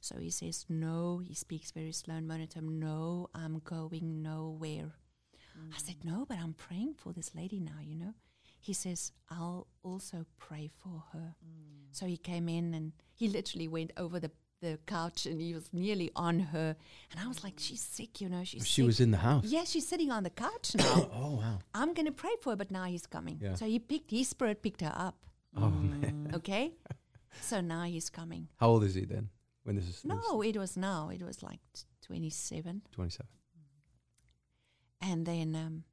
So 0.00 0.18
he 0.18 0.30
says, 0.30 0.66
"No." 0.68 1.18
He 1.18 1.34
speaks 1.34 1.70
very 1.70 1.92
slow 1.92 2.14
and 2.14 2.28
monotone. 2.28 2.78
No, 2.78 3.28
I'm 3.34 3.60
going 3.60 4.22
nowhere. 4.22 4.92
I 5.56 5.76
mm. 5.76 5.80
said, 5.80 6.04
"No, 6.04 6.24
but 6.28 6.38
I'm 6.38 6.54
praying 6.54 6.94
for 6.94 7.12
this 7.12 7.34
lady 7.34 7.60
now." 7.60 7.80
You 7.82 7.96
know. 7.96 8.14
He 8.60 8.72
says, 8.72 9.12
"I'll 9.28 9.66
also 9.82 10.26
pray 10.38 10.70
for 10.76 11.04
her." 11.12 11.34
Mm. 11.44 11.88
So 11.90 12.06
he 12.06 12.16
came 12.16 12.48
in 12.48 12.74
and 12.74 12.92
he 13.14 13.28
literally 13.28 13.68
went 13.68 13.92
over 13.96 14.20
the 14.20 14.30
the 14.60 14.78
couch 14.86 15.26
and 15.26 15.40
he 15.40 15.54
was 15.54 15.68
nearly 15.72 16.10
on 16.16 16.40
her. 16.40 16.76
And 17.10 17.20
I 17.20 17.28
was 17.28 17.44
like, 17.44 17.54
she's 17.58 17.82
mm. 17.82 17.94
sick, 17.96 18.20
you 18.20 18.28
know. 18.28 18.42
She's 18.44 18.66
She 18.66 18.82
sick. 18.82 18.86
was 18.86 19.00
in 19.00 19.10
the 19.10 19.18
house. 19.18 19.44
Yeah, 19.44 19.64
she's 19.64 19.86
sitting 19.86 20.10
on 20.10 20.24
the 20.24 20.30
couch 20.30 20.74
now. 20.74 21.08
Oh 21.14 21.36
wow. 21.36 21.58
I'm 21.74 21.94
going 21.94 22.06
to 22.06 22.12
pray 22.12 22.34
for 22.40 22.50
her, 22.50 22.56
but 22.56 22.70
now 22.70 22.84
he's 22.84 23.06
coming. 23.06 23.38
Yeah. 23.40 23.54
So 23.54 23.66
he 23.66 23.78
picked, 23.78 24.10
his 24.10 24.28
spirit 24.28 24.62
picked 24.62 24.80
her 24.80 24.92
up. 24.94 25.16
Oh 25.56 25.70
man. 25.70 26.30
Okay. 26.34 26.72
so 27.40 27.60
now 27.60 27.84
he's 27.84 28.10
coming. 28.10 28.48
How 28.56 28.68
old 28.68 28.84
is 28.84 28.94
he 28.94 29.04
then? 29.04 29.28
When 29.68 29.76
this 29.76 29.86
is 29.88 30.04
No, 30.04 30.40
it 30.42 30.56
was 30.56 30.76
now. 30.76 31.10
It 31.10 31.22
was 31.22 31.42
like 31.42 31.60
t- 31.74 31.82
27. 32.06 32.82
twenty 32.90 33.10
seven. 33.10 33.28
And 35.00 35.26
then 35.26 35.54
um, 35.54 35.84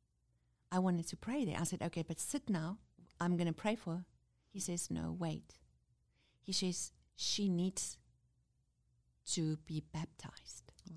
I 0.71 0.79
wanted 0.79 1.07
to 1.09 1.17
pray 1.17 1.45
there. 1.45 1.57
I 1.59 1.63
said, 1.65 1.81
okay, 1.83 2.03
but 2.07 2.19
sit 2.19 2.49
now. 2.49 2.77
I'm 3.19 3.37
going 3.37 3.47
to 3.47 3.53
pray 3.53 3.75
for 3.75 3.91
her. 3.95 4.05
He 4.51 4.59
says, 4.59 4.89
no, 4.89 5.15
wait. 5.19 5.55
He 6.41 6.53
says, 6.53 6.91
she 7.15 7.49
needs 7.49 7.97
to 9.33 9.57
be 9.65 9.83
baptized. 9.93 10.71
Wow. 10.89 10.95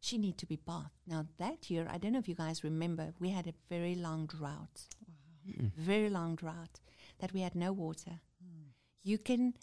She 0.00 0.18
needs 0.18 0.36
to 0.38 0.46
be 0.46 0.56
bathed. 0.56 0.90
Now, 1.06 1.26
that 1.38 1.68
year, 1.70 1.86
I 1.90 1.98
don't 1.98 2.12
know 2.12 2.18
if 2.20 2.28
you 2.28 2.34
guys 2.34 2.62
remember, 2.64 3.12
we 3.18 3.30
had 3.30 3.46
a 3.46 3.54
very 3.68 3.94
long 3.94 4.26
drought, 4.26 4.86
Wow. 5.06 5.70
very 5.76 6.08
long 6.10 6.34
drought, 6.36 6.80
that 7.18 7.32
we 7.32 7.40
had 7.40 7.54
no 7.54 7.72
water. 7.72 8.20
Mm. 8.42 8.70
You 9.02 9.18
can, 9.18 9.54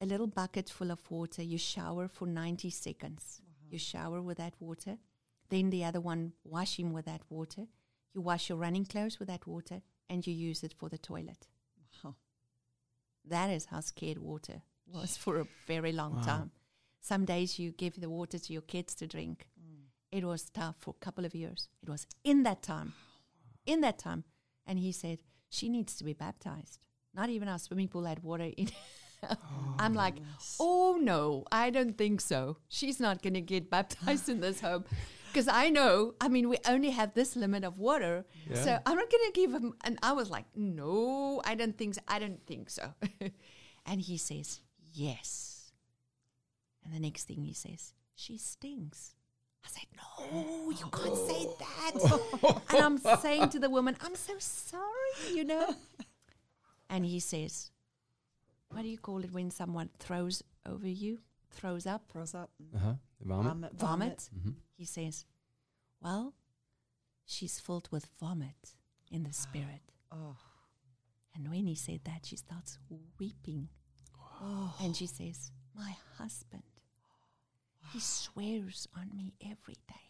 a 0.00 0.06
little 0.06 0.26
bucket 0.26 0.68
full 0.70 0.90
of 0.90 1.10
water, 1.10 1.42
you 1.42 1.58
shower 1.58 2.08
for 2.08 2.26
90 2.26 2.70
seconds. 2.70 3.40
You 3.70 3.78
shower 3.78 4.22
with 4.22 4.38
that 4.38 4.54
water. 4.60 4.98
Then 5.50 5.70
the 5.70 5.84
other 5.84 6.00
one, 6.00 6.32
wash 6.44 6.78
him 6.78 6.92
with 6.92 7.06
that 7.06 7.22
water. 7.28 7.66
You 8.14 8.20
wash 8.20 8.48
your 8.48 8.58
running 8.58 8.84
clothes 8.86 9.18
with 9.18 9.28
that 9.28 9.46
water 9.46 9.82
and 10.08 10.26
you 10.26 10.32
use 10.32 10.62
it 10.62 10.72
for 10.78 10.88
the 10.88 10.98
toilet. 10.98 11.46
Wow. 12.04 12.14
That 13.26 13.50
is 13.50 13.66
how 13.66 13.80
scared 13.80 14.18
water 14.18 14.62
was 14.86 15.16
for 15.22 15.38
a 15.40 15.46
very 15.66 15.92
long 15.92 16.16
Wow. 16.16 16.22
time. 16.22 16.50
Some 17.00 17.24
days 17.24 17.58
you 17.58 17.70
give 17.72 18.00
the 18.00 18.10
water 18.10 18.38
to 18.38 18.52
your 18.52 18.62
kids 18.62 18.94
to 18.96 19.06
drink. 19.06 19.48
Mm. 19.60 19.84
It 20.10 20.24
was 20.24 20.50
tough 20.50 20.76
for 20.78 20.90
a 21.00 21.04
couple 21.04 21.24
of 21.24 21.34
years. 21.34 21.68
It 21.82 21.88
was 21.88 22.06
in 22.24 22.42
that 22.44 22.62
time, 22.62 22.94
in 23.66 23.80
that 23.82 23.98
time. 23.98 24.24
And 24.66 24.78
he 24.78 24.92
said, 24.92 25.18
she 25.50 25.68
needs 25.68 25.96
to 25.96 26.04
be 26.04 26.12
baptized. 26.12 26.78
Not 27.14 27.30
even 27.30 27.48
our 27.48 27.58
swimming 27.58 27.88
pool 27.88 28.04
had 28.04 28.22
water 28.22 28.50
in. 28.56 28.70
I'm 29.78 29.94
like, 29.94 30.16
Yes. 30.18 30.56
oh 30.60 30.98
no, 31.00 31.44
I 31.52 31.70
don't 31.70 31.96
think 31.96 32.20
so. 32.20 32.56
She's 32.68 33.00
not 33.00 33.22
going 33.22 33.34
to 33.34 33.40
get 33.40 33.70
baptized 33.70 34.28
in 34.28 34.40
this 34.40 34.60
home. 34.60 34.84
Because 35.28 35.46
I 35.46 35.68
know, 35.68 36.14
I 36.20 36.28
mean, 36.28 36.48
we 36.48 36.56
only 36.66 36.90
have 36.90 37.12
this 37.14 37.36
limit 37.36 37.62
of 37.62 37.78
water. 37.78 38.24
Yeah. 38.48 38.62
So 38.64 38.78
I'm 38.86 38.96
not 38.96 39.10
going 39.10 39.24
to 39.26 39.32
give 39.34 39.52
him. 39.52 39.74
And 39.84 39.98
I 40.02 40.12
was 40.12 40.30
like, 40.30 40.46
no, 40.56 41.42
I 41.44 41.54
don't 41.54 41.76
think 41.76 41.94
so. 41.94 42.00
I 42.08 42.18
don't 42.18 42.44
think 42.46 42.70
so. 42.70 42.94
and 43.86 44.00
he 44.00 44.16
says, 44.16 44.60
yes. 44.92 45.70
And 46.84 46.94
the 46.94 47.00
next 47.00 47.24
thing 47.24 47.42
he 47.44 47.52
says, 47.52 47.92
she 48.14 48.38
stinks. 48.38 49.14
I 49.64 49.68
said, 49.68 49.86
no, 49.96 50.70
you 50.70 50.86
can't 50.90 51.16
say 51.16 51.46
that. 51.58 52.60
and 52.70 52.80
I'm 52.82 52.98
saying 53.18 53.50
to 53.50 53.58
the 53.58 53.68
woman, 53.68 53.96
I'm 54.00 54.14
so 54.14 54.32
sorry, 54.38 55.34
you 55.34 55.44
know. 55.44 55.74
And 56.90 57.04
he 57.04 57.20
says, 57.20 57.70
what 58.70 58.82
do 58.82 58.88
you 58.88 58.98
call 58.98 59.24
it 59.24 59.32
when 59.32 59.50
someone 59.50 59.90
throws 59.98 60.42
over 60.66 60.86
you, 60.88 61.18
throws 61.50 61.86
up, 61.86 62.02
Throws 62.10 62.34
up. 62.34 62.50
Uh 62.74 62.78
huh. 62.78 62.94
Vomit. 63.20 63.44
Vomit. 63.52 63.72
vomit? 63.80 64.30
hmm 64.42 64.50
He 64.76 64.84
says, 64.84 65.24
well, 66.00 66.34
she's 67.26 67.58
filled 67.58 67.88
with 67.90 68.06
vomit 68.20 68.74
in 69.10 69.24
the 69.24 69.32
spirit. 69.32 69.82
Oh. 70.10 70.36
And 71.34 71.50
when 71.50 71.66
he 71.66 71.74
said 71.74 72.00
that, 72.04 72.24
she 72.24 72.36
starts 72.36 72.78
weeping. 73.20 73.68
Oh. 74.42 74.74
And 74.80 74.96
she 74.96 75.06
says, 75.06 75.52
My 75.76 75.94
husband, 76.16 76.62
he 77.92 78.00
swears 78.00 78.88
on 78.96 79.10
me 79.14 79.34
every 79.44 79.76
day. 79.86 80.08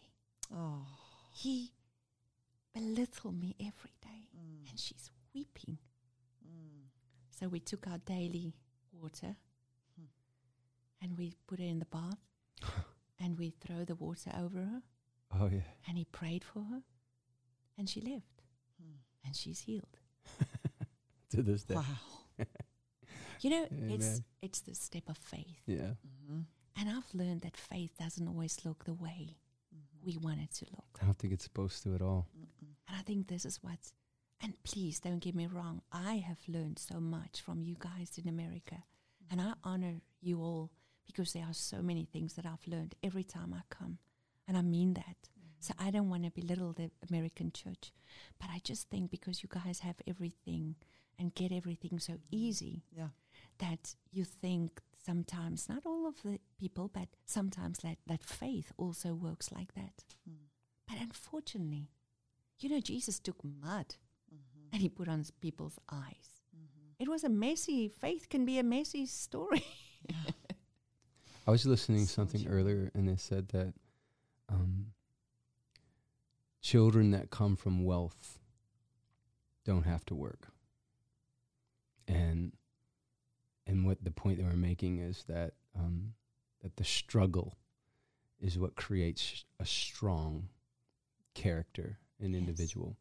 Oh. 0.55 0.87
He 1.33 1.73
belittle 2.73 3.33
me 3.33 3.57
every 3.59 3.93
day. 4.01 4.29
Mm. 4.37 4.71
And 4.71 4.79
she's 4.79 5.11
weeping. 5.35 5.79
So 7.39 7.49
we 7.49 7.61
took 7.61 7.87
our 7.87 7.99
daily 7.99 8.55
water 8.93 9.37
Hmm. 9.97 10.07
and 11.03 11.17
we 11.19 11.35
put 11.47 11.59
her 11.61 11.65
in 11.67 11.79
the 11.79 11.85
bath 11.87 12.19
and 13.21 13.39
we 13.39 13.51
throw 13.51 13.85
the 13.85 13.95
water 13.95 14.31
over 14.39 14.59
her 14.59 14.83
Oh 15.39 15.49
yeah. 15.53 15.61
and 15.87 15.97
he 15.99 16.05
prayed 16.05 16.45
for 16.45 16.63
her 16.65 16.83
and 17.77 17.89
she 17.89 18.01
lived 18.01 18.43
Mm. 18.83 18.99
and 19.25 19.35
she's 19.37 19.61
healed. 19.61 19.99
to 21.31 21.43
this 21.43 21.65
day. 21.65 21.75
Wow. 21.75 21.85
You 23.41 23.51
know, 23.51 23.67
it's 23.71 24.07
Amen. 24.07 24.25
it's 24.43 24.61
the 24.63 24.75
step 24.75 25.09
of 25.09 25.17
faith. 25.17 25.61
Yeah. 25.67 25.95
Mm-hmm. 26.07 26.41
And 26.77 26.89
I've 26.91 27.15
learned 27.15 27.43
that 27.43 27.57
faith 27.57 27.93
doesn't 27.97 28.27
always 28.27 28.65
look 28.65 28.85
the 28.85 28.95
way 28.95 29.37
Mm-hmm. 29.75 30.07
we 30.07 30.17
want 30.17 30.41
it 30.41 30.51
to 30.55 30.67
look. 30.73 30.99
I 31.01 31.05
don't 31.05 31.19
think 31.19 31.33
it's 31.35 31.45
supposed 31.45 31.83
to 31.85 31.95
at 31.95 32.03
all. 32.03 32.27
Mm-mm. 32.37 32.73
And 32.89 32.97
I 32.97 33.03
think 33.03 33.29
this 33.29 33.45
is 33.45 33.63
what, 33.63 33.79
and 34.43 34.55
please 34.63 35.01
don't 35.01 35.19
get 35.19 35.35
me 35.35 35.47
wrong, 35.47 35.83
I 35.93 36.17
have 36.17 36.39
learned 36.49 36.79
so 36.79 37.01
much 37.01 37.41
from 37.41 37.63
you 37.63 37.77
guys 37.79 38.13
in 38.23 38.29
America. 38.29 38.85
And 39.31 39.41
I 39.41 39.55
honor 39.65 39.97
you 40.21 40.41
all 40.41 40.71
because 41.07 41.33
there 41.33 41.45
are 41.45 41.55
so 41.55 41.83
many 41.83 42.05
things 42.05 42.35
that 42.35 42.47
I've 42.47 42.67
learned 42.67 42.95
every 43.03 43.25
time 43.25 43.53
I 43.55 43.63
come. 43.69 43.99
And 44.47 44.57
I 44.57 44.63
mean 44.63 44.95
that. 44.95 45.29
So 45.61 45.75
I 45.79 45.91
don't 45.91 46.09
want 46.09 46.25
to 46.25 46.31
belittle 46.31 46.73
the 46.73 46.91
American 47.11 47.51
church. 47.51 47.93
But 48.41 48.49
I 48.51 48.61
just 48.63 48.89
think 48.89 49.11
because 49.11 49.43
you 49.43 49.49
guys 49.53 49.81
have 49.81 49.97
everything 50.07 50.77
and 51.19 51.35
get 51.35 51.51
everything 51.51 51.99
so 51.99 52.15
easy 52.31 52.85
Yeah. 52.97 53.09
that 53.59 53.97
you 54.13 54.25
think 54.25 54.81
sometimes, 55.05 55.69
not 55.69 55.85
all 55.85 56.07
of 56.07 56.23
the 56.23 56.39
people, 56.61 56.89
but 56.93 57.09
sometimes 57.27 57.79
that, 57.79 57.99
that 58.07 58.23
faith 58.23 58.73
also 58.77 59.15
works 59.15 59.51
like 59.51 59.75
that. 59.75 60.05
Mm. 60.31 60.47
But 60.87 60.99
unfortunately, 61.01 61.89
you 62.61 62.69
know, 62.69 62.81
Jesus 62.81 63.19
took 63.19 63.43
mud 63.45 63.97
Mm-hmm. 63.97 64.08
And 64.73 64.81
he 64.83 64.89
put 64.89 65.09
on 65.09 65.25
people's 65.41 65.79
eyes. 65.91 66.43
Mm-hmm. 66.57 67.03
It 67.03 67.09
was 67.09 67.25
a 67.25 67.29
messy, 67.29 67.89
faith 67.89 68.29
can 68.29 68.45
be 68.45 68.59
a 68.59 68.63
messy 68.63 69.07
story. 69.07 69.65
I 71.47 71.51
was 71.51 71.65
listening 71.67 72.07
to 72.07 72.07
So 72.07 72.15
something 72.17 72.43
true. 72.45 72.53
earlier, 72.53 72.91
and 72.95 73.09
they 73.09 73.17
said 73.17 73.49
that 73.49 73.73
um, 74.51 74.89
children 76.61 77.11
that 77.13 77.31
come 77.31 77.57
from 77.57 77.85
wealth 77.85 78.39
don't 79.65 79.85
have 79.85 80.05
to 80.07 80.15
work, 80.15 80.49
and 82.07 82.53
and 83.67 83.87
what 83.87 84.03
the 84.03 84.11
point 84.11 84.39
they 84.39 84.45
were 84.45 84.53
making 84.57 84.99
is 84.99 85.25
that 85.29 85.55
um, 85.79 86.15
that 86.63 86.77
the 86.77 86.85
struggle 86.85 87.55
is 88.41 88.59
what 88.59 88.77
creates 88.77 89.45
a 89.61 89.67
strong 89.67 90.49
character 91.35 91.99
in 92.21 92.33
Yes. 92.33 92.41
individual, 92.41 92.97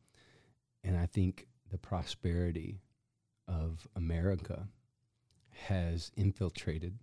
and 0.83 0.97
I 0.97 1.05
think 1.05 1.47
the 1.69 1.77
prosperity 1.77 2.81
of 3.47 3.87
America 3.95 4.67
has 5.67 6.11
infiltrated 6.15 6.99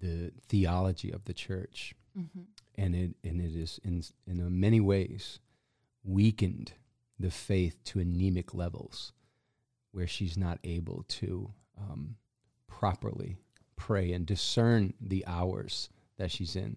the 0.00 0.32
theology 0.48 1.10
of 1.10 1.24
the 1.24 1.34
church, 1.34 1.94
Mm-hmm. 2.18 2.40
and 2.74 2.96
it 2.96 3.14
and 3.22 3.40
it 3.40 3.54
is 3.54 3.78
in 3.84 4.02
in 4.26 4.58
many 4.60 4.80
ways 4.80 5.38
weakened 6.02 6.72
the 7.20 7.30
faith 7.30 7.76
to 7.84 8.00
anemic 8.00 8.52
levels, 8.52 9.12
where 9.92 10.08
she's 10.08 10.36
not 10.36 10.58
able 10.64 11.04
to 11.06 11.52
um, 11.78 12.16
properly 12.66 13.36
pray 13.76 14.12
and 14.12 14.26
discern 14.26 14.92
the 15.00 15.24
hours 15.24 15.88
that 16.16 16.32
she's 16.32 16.56
in. 16.56 16.76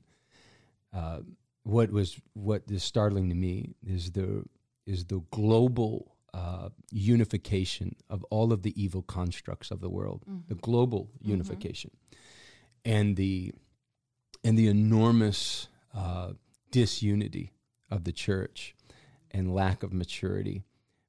Uh, 0.94 1.22
what 1.64 1.92
was 1.92 2.20
what 2.34 2.62
is 2.70 2.84
startling 2.84 3.30
to 3.30 3.36
me 3.36 3.74
is 3.84 4.12
the 4.12 4.44
is 4.86 5.06
the 5.06 5.24
global 5.32 6.13
uh, 6.34 6.70
unification 6.92 7.96
of 8.10 8.24
all 8.26 8.52
of 8.52 8.64
the 8.64 8.74
evil 8.82 9.02
constructs 9.04 9.70
of 9.72 9.80
the 9.82 9.90
world 9.90 10.24
the 10.48 10.56
global 10.56 11.10
Mhm. 11.22 11.28
unification 11.30 11.92
and 12.86 13.16
the 13.18 13.54
and 14.44 14.58
the 14.58 14.68
enormous 14.68 15.68
uh, 15.94 16.34
disunity 16.72 17.54
of 17.90 18.04
the 18.04 18.12
church 18.12 18.76
and 19.32 19.54
lack 19.54 19.84
of 19.84 19.94
maturity 19.94 20.64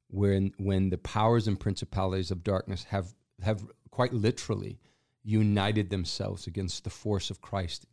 when 0.08 0.52
when 0.58 0.90
the 0.90 0.98
powers 0.98 1.48
and 1.48 1.58
principalities 1.58 2.30
of 2.30 2.44
darkness 2.44 2.84
have 2.84 3.14
have 3.42 3.66
quite 3.90 4.12
literally 4.12 4.78
united 5.22 5.88
themselves 5.90 6.46
against 6.46 6.84
the 6.84 6.90
force 6.90 7.30
of 7.30 7.40
Christ 7.40 7.86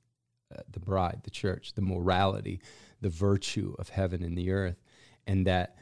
uh, 0.54 0.62
the 0.70 0.80
bride 0.82 1.22
the 1.24 1.30
church 1.32 1.74
the 1.76 1.82
morality 1.82 2.60
the 3.00 3.10
virtue 3.10 3.74
of 3.80 3.90
heaven 3.90 4.22
and 4.22 4.38
the 4.38 4.52
earth 4.52 4.82
and 5.26 5.48
that 5.48 5.78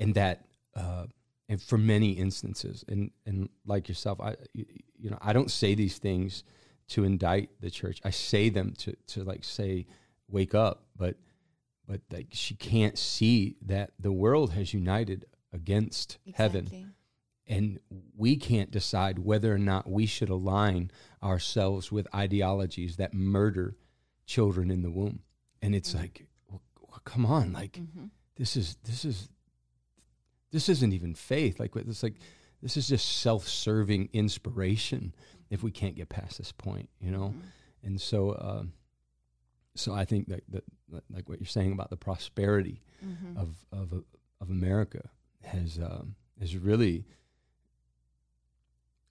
and 0.00 0.14
that 0.14 0.46
uh, 0.76 1.06
and 1.48 1.60
for 1.60 1.78
many 1.78 2.12
instances. 2.12 2.84
And 2.88 3.10
and 3.26 3.48
like 3.66 3.88
yourself 3.88 4.20
I 4.20 4.36
you, 4.52 5.10
know 5.10 5.18
I 5.20 5.32
don't 5.32 5.50
say 5.50 5.74
these 5.74 5.98
things 5.98 6.44
to 6.88 7.04
indict 7.04 7.50
the 7.60 7.70
church. 7.70 8.00
I 8.04 8.10
say 8.10 8.48
them 8.48 8.72
to 8.78 8.94
to 9.08 9.24
like 9.24 9.44
say 9.44 9.86
wake 10.28 10.54
up 10.54 10.84
but 10.96 11.16
but 11.86 12.00
like 12.10 12.28
she 12.32 12.54
can't 12.54 12.98
see 12.98 13.56
that 13.66 13.92
the 13.98 14.12
world 14.12 14.52
has 14.52 14.72
united 14.72 15.26
against 15.52 16.18
heaven. 16.34 16.66
And 17.46 17.78
we 18.16 18.36
can't 18.36 18.70
decide 18.70 19.18
whether 19.18 19.52
or 19.54 19.58
not 19.58 19.86
we 19.88 20.06
should 20.06 20.30
align 20.30 20.90
ourselves 21.22 21.92
with 21.92 22.06
ideologies 22.14 22.96
that 22.96 23.12
murder 23.12 23.76
children 24.24 24.70
in 24.70 24.80
the 24.80 24.90
womb. 24.90 25.20
And 25.60 25.74
it's 25.74 25.94
like, 25.94 26.26
well, 26.48 26.62
well, 26.80 27.02
come 27.04 27.26
on, 27.26 27.52
like 27.52 27.72
Mm-hmm. 27.72 28.06
this 28.36 28.56
is 28.56 28.76
this 28.84 29.04
is 29.04 29.28
this 30.54 30.68
isn't 30.68 30.92
even 30.92 31.14
faith. 31.14 31.60
Like 31.60 31.72
it's 31.76 32.02
like 32.02 32.14
this 32.62 32.76
is 32.76 32.88
just 32.88 33.18
self-serving 33.20 34.08
inspiration. 34.12 35.14
If 35.50 35.62
we 35.62 35.70
can't 35.70 35.94
get 35.96 36.08
past 36.08 36.38
this 36.38 36.52
point, 36.52 36.88
you 37.00 37.10
know, 37.10 37.28
Mm-hmm. 37.28 37.86
and 37.86 38.00
so 38.00 38.18
um, 38.40 38.72
so 39.74 39.92
I 39.92 40.04
think 40.04 40.28
that, 40.28 40.42
that 40.48 40.64
like 41.10 41.28
what 41.28 41.38
you're 41.40 41.46
saying 41.58 41.72
about 41.72 41.90
the 41.90 41.96
prosperity 41.96 42.80
Mm-hmm. 43.04 43.36
of 43.36 43.50
of 43.72 44.04
of 44.40 44.48
America 44.50 45.10
has 45.42 45.78
um, 45.78 46.14
has 46.40 46.56
really 46.56 47.04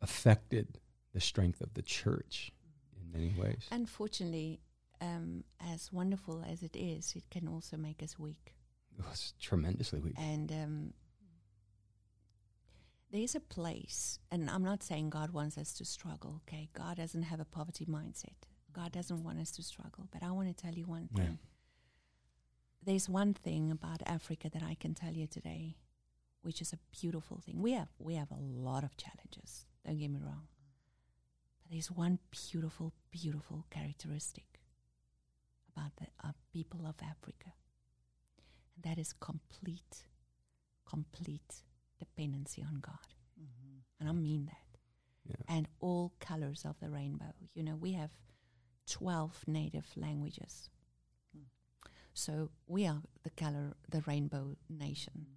affected 0.02 0.80
the 1.14 1.22
strength 1.22 1.62
of 1.62 1.74
the 1.76 1.82
church 1.82 2.52
in 3.00 3.12
many 3.12 3.34
ways. 3.39 3.68
Unfortunately, 3.72 4.60
um, 5.02 5.44
as 5.74 5.91
wonderful 5.94 6.44
as 6.50 6.64
it 6.64 6.76
is, 6.76 7.14
it 7.16 7.24
can 7.30 7.48
also 7.48 7.78
make 7.78 8.02
us 8.02 8.18
weak. 8.18 8.54
It's 9.12 9.34
tremendously 9.39 10.00
weak. 10.00 10.16
And 10.18 10.52
um, 10.52 10.94
there's 13.14 13.36
a 13.36 13.39
place, 13.39 14.20
and 14.32 14.49
I'm 14.49 14.64
not 14.64 14.82
saying 14.82 15.11
God 15.11 15.30
wants 15.32 15.57
us 15.57 15.72
to 15.74 15.86
struggle, 15.86 16.41
okay? 16.47 16.68
God 16.74 16.97
doesn't 16.97 17.24
have 17.24 17.39
a 17.39 17.45
poverty 17.45 17.86
mindset. 17.86 18.49
God 18.74 18.91
doesn't 18.91 19.24
want 19.24 19.39
us 19.39 19.51
to 19.51 19.64
struggle. 19.64 20.07
But 20.11 20.24
I 20.24 20.32
want 20.32 20.47
to 20.47 20.53
tell 20.64 20.74
you 20.74 20.86
one 20.86 21.09
Yeah. 21.16 21.24
thing. 21.26 21.39
There's 22.82 23.07
one 23.07 23.34
thing 23.36 23.72
about 23.72 24.01
Africa 24.07 24.49
that 24.49 24.64
I 24.64 24.74
can 24.74 24.95
tell 24.95 25.14
you 25.14 25.28
today, 25.28 25.78
which 26.41 26.59
is 26.59 26.74
a 26.74 26.80
beautiful 26.91 27.38
thing. 27.39 27.61
We 27.61 27.74
have 27.74 27.89
we 27.99 28.16
have 28.16 28.32
a 28.32 28.39
lot 28.39 28.84
of 28.84 28.97
challenges. 28.97 29.68
Don't 29.86 29.99
get 29.99 30.09
me 30.09 30.20
wrong. 30.20 30.47
But 31.61 31.72
there's 31.72 31.91
one 31.91 32.18
beautiful, 32.32 32.93
beautiful 33.11 33.66
characteristic 33.70 34.59
about 35.70 35.95
the 35.97 36.07
uh, 36.28 36.34
people 36.51 36.86
of 36.88 36.95
Africa. 37.01 37.53
And 38.76 38.84
that 38.84 38.97
is 38.97 39.14
complete, 39.14 40.07
complete 40.86 41.64
dependency 42.04 42.62
on 42.62 42.80
God. 42.82 43.08
Mm-hmm. 43.39 43.78
And 43.99 44.10
I 44.10 44.12
mean 44.12 44.45
that. 44.45 44.80
Yeah. 45.26 45.56
And 45.56 45.68
all 45.80 46.14
colors 46.20 46.66
of 46.66 46.80
the 46.80 46.89
rainbow. 46.89 47.34
You 47.54 47.64
know, 47.64 47.76
we 47.76 47.93
have 47.93 48.12
12 48.89 49.43
native 49.47 49.88
languages. 49.95 50.70
Hmm. 51.34 51.43
So 52.14 52.49
we 52.68 52.86
are 52.88 53.01
the 53.24 53.30
color, 53.30 53.74
the 53.89 54.01
rainbow 54.01 54.58
nation. 54.70 55.14
Hmm. 55.16 55.34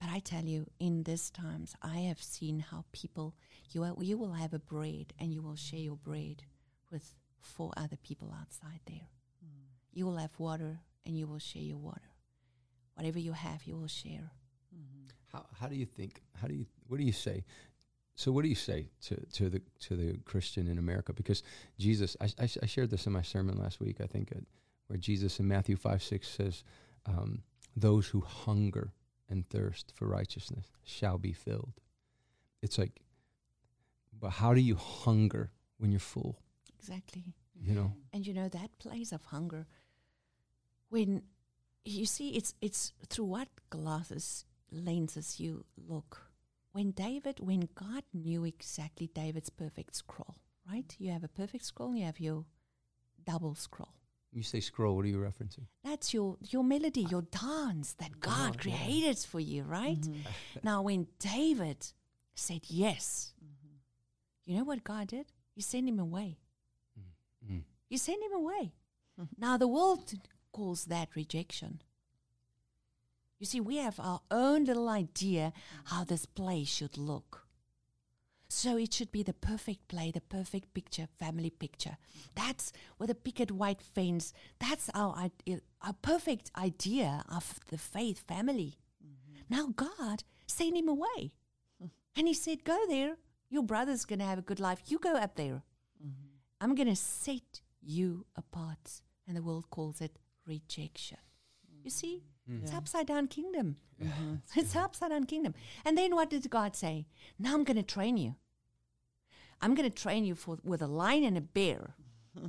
But 0.00 0.10
I 0.10 0.18
tell 0.18 0.44
you, 0.44 0.66
in 0.78 1.04
these 1.04 1.30
times, 1.30 1.74
I 1.82 1.98
have 2.00 2.22
seen 2.22 2.60
how 2.60 2.84
people, 2.92 3.34
you, 3.70 3.82
are, 3.84 3.94
you 4.00 4.18
will 4.18 4.32
have 4.32 4.52
a 4.52 4.58
bread 4.58 5.14
and 5.18 5.32
you 5.32 5.42
will 5.42 5.50
hmm. 5.50 5.56
share 5.56 5.80
your 5.80 5.96
bread 5.96 6.42
with 6.90 7.14
four 7.40 7.72
other 7.76 7.96
people 7.96 8.34
outside 8.38 8.80
there. 8.86 9.08
You 9.92 10.06
will 10.06 10.18
have 10.18 10.38
water 10.38 10.78
and 11.04 11.18
you 11.18 11.26
will 11.26 11.38
share 11.38 11.62
your 11.62 11.78
water. 11.78 12.12
Whatever 12.94 13.18
you 13.18 13.32
have, 13.32 13.64
you 13.64 13.76
will 13.76 13.88
share. 13.88 14.30
How 15.32 15.46
how 15.60 15.68
do 15.68 15.76
you 15.76 15.86
think? 15.86 16.20
How 16.40 16.48
do 16.48 16.54
you 16.54 16.66
what 16.88 16.98
do 16.98 17.04
you 17.04 17.12
say? 17.12 17.44
So 18.16 18.32
what 18.32 18.42
do 18.42 18.48
you 18.48 18.54
say 18.54 18.88
to, 19.06 19.16
to 19.32 19.48
the 19.48 19.62
to 19.80 19.96
the 19.96 20.18
Christian 20.24 20.68
in 20.68 20.78
America? 20.78 21.12
Because 21.12 21.42
Jesus, 21.78 22.16
I, 22.20 22.26
I, 22.38 22.48
I 22.62 22.66
shared 22.66 22.90
this 22.90 23.06
in 23.06 23.12
my 23.12 23.22
sermon 23.22 23.58
last 23.58 23.80
week. 23.80 24.00
I 24.00 24.06
think 24.06 24.32
uh, 24.36 24.40
where 24.88 24.98
Jesus 24.98 25.40
in 25.40 25.48
Matthew 25.48 25.76
five 25.76 26.02
six 26.02 26.28
says, 26.28 26.64
um, 27.06 27.42
"Those 27.76 28.08
who 28.08 28.20
hunger 28.20 28.92
and 29.28 29.48
thirst 29.48 29.92
for 29.94 30.06
righteousness 30.06 30.66
shall 30.84 31.18
be 31.18 31.32
filled." 31.32 31.80
It's 32.62 32.76
like, 32.76 33.00
but 34.20 34.30
how 34.30 34.52
do 34.52 34.60
you 34.60 34.74
hunger 34.74 35.50
when 35.78 35.90
you're 35.90 36.00
full? 36.00 36.36
Exactly. 36.78 37.24
You 37.62 37.74
know, 37.74 37.92
And 38.12 38.26
you 38.26 38.34
know 38.34 38.48
that 38.48 38.78
place 38.78 39.12
of 39.12 39.24
hunger, 39.26 39.66
when 40.88 41.22
you 41.84 42.04
see 42.06 42.30
it's 42.30 42.54
it's 42.60 42.92
through 43.08 43.26
what 43.26 43.48
glasses 43.70 44.44
lenses 44.70 45.40
you 45.40 45.64
look. 45.76 46.22
When 46.72 46.92
David, 46.92 47.40
when 47.40 47.68
God 47.74 48.04
knew 48.14 48.44
exactly 48.44 49.08
David's 49.12 49.50
perfect 49.50 49.96
scroll, 49.96 50.36
right? 50.70 50.94
You 50.98 51.10
have 51.10 51.24
a 51.24 51.28
perfect 51.28 51.64
scroll, 51.64 51.96
you 51.96 52.04
have 52.04 52.20
your 52.20 52.44
double 53.24 53.54
scroll. 53.54 53.94
you 54.32 54.42
say 54.42 54.60
scroll. 54.60 54.94
What 54.94 55.04
are 55.04 55.08
you 55.08 55.18
referencing? 55.18 55.66
That's 55.82 56.14
your 56.14 56.36
your 56.40 56.62
melody, 56.62 57.04
ah. 57.06 57.10
your 57.10 57.22
dance 57.22 57.94
that 57.94 58.20
God 58.20 58.38
on, 58.40 58.52
yeah. 58.54 58.76
created 58.76 59.18
for 59.18 59.40
you, 59.40 59.64
right? 59.64 60.00
Mm-hmm. 60.00 60.60
Now, 60.62 60.82
when 60.82 61.08
David 61.18 61.86
said 62.34 62.62
yes, 62.68 63.32
mm-hmm. 63.44 63.74
you 64.46 64.58
know 64.58 64.64
what 64.64 64.84
God 64.84 65.08
did? 65.08 65.26
He 65.54 65.62
sent 65.62 65.88
him 65.88 65.98
away. 65.98 66.38
Mm-hmm. 66.98 67.56
Mm. 67.56 67.62
You 67.88 67.98
send 67.98 68.22
him 68.22 68.32
away. 68.32 68.72
now, 69.36 69.56
the 69.56 69.68
world 69.68 70.12
calls 70.52 70.84
that 70.86 71.08
rejection. 71.14 71.82
You 73.40 73.46
see, 73.46 73.60
we 73.60 73.78
have 73.78 73.98
our 73.98 74.20
own 74.30 74.64
little 74.64 74.90
idea 74.90 75.54
how 75.84 76.04
this 76.04 76.26
play 76.26 76.62
should 76.64 76.98
look. 76.98 77.46
So 78.50 78.76
it 78.76 78.92
should 78.92 79.10
be 79.10 79.22
the 79.22 79.32
perfect 79.32 79.88
play, 79.88 80.10
the 80.10 80.20
perfect 80.20 80.74
picture, 80.74 81.08
family 81.18 81.48
picture. 81.50 81.96
That's 82.34 82.72
with 82.98 83.08
a 83.08 83.14
picket 83.14 83.50
white 83.50 83.80
fence. 83.80 84.34
That's 84.58 84.90
our, 84.92 85.30
our 85.80 85.92
perfect 86.02 86.50
idea 86.58 87.24
of 87.30 87.60
the 87.68 87.78
faith 87.78 88.26
family. 88.28 88.76
Mm-hmm. 89.02 89.54
Now 89.54 89.68
God 89.74 90.24
sent 90.46 90.76
him 90.76 90.88
away. 90.88 91.32
And 92.16 92.26
he 92.26 92.34
said, 92.34 92.64
Go 92.64 92.76
there. 92.88 93.16
Your 93.48 93.62
brother's 93.62 94.04
going 94.04 94.18
to 94.18 94.24
have 94.24 94.38
a 94.38 94.42
good 94.42 94.60
life. 94.60 94.82
You 94.86 94.98
go 94.98 95.14
up 95.14 95.36
there. 95.36 95.62
Mm-hmm. 96.04 96.28
I'm 96.60 96.74
going 96.74 96.88
to 96.88 96.96
set 96.96 97.62
you 97.80 98.26
apart. 98.36 99.00
And 99.26 99.36
the 99.36 99.42
world 99.42 99.70
calls 99.70 100.00
it 100.00 100.18
rejection. 100.44 101.18
You 101.84 101.90
see, 101.90 102.16
mm-hmm. 102.16 102.39
It's 102.62 102.72
upside 102.72 103.06
down 103.06 103.28
kingdom. 103.28 103.76
It's 104.56 104.74
upside 104.74 105.10
down 105.10 105.24
kingdom. 105.24 105.54
And 105.84 105.96
then 105.96 106.14
what 106.14 106.30
did 106.30 106.48
God 106.50 106.74
say? 106.74 107.06
Now 107.38 107.54
I'm 107.54 107.64
going 107.64 107.76
to 107.76 107.82
train 107.82 108.16
you. 108.16 108.34
I'm 109.60 109.74
going 109.74 109.88
to 109.88 109.94
train 109.94 110.24
you 110.24 110.34
for 110.34 110.58
with 110.64 110.82
a 110.82 110.86
lion 110.86 111.22
and 111.24 111.36
a 111.36 111.40
bear. 111.40 111.94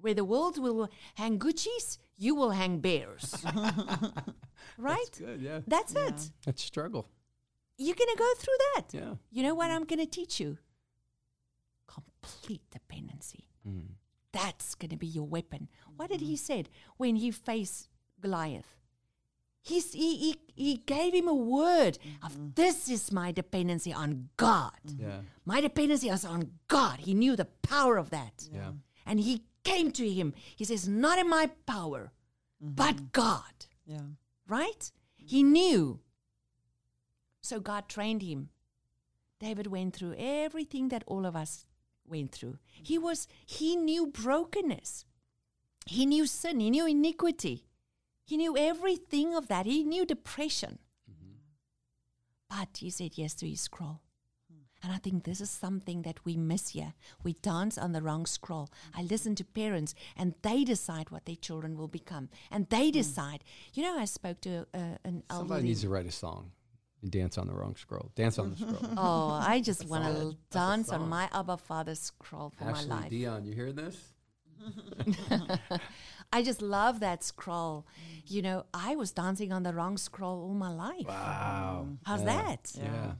Where 0.00 0.14
the 0.14 0.24
world 0.24 0.58
will 0.58 0.88
hang 1.16 1.38
Gucci's, 1.38 1.98
you 2.16 2.34
will 2.34 2.50
hang 2.52 2.78
bears. 2.80 3.34
right? 4.78 4.96
That's 5.10 5.18
good. 5.18 5.40
Yeah, 5.40 5.60
That's 5.66 5.92
Yeah. 5.94 6.06
it. 6.08 6.30
that's 6.44 6.62
struggle. 6.62 7.08
You're 7.76 7.94
going 7.96 8.10
to 8.10 8.16
go 8.18 8.30
through 8.38 8.58
that. 8.74 8.84
Yeah. 8.92 9.14
You 9.30 9.42
know 9.42 9.54
what 9.54 9.70
I'm 9.70 9.84
going 9.84 9.98
to 10.00 10.06
teach 10.06 10.40
you? 10.40 10.58
Complete 11.86 12.62
dependency. 12.70 13.44
Mm. 13.68 13.90
That's 14.32 14.74
going 14.74 14.90
to 14.90 14.96
be 14.96 15.06
your 15.06 15.26
weapon. 15.26 15.68
What 15.96 16.10
did 16.10 16.20
he 16.20 16.36
said 16.36 16.68
when 16.96 17.16
he 17.16 17.30
faced 17.30 17.88
Goliath? 18.20 18.77
He's, 19.68 19.92
he, 19.92 20.16
he, 20.16 20.36
he 20.54 20.76
gave 20.86 21.12
him 21.12 21.28
a 21.28 21.34
word 21.34 21.98
of 22.22 22.32
mm-hmm. 22.32 22.48
this 22.54 22.88
is 22.88 23.12
my 23.12 23.32
dependency 23.32 23.92
on 23.92 24.30
God. 24.36 24.72
Mm-hmm. 24.86 25.02
Yeah. 25.02 25.20
My 25.44 25.60
dependency 25.60 26.08
is 26.08 26.24
on 26.24 26.52
God. 26.68 27.00
He 27.00 27.12
knew 27.12 27.36
the 27.36 27.44
power 27.62 27.98
of 27.98 28.08
that. 28.10 28.48
Yeah. 28.50 28.70
And 29.04 29.20
he 29.20 29.44
came 29.64 29.90
to 29.92 30.08
him. 30.08 30.32
He 30.56 30.64
says, 30.64 30.88
Not 30.88 31.18
in 31.18 31.28
my 31.28 31.50
power, 31.66 32.12
mm-hmm. 32.64 32.74
but 32.74 33.12
God. 33.12 33.66
Yeah. 33.86 34.08
Right? 34.48 34.90
He 35.16 35.42
knew. 35.42 36.00
So 37.42 37.60
God 37.60 37.88
trained 37.88 38.22
him. 38.22 38.48
David 39.38 39.66
went 39.68 39.94
through 39.94 40.14
everything 40.18 40.88
that 40.88 41.04
all 41.06 41.24
of 41.24 41.36
us 41.36 41.66
went 42.06 42.32
through. 42.32 42.58
He 42.82 42.98
was 42.98 43.28
he 43.46 43.76
knew 43.76 44.06
brokenness. 44.06 45.04
He 45.86 46.06
knew 46.06 46.26
sin, 46.26 46.60
he 46.60 46.70
knew 46.70 46.86
iniquity. 46.86 47.64
He 48.28 48.36
knew 48.36 48.54
everything 48.58 49.34
of 49.34 49.48
that. 49.48 49.64
He 49.64 49.82
knew 49.84 50.04
depression. 50.04 50.78
But 52.50 52.68
he 52.78 52.90
said 52.90 53.12
yes 53.14 53.32
to 53.36 53.48
his 53.48 53.62
scroll. 53.62 54.00
And 54.82 54.92
I 54.92 54.98
think 54.98 55.24
this 55.24 55.40
is 55.40 55.50
something 55.50 56.02
that 56.02 56.24
we 56.26 56.36
miss 56.36 56.68
here. 56.68 56.92
We 57.24 57.32
dance 57.32 57.78
on 57.78 57.92
the 57.92 58.02
wrong 58.02 58.26
scroll. 58.26 58.68
I 58.94 59.02
listen 59.02 59.34
to 59.36 59.44
parents 59.44 59.94
and 60.16 60.34
they 60.42 60.62
decide 60.62 61.10
what 61.10 61.24
their 61.24 61.36
children 61.36 61.76
will 61.78 61.88
become. 61.88 62.28
And 62.50 62.68
they 62.68 62.90
decide. 62.90 63.44
You 63.74 63.82
know, 63.84 63.98
I 63.98 64.04
spoke 64.04 64.40
to 64.42 64.66
uh, 64.74 64.78
an 65.04 65.22
Somebody 65.30 65.30
elderly. 65.30 65.62
needs 65.62 65.80
to 65.80 65.88
write 65.88 66.06
a 66.06 66.12
song. 66.12 66.52
and 67.02 67.10
Dance 67.10 67.38
on 67.38 67.46
the 67.48 67.54
wrong 67.54 67.76
scroll. 67.76 68.12
Dance 68.14 68.38
on 68.38 68.50
the 68.50 68.56
scroll. 68.58 68.92
Oh, 68.96 69.30
I 69.42 69.60
just 69.62 69.86
want 69.88 70.04
to 70.04 70.36
dance 70.50 70.90
on 70.90 71.08
my 71.08 71.28
Abba 71.32 71.56
Father's 71.56 72.00
scroll 72.00 72.50
for 72.50 72.64
Ashley 72.64 72.88
my 72.88 73.00
life. 73.00 73.10
Dion, 73.10 73.44
you 73.46 73.54
hear 73.54 73.72
this? 73.72 73.96
I 76.32 76.42
just 76.42 76.60
love 76.60 77.00
that 77.00 77.24
scroll. 77.24 77.86
You 78.26 78.42
know, 78.42 78.66
I 78.74 78.96
was 78.96 79.12
dancing 79.12 79.52
on 79.52 79.62
the 79.62 79.72
wrong 79.72 79.96
scroll 79.96 80.42
all 80.42 80.54
my 80.54 80.70
life. 80.72 81.06
Wow. 81.06 81.88
How's 82.04 82.20
Yeah. 82.20 82.26
that? 82.26 82.72
Yeah. 82.74 82.84
Yeah. 82.84 83.12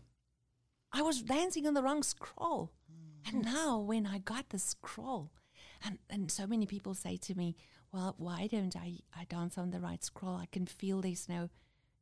I 0.92 1.02
was 1.02 1.22
dancing 1.22 1.66
on 1.66 1.74
the 1.74 1.82
wrong 1.82 2.02
scroll. 2.02 2.72
And 3.26 3.44
now 3.44 3.78
when 3.78 4.06
I 4.06 4.18
got 4.18 4.50
the 4.50 4.59
scroll, 4.59 5.32
and, 5.84 5.98
and 6.09 6.30
so 6.30 6.46
many 6.46 6.66
people 6.66 6.94
say 6.94 7.16
to 7.18 7.34
me, 7.34 7.56
Well, 7.92 8.14
why 8.18 8.46
don't 8.46 8.76
I, 8.76 8.98
I 9.16 9.24
dance 9.24 9.56
on 9.59 9.70
the 9.70 9.80
right 9.80 10.02
scroll? 10.04 10.36
I 10.36 10.46
can 10.46 10.66
feel 10.66 11.00
there's 11.00 11.28
no 11.28 11.50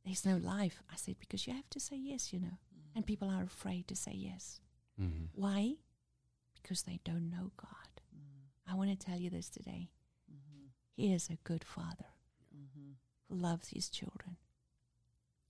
there's 0.04 0.24
no 0.24 0.36
life. 0.36 0.82
I 0.92 0.96
said, 0.96 1.16
Because 1.18 1.46
you 1.46 1.52
have 1.54 1.68
to 1.70 1.80
say 1.80 1.96
yes, 1.96 2.32
you 2.32 2.38
know. 2.40 2.58
And 2.94 3.04
people 3.06 3.28
are 3.28 3.42
afraid 3.42 3.86
to 3.88 3.96
say 3.96 4.12
yes. 4.14 4.60
Mhm. 5.00 5.28
Why? 5.34 5.74
Because 6.54 6.82
they 6.82 7.00
don't 7.04 7.28
know 7.30 7.50
God. 7.56 8.00
Mm. 8.14 8.72
I 8.72 8.74
want 8.74 8.90
to 8.90 8.96
tell 9.06 9.18
you 9.18 9.30
this 9.30 9.48
today. 9.48 9.90
He 10.96 11.12
is 11.12 11.28
a 11.28 11.36
good 11.44 11.62
father 11.64 12.06
Mhm. 12.54 12.96
who 13.28 13.34
loves 13.36 13.68
his 13.68 13.90
children, 13.90 14.38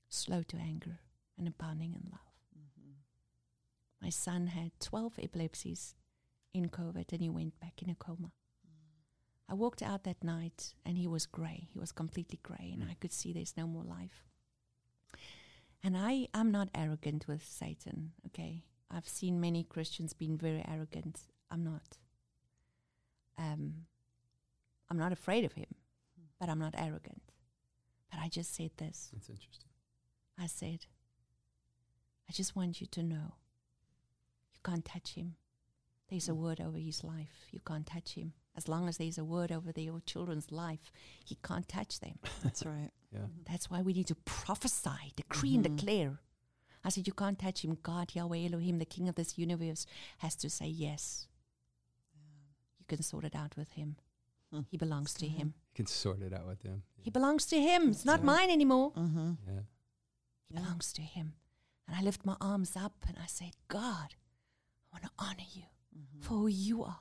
slow 0.08 0.42
to 0.42 0.56
anger 0.56 1.00
and 1.38 1.46
abounding 1.46 1.94
in 1.94 2.10
love. 2.10 2.34
Mhm. 2.56 2.96
My 4.00 4.10
son 4.10 4.48
had 4.48 4.78
12 4.80 5.18
epilepsies 5.18 5.94
in 6.52 6.68
COVID 6.68 7.12
and 7.12 7.22
he 7.22 7.28
went 7.30 7.58
back 7.60 7.82
in 7.82 7.90
a 7.90 7.94
coma. 7.94 8.32
I 9.48 9.54
walked 9.54 9.82
out 9.82 10.02
that 10.02 10.24
night 10.24 10.74
and 10.84 10.98
he 10.98 11.06
was 11.06 11.26
grey. 11.26 11.68
He 11.72 11.78
was 11.78 11.92
completely 11.92 12.38
grey 12.42 12.72
and 12.72 12.82
Mm. 12.82 12.90
I 12.90 12.94
could 12.94 13.12
see 13.12 13.32
there's 13.32 13.56
no 13.56 13.68
more 13.68 13.84
life. 13.84 14.26
And 15.82 15.96
I, 15.96 16.28
I'm 16.34 16.50
not 16.50 16.68
arrogant 16.74 17.28
with 17.28 17.44
Satan, 17.46 18.14
okay? 18.26 18.64
I've 18.90 19.06
seen 19.08 19.40
many 19.40 19.62
Christians 19.62 20.12
being 20.14 20.36
very 20.36 20.64
arrogant. 20.66 21.28
I'm 21.48 21.62
not. 21.62 21.98
Um, 23.38 23.86
I'm 24.90 24.98
not 24.98 25.12
afraid 25.12 25.44
of 25.44 25.52
him, 25.54 25.66
but 26.38 26.48
I'm 26.48 26.58
not 26.58 26.74
arrogant. 26.76 27.22
But 28.10 28.20
I 28.20 28.28
just 28.28 28.54
said 28.54 28.70
this. 28.76 29.10
That's 29.12 29.28
interesting. 29.28 29.70
I 30.38 30.46
said, 30.46 30.86
I 32.28 32.32
just 32.32 32.54
want 32.56 32.80
you 32.80 32.86
to 32.88 33.02
know 33.02 33.34
you 34.52 34.60
can't 34.64 34.84
touch 34.84 35.14
him. 35.14 35.34
There's 36.08 36.28
a 36.28 36.34
word 36.34 36.60
over 36.60 36.78
his 36.78 37.02
life. 37.02 37.46
You 37.50 37.60
can't 37.66 37.86
touch 37.86 38.12
him. 38.14 38.32
As 38.56 38.68
long 38.68 38.88
as 38.88 38.96
there's 38.96 39.18
a 39.18 39.24
word 39.24 39.50
over 39.50 39.72
the, 39.72 39.82
your 39.82 40.00
children's 40.06 40.52
life, 40.52 40.92
he 41.24 41.36
can't 41.42 41.68
touch 41.68 41.98
them. 42.00 42.18
That's 42.44 42.64
right. 42.64 42.90
Yeah. 43.12 43.26
That's 43.50 43.68
why 43.70 43.82
we 43.82 43.92
need 43.92 44.06
to 44.06 44.14
prophesy, 44.14 45.12
decree, 45.16 45.54
Mhm. 45.56 45.64
and 45.66 45.76
declare. 45.76 46.20
I 46.84 46.90
said, 46.90 47.06
You 47.08 47.12
can't 47.12 47.38
touch 47.38 47.64
him. 47.64 47.76
God, 47.82 48.14
Yahweh 48.14 48.46
Elohim, 48.46 48.78
the 48.78 48.84
king 48.84 49.08
of 49.08 49.16
this 49.16 49.36
universe, 49.36 49.84
has 50.18 50.36
to 50.36 50.48
say 50.48 50.66
yes. 50.68 51.26
You 52.78 52.84
can 52.86 53.02
sort 53.02 53.24
it 53.24 53.34
out 53.34 53.56
with 53.56 53.72
him. 53.72 53.96
He 54.70 54.76
belongs 54.76 55.14
to 55.14 55.26
him. 55.26 55.54
You 55.72 55.74
can 55.74 55.86
sort 55.86 56.22
it 56.22 56.32
out 56.32 56.46
with 56.46 56.60
them. 56.62 56.82
He 57.02 57.10
belongs 57.10 57.46
to 57.46 57.60
him. 57.60 57.90
It's 57.90 58.04
not 58.04 58.20
right. 58.20 58.24
mine 58.24 58.50
anymore. 58.50 58.92
Mm-hmm. 58.92 59.32
Yeah. 59.46 59.60
He 60.48 60.54
Yeah. 60.54 60.60
belongs 60.60 60.92
to 60.94 61.02
him. 61.02 61.34
And 61.86 61.96
I 61.96 62.02
lift 62.02 62.24
my 62.24 62.36
arms 62.40 62.76
up 62.76 63.04
and 63.06 63.16
I 63.22 63.26
said, 63.26 63.52
God, 63.68 64.14
I 64.14 64.86
want 64.92 65.04
to 65.04 65.10
honor 65.18 65.48
you 65.52 65.64
Mm-hmm. 65.96 66.20
for 66.22 66.34
who 66.34 66.46
you 66.48 66.82
are. 66.84 67.00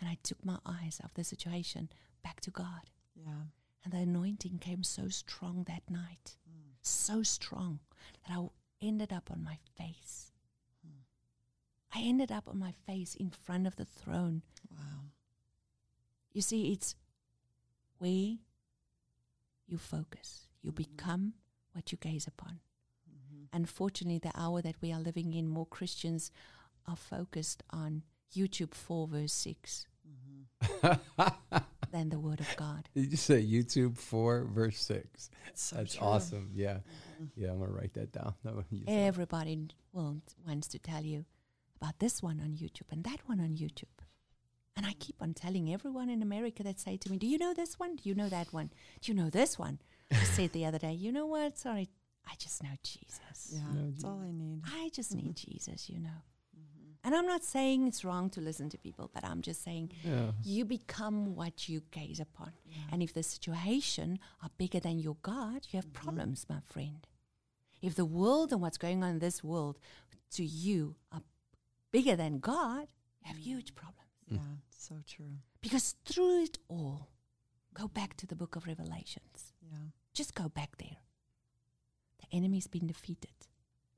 And 0.00 0.08
I 0.08 0.18
took 0.22 0.44
my 0.44 0.58
eyes 0.66 1.00
off 1.04 1.14
the 1.14 1.22
situation 1.24 1.88
back 2.22 2.40
to 2.42 2.50
God. 2.50 2.90
Yeah. 3.14 3.44
And 3.84 3.92
the 3.92 3.98
anointing 3.98 4.58
came 4.58 4.82
so 4.82 5.08
strong 5.08 5.64
that 5.64 5.88
night, 5.88 6.36
Mm. 6.50 6.72
so 6.82 7.22
strong 7.22 7.80
that 8.26 8.36
I 8.36 8.48
ended 8.80 9.12
up 9.12 9.30
on 9.30 9.44
my 9.44 9.58
face. 9.76 10.32
Hmm. 10.84 11.02
I 11.96 12.02
ended 12.02 12.32
up 12.32 12.48
on 12.48 12.58
my 12.58 12.72
face 12.72 13.14
in 13.14 13.30
front 13.30 13.66
of 13.66 13.76
the 13.76 13.84
throne. 13.84 14.42
Wow. 14.70 15.12
You 16.34 16.42
see, 16.42 16.72
it's 16.72 16.94
where 17.98 18.36
you 19.66 19.78
focus, 19.78 20.46
you 20.62 20.72
Mhm. 20.72 20.76
become 20.76 21.34
what 21.72 21.90
you 21.92 21.98
gaze 21.98 22.26
upon. 22.26 22.60
Mm-hmm. 23.08 23.44
Unfortunately, 23.52 24.18
the 24.18 24.32
hour 24.38 24.60
that 24.62 24.80
we 24.82 24.92
are 24.92 25.00
living 25.00 25.32
in, 25.32 25.48
more 25.48 25.66
Christians 25.66 26.30
are 26.86 26.96
focused 26.96 27.62
on 27.70 28.02
YouTube 28.32 28.74
4, 28.74 29.06
verse 29.08 29.32
6 29.32 29.86
Mm-hmm. 30.06 31.58
than 31.92 32.08
the 32.10 32.18
Word 32.18 32.40
of 32.40 32.48
God. 32.56 32.88
Did 32.94 33.10
you 33.10 33.16
say 33.16 33.42
YouTube 33.42 33.96
4, 33.96 34.44
verse 34.44 34.78
6? 34.80 35.30
So 35.54 35.76
That's 35.76 35.94
true. 35.94 36.06
awesome. 36.06 36.50
Yeah. 36.52 36.80
Mhm. 37.20 37.30
Yeah, 37.36 37.52
I'm 37.52 37.58
going 37.58 37.70
to 37.70 37.76
write 37.76 37.94
that 37.94 38.12
down. 38.12 38.34
That 38.44 38.54
one 38.54 38.64
you 38.70 38.84
said. 38.84 39.06
Everybody 39.06 39.68
will, 39.92 40.20
wants 40.46 40.68
to 40.68 40.78
tell 40.78 41.04
you 41.04 41.24
about 41.80 41.98
this 42.00 42.22
one 42.22 42.40
on 42.40 42.56
YouTube 42.56 42.90
and 42.90 43.04
that 43.04 43.20
one 43.28 43.40
on 43.40 43.56
YouTube. 43.56 43.93
And 44.76 44.84
I 44.86 44.94
keep 44.98 45.16
on 45.22 45.34
telling 45.34 45.72
everyone 45.72 46.10
in 46.10 46.20
America 46.22 46.62
that 46.64 46.80
say 46.80 46.96
to 46.96 47.10
me, 47.10 47.16
Do 47.16 47.26
you 47.26 47.38
know 47.38 47.54
this 47.54 47.78
one? 47.78 47.96
Do 47.96 48.08
you 48.08 48.14
know 48.14 48.28
that 48.28 48.52
one? 48.52 48.70
Do 49.00 49.12
you 49.12 49.16
know 49.16 49.30
this 49.30 49.58
one? 49.58 49.78
I 50.10 50.16
said 50.36 50.52
the 50.52 50.64
other 50.66 50.78
day, 50.78 50.92
You 50.92 51.12
know 51.12 51.26
what? 51.26 51.56
Sorry, 51.58 51.88
I 52.26 52.34
just 52.38 52.62
know 52.62 52.70
Jesus. 52.82 53.52
Yeah. 53.52 53.60
No, 53.72 53.90
That's 53.90 54.04
all 54.04 54.20
I 54.22 54.32
need. 54.32 54.62
I 54.66 54.90
just 54.92 55.14
need 55.14 55.36
Jesus, 55.48 55.88
you 55.88 56.00
know. 56.00 56.08
Mm-hmm. 56.58 56.90
And 57.06 57.14
I'm 57.14 57.26
not 57.26 57.44
saying 57.44 57.86
it's 57.86 58.04
wrong 58.04 58.30
to 58.30 58.40
listen 58.40 58.68
to 58.70 58.78
people, 58.78 59.10
but 59.14 59.24
I'm 59.24 59.42
just 59.42 59.62
saying 59.62 59.92
Yeah. 60.02 60.32
you 60.42 60.64
become 60.64 61.36
what 61.36 61.68
you 61.68 61.82
gaze 61.92 62.18
upon. 62.18 62.52
Yeah. 62.66 62.76
And 62.90 63.00
if 63.02 63.12
the 63.14 63.22
situation 63.22 64.18
are 64.42 64.50
bigger 64.58 64.80
than 64.80 64.98
your 64.98 65.16
God, 65.22 65.66
you 65.70 65.76
have 65.76 65.86
Mhm. 65.88 65.92
problems, 65.92 66.46
my 66.48 66.60
friend. 66.60 67.06
If 67.80 67.94
the 67.94 68.06
world 68.06 68.50
and 68.52 68.60
what's 68.60 68.78
going 68.78 69.04
on 69.04 69.10
in 69.10 69.18
this 69.20 69.44
world 69.44 69.78
to 70.32 70.44
you 70.44 70.96
are 71.12 71.22
bigger 71.92 72.16
than 72.16 72.40
God, 72.40 72.88
you 73.20 73.28
have 73.28 73.36
huge 73.36 73.74
problems. 73.74 74.00
Yeah. 74.28 74.38
So 74.70 74.96
true. 75.06 75.38
Because 75.60 75.94
through 76.04 76.42
it 76.44 76.58
all, 76.68 77.08
go 77.72 77.88
back 77.88 78.16
to 78.18 78.26
the 78.26 78.36
book 78.36 78.56
of 78.56 78.66
Revelations. 78.66 79.52
Yeah. 79.62 79.78
Just 80.12 80.34
go 80.34 80.48
back 80.48 80.76
there. 80.78 80.98
The 82.20 82.36
enemy's 82.36 82.66
been 82.66 82.86
defeated 82.86 83.30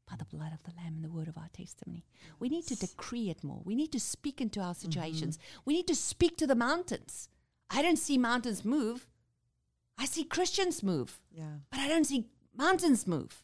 by 0.08 0.16
the 0.16 0.24
blood 0.24 0.52
of 0.52 0.62
the 0.62 0.72
Lamb 0.76 0.94
and 0.94 1.04
the 1.04 1.10
word 1.10 1.28
of 1.28 1.36
our 1.36 1.48
testimony. 1.52 2.04
We 2.38 2.48
need 2.48 2.66
to 2.68 2.76
decree 2.76 3.28
it 3.30 3.42
more. 3.42 3.60
We 3.64 3.74
need 3.74 3.92
to 3.92 4.00
speak 4.00 4.40
into 4.40 4.60
our 4.60 4.72
Mm-hmm. 4.74 4.86
situations. 4.92 5.38
We 5.64 5.74
need 5.74 5.86
to 5.88 5.94
speak 5.94 6.36
to 6.38 6.46
the 6.46 6.54
mountains. 6.54 7.28
I 7.70 7.82
don't 7.82 7.98
see 7.98 8.16
mountains 8.18 8.64
move. 8.64 9.08
I 9.98 10.04
see 10.04 10.24
Christians 10.24 10.82
move, 10.82 11.20
Yeah. 11.32 11.56
but 11.70 11.80
I 11.80 11.88
don't 11.88 12.04
see 12.04 12.28
mountains 12.56 13.06
move. 13.06 13.42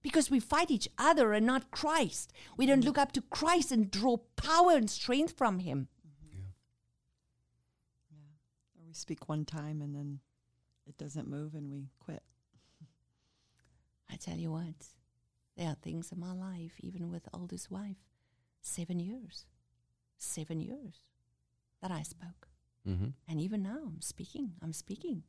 Because 0.00 0.30
we 0.30 0.38
fight 0.38 0.70
each 0.70 0.88
other 0.96 1.32
and 1.32 1.44
not 1.44 1.72
Christ. 1.72 2.32
We 2.56 2.66
don't 2.66 2.84
look 2.84 2.96
up 2.98 3.10
to 3.12 3.20
Christ 3.22 3.72
and 3.72 3.90
draw 3.90 4.18
power 4.36 4.72
and 4.76 4.88
strength 4.88 5.36
from 5.36 5.58
Him. 5.58 5.88
Yeah. 6.32 6.40
Yeah. 8.12 8.80
Or 8.80 8.86
we 8.86 8.87
speak 8.98 9.28
one 9.28 9.44
time 9.44 9.80
and 9.80 9.94
then 9.94 10.20
it 10.86 10.96
doesn't 10.98 11.28
move 11.28 11.54
and 11.54 11.70
we 11.70 11.88
quit. 12.00 12.22
I 14.10 14.16
tell 14.16 14.36
you 14.36 14.50
what, 14.52 14.86
there 15.56 15.68
are 15.68 15.76
things 15.82 16.10
in 16.12 16.18
my 16.18 16.32
life, 16.32 16.72
even 16.80 17.10
with 17.10 17.28
oldest 17.32 17.70
wife, 17.70 17.98
seven 18.62 18.98
years, 19.00 19.44
seven 20.16 20.60
years 20.60 21.00
that 21.82 21.90
I 21.90 22.02
spoke. 22.02 22.48
Mm-hmm. 22.88 23.08
And 23.28 23.40
even 23.40 23.62
now, 23.62 23.80
I'm 23.86 24.00
speaking. 24.00 24.52
I'm 24.62 24.72
speaking. 24.72 25.24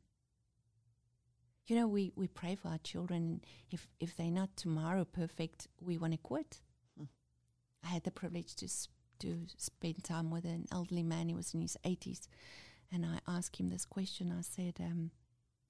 You 1.66 1.76
know, 1.76 1.86
we, 1.86 2.12
we 2.16 2.26
pray 2.26 2.54
for 2.54 2.68
our 2.68 2.78
children. 2.78 3.42
If 3.70 3.86
if 4.00 4.16
they're 4.16 4.30
not 4.30 4.56
tomorrow 4.56 5.04
perfect, 5.04 5.68
we 5.80 5.98
want 5.98 6.14
to 6.14 6.18
quit. 6.18 6.62
Hmm. 6.96 7.04
I 7.84 7.88
had 7.88 8.04
the 8.04 8.10
privilege 8.10 8.56
to 8.56 8.66
s- 8.66 8.88
to 9.20 9.46
spend 9.56 10.02
time 10.02 10.30
with 10.30 10.44
an 10.44 10.66
elderly 10.72 11.02
man. 11.02 11.28
He 11.28 11.34
was 11.34 11.54
in 11.54 11.60
his 11.60 11.76
80s, 11.84 12.26
and 12.92 13.04
I 13.06 13.20
asked 13.28 13.56
him 13.56 13.68
this 13.68 13.84
question. 13.84 14.32
I 14.36 14.42
said, 14.42 14.76
um, 14.80 15.10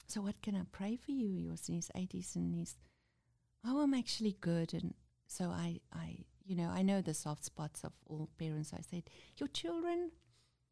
"So 0.07 0.21
what 0.23 0.43
can 0.43 0.55
I 0.57 0.63
pray 0.73 0.97
for 0.97 1.13
you?" 1.13 1.49
Was 1.51 1.69
in 1.69 1.75
his 1.77 1.91
80s, 1.95 2.37
and 2.37 2.55
he's, 2.55 2.77
"Oh, 3.65 3.81
I'm 3.83 3.95
actually 3.95 4.37
good." 4.41 4.73
And 4.75 4.95
so 5.27 5.51
I, 5.51 5.81
I, 5.93 6.25
you 6.45 6.57
know, 6.57 6.69
I 6.71 6.83
know 6.83 7.01
the 7.03 7.15
soft 7.15 7.45
spots 7.45 7.85
of 7.85 7.93
all 8.07 8.29
parents. 8.39 8.73
I 8.73 8.81
said, 8.83 9.05
"Your 9.39 9.49
children." 9.49 10.13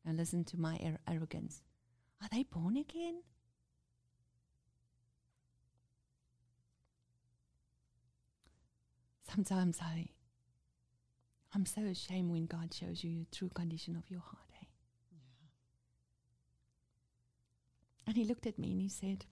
Now 0.05 0.13
listen 0.13 0.45
to 0.45 0.57
my 0.61 0.79
ar- 0.83 1.01
arrogance. 1.15 1.63
Are 2.23 2.29
they 2.33 2.45
born 2.45 2.77
again? 2.77 3.23
Sometimes 9.31 9.79
I, 9.83 10.09
I'm 11.55 11.67
so 11.67 11.83
ashamed 11.83 12.31
when 12.31 12.47
God 12.47 12.73
shows 12.73 13.05
you 13.05 13.19
the 13.21 13.37
true 13.37 13.51
condition 13.51 13.95
of 13.97 14.11
your 14.11 14.21
heart. 14.21 14.48
And 18.09 18.17
he 18.17 18.25
looked 18.25 18.47
at 18.47 18.59
me 18.59 18.73
and 18.73 18.81
he 18.81 18.89
said, 18.89 19.27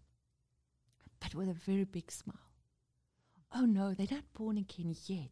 but 1.19 1.35
with 1.35 1.49
a 1.49 1.55
very 1.55 1.85
big 1.85 2.11
smile, 2.13 2.51
"Oh 3.53 3.65
no, 3.65 3.95
they're 3.95 4.07
not 4.11 4.33
born 4.35 4.59
again 4.59 4.95
yet, 5.07 5.31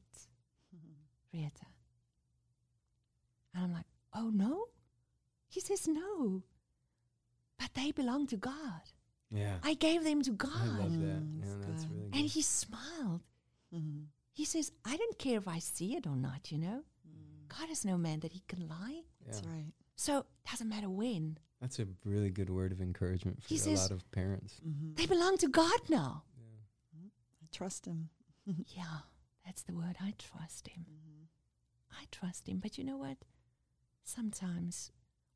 Retah." 1.34 1.72
And 3.53 3.64
I'm 3.64 3.72
like, 3.72 3.86
"Oh 4.14 4.30
no?" 4.30 4.68
He 5.47 5.61
says, 5.61 5.86
"No, 5.86 6.42
but 7.59 7.70
they 7.74 7.92
belong 7.92 8.26
to 8.28 8.36
God. 8.38 8.82
Yeah. 9.30 9.59
I 9.62 9.74
gave 9.74 10.05
them 10.05 10.22
to 10.22 10.32
God." 10.32 10.53
I 10.57 10.66
love 10.82 10.99
that. 11.01 11.22
Mm, 11.22 11.38
Yeah, 11.40 11.45
that's 11.45 11.66
that's 11.66 11.84
good. 11.84 12.11
And 12.14 12.26
he 12.26 12.42
smiled. 12.42 13.22
Mhm. 13.72 14.07
He 14.32 14.45
says, 14.45 14.72
I 14.84 14.97
don't 14.97 15.18
care 15.18 15.38
if 15.38 15.47
I 15.47 15.59
see 15.61 15.95
it 15.97 16.07
or 16.07 16.16
not, 16.16 16.51
you 16.51 16.59
know? 16.59 16.82
Mm. 17.07 17.47
God 17.57 17.70
is 17.70 17.84
no 17.84 17.97
man 17.97 18.18
that 18.20 18.32
he 18.32 18.40
can 18.49 18.66
lie. 18.68 19.03
That's 19.24 19.42
right. 19.47 19.72
So 19.97 20.18
it 20.20 20.51
doesn't 20.51 20.68
matter 20.68 20.90
when. 20.90 21.38
That's 21.61 21.78
a 21.78 21.86
really 22.05 22.30
good 22.30 22.51
word 22.51 22.72
of 22.72 22.80
encouragement 22.80 23.42
for 23.42 23.49
He 23.49 23.57
a 23.57 23.59
says- 23.59 23.82
lot 23.82 23.90
of 23.92 24.11
parents. 24.11 24.61
Mhm. 24.66 24.97
They 24.97 25.07
belong 25.07 25.38
to 25.38 25.49
God 25.49 25.88
now. 25.88 26.24
Yeah. 26.36 27.09
I 27.42 27.47
trust 27.53 27.86
him. 27.86 28.11
yeah, 28.76 28.99
that's 29.45 29.62
the 29.62 29.74
word. 29.74 29.97
I 30.01 30.12
trust 30.18 30.68
him. 30.68 30.84
Mhm. 30.90 31.26
I 31.92 32.05
trust 32.11 32.49
him. 32.49 32.59
But 32.59 32.76
you 32.76 32.84
know 32.84 32.97
what? 32.99 33.18
Sometimes 34.03 34.92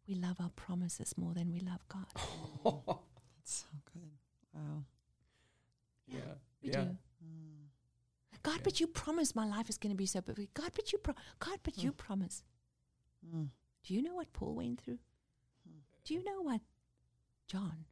we 0.07 0.15
love 0.15 0.41
our 0.41 0.51
promises 0.51 1.17
more 1.17 1.33
than 1.35 1.51
we 1.51 1.61
love 1.61 1.87
God. 1.89 2.07
That's 3.37 3.65
so 3.65 3.67
good. 3.93 4.11
Wow. 4.53 4.85
yeah. 6.07 6.35
We 6.63 6.71
yeah. 6.71 6.85
do. 6.85 6.97
Mm. 7.25 7.69
God, 8.43 8.57
Yeah. 8.57 8.61
but 8.65 8.81
you 8.81 8.87
promised 8.87 9.35
my 9.37 9.47
life 9.47 9.69
is 9.71 9.79
going 9.79 9.93
to 9.93 9.97
be 9.97 10.07
so 10.07 10.21
perfect. 10.21 10.53
God, 10.55 10.73
but 10.75 10.93
you, 10.93 10.99
pro- 10.99 11.15
God, 11.39 11.61
but 11.63 11.79
you 11.79 11.93
promise. 11.93 12.43
Mm. 13.27 13.49
Do 13.89 13.95
you 13.95 14.03
know 14.03 14.15
what 14.17 14.31
Paul 14.35 14.55
went 14.55 14.83
through? 14.83 14.99
Hmm. 15.67 15.79
Do 16.05 16.13
you 16.13 16.23
know 16.23 16.43
what 16.43 16.61
John, 17.47 17.87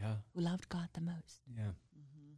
Yeah. 0.00 0.14
who 0.34 0.40
loved 0.40 0.70
God 0.70 0.88
the 0.94 1.02
most, 1.02 1.42
Yeah. 1.54 1.72
Mm-hmm. 1.98 2.32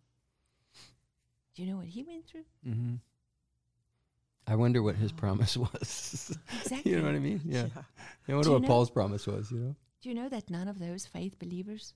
do 1.55 1.62
you 1.62 1.70
know 1.70 1.76
what 1.76 1.86
he 1.86 2.03
went 2.03 2.26
through? 2.26 2.45
Mm-hmm. 2.66 2.95
I 4.49 4.57
wonder 4.57 4.82
what 4.82 4.97
his 4.97 5.12
Wow. 5.12 5.18
promise 5.18 5.57
was. 5.64 6.36
Exactly. 6.62 6.91
you 6.91 6.99
know 6.99 7.05
what 7.05 7.14
I 7.14 7.20
mean? 7.20 7.41
Yeah. 7.45 7.68
Yeah. 7.76 7.82
I 8.28 8.34
wonder 8.34 8.51
what 8.51 8.62
know- 8.62 8.66
Paul's 8.68 8.91
promise 8.91 9.24
was. 9.28 9.53
You 9.53 9.59
know. 9.61 9.76
Do 10.03 10.09
you 10.09 10.14
know 10.16 10.28
that 10.28 10.51
none 10.51 10.66
of 10.66 10.80
those 10.80 11.07
faith 11.07 11.38
believers 11.38 11.95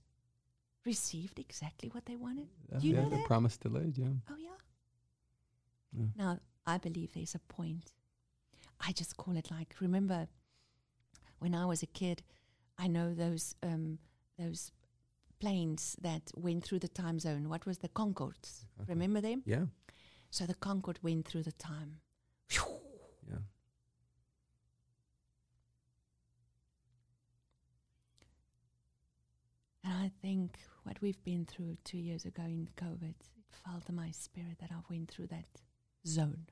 received 0.85 1.41
exactly 1.41 1.89
what 1.89 2.07
they 2.07 2.15
wanted? 2.17 2.47
Yeah, 2.71 2.79
Do 2.79 2.87
you 2.87 2.95
yeah, 2.95 3.03
know 3.03 3.09
the 3.11 3.17
that? 3.17 3.27
promise 3.27 3.57
delayed. 3.57 3.99
Yeah. 3.99 4.07
Oh, 4.31 4.37
yeah. 4.39 4.51
Yeah. 5.99 6.07
Now, 6.17 6.39
I 6.67 6.79
believe 6.79 7.15
there's 7.15 7.35
a 7.35 7.41
point. 7.41 7.95
I 8.79 8.93
just 8.93 9.17
call 9.17 9.37
it 9.37 9.51
like, 9.51 9.75
remember 9.81 10.29
when 11.45 11.55
I 11.55 11.67
was 11.67 11.83
a 11.83 11.87
kid, 11.87 12.23
I 12.79 12.89
know 12.89 13.13
those 13.13 13.55
um, 13.63 13.99
those 14.39 14.73
planes 15.41 15.95
that 16.01 16.23
went 16.35 16.65
through 16.65 16.79
the 16.79 16.89
time 16.89 17.19
zone. 17.21 17.51
What 17.51 17.67
was 17.67 17.79
the 17.79 17.89
Concordes? 17.91 18.65
Okay. 18.81 18.95
Remember 18.95 19.21
them? 19.21 19.43
Yeah. 19.45 19.67
So 20.31 20.47
the 20.47 20.55
Concorde 20.55 21.01
went 21.03 21.29
through 21.29 21.43
the 21.43 21.53
time. 21.53 22.01
Phew. 22.49 22.65
Yeah. 23.29 23.45
And 29.85 29.93
I 29.93 30.11
think 30.23 30.57
what 30.85 30.97
we've 31.03 31.23
been 31.25 31.45
through 31.45 31.77
two 31.85 31.99
years 31.99 32.25
ago 32.25 32.45
in 32.45 32.69
COVID, 32.79 33.17
it 33.21 33.55
felt 33.67 33.87
in 33.91 33.97
my 33.97 34.11
spirit 34.13 34.57
that 34.61 34.71
I 34.73 34.81
went 34.89 35.11
through 35.11 35.27
that 35.27 35.45
zone. 36.07 36.47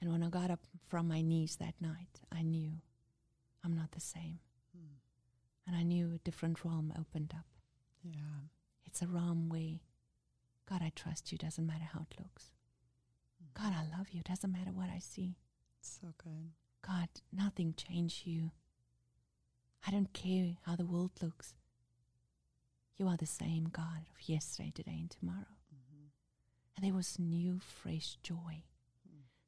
And 0.00 0.10
when 0.10 0.22
I 0.22 0.28
got 0.28 0.50
up 0.50 0.60
from 0.88 1.08
my 1.08 1.20
knees 1.20 1.56
that 1.56 1.74
night, 1.80 2.20
I 2.32 2.42
knew 2.42 2.72
I'm 3.64 3.74
not 3.74 3.92
the 3.92 4.00
same. 4.00 4.38
Mm. 4.76 4.96
And 5.66 5.76
I 5.76 5.82
knew 5.82 6.12
a 6.14 6.18
different 6.18 6.64
realm 6.64 6.92
opened 6.98 7.34
up. 7.36 7.44
Yeah. 8.02 8.48
It's 8.86 9.02
a 9.02 9.06
realm 9.06 9.48
where, 9.48 9.80
God, 10.68 10.80
I 10.82 10.90
trust 10.94 11.30
you, 11.30 11.38
doesn't 11.38 11.66
matter 11.66 11.88
how 11.92 12.06
it 12.10 12.18
looks. 12.18 12.50
God, 13.54 13.72
I 13.74 13.96
love 13.96 14.08
you, 14.10 14.22
doesn't 14.22 14.52
matter 14.52 14.72
what 14.72 14.88
I 14.88 14.98
see. 15.00 15.36
So 15.82 16.14
good. 16.22 16.52
God, 16.86 17.08
nothing 17.32 17.74
changed 17.76 18.26
you. 18.26 18.50
I 19.86 19.90
don't 19.90 20.12
care 20.12 20.56
how 20.62 20.76
the 20.76 20.86
world 20.86 21.12
looks. 21.22 21.54
You 22.96 23.06
are 23.08 23.16
the 23.16 23.26
same 23.26 23.68
God 23.70 24.06
of 24.10 24.28
yesterday, 24.28 24.72
today, 24.74 24.98
and 25.00 25.10
tomorrow. 25.10 25.56
Mm-hmm. 25.74 26.06
And 26.76 26.86
there 26.86 26.94
was 26.94 27.18
new, 27.18 27.60
fresh 27.60 28.16
joy. 28.22 28.62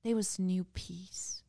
There 0.03 0.17
was 0.17 0.39
new 0.39 0.65
peace. 0.65 1.43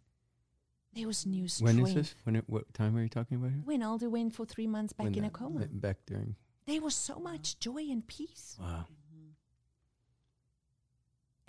There 0.94 1.08
was 1.08 1.26
new 1.26 1.48
strength. 1.48 1.78
When 1.78 1.88
is 1.88 1.96
this? 1.96 2.16
When? 2.24 2.36
It, 2.36 2.44
what 2.48 2.72
time 2.74 2.96
are 2.96 3.02
you 3.02 3.10
talking 3.10 3.38
about 3.38 3.52
here? 3.52 3.62
When 3.66 3.82
Aldo 3.82 4.10
went 4.10 4.36
for 4.36 4.46
three 4.46 4.68
months 4.68 4.94
back 4.94 5.06
When 5.06 5.16
in 5.16 5.26
a 5.26 5.30
coma. 5.30 5.66
Back 5.72 5.98
during. 6.06 6.36
There 6.68 6.82
was 6.82 6.96
so 6.96 7.20
much 7.20 7.60
joy 7.60 7.90
and 7.90 8.06
peace. 8.06 8.58
Wow. 8.60 8.86
Mm-hmm. 8.86 9.32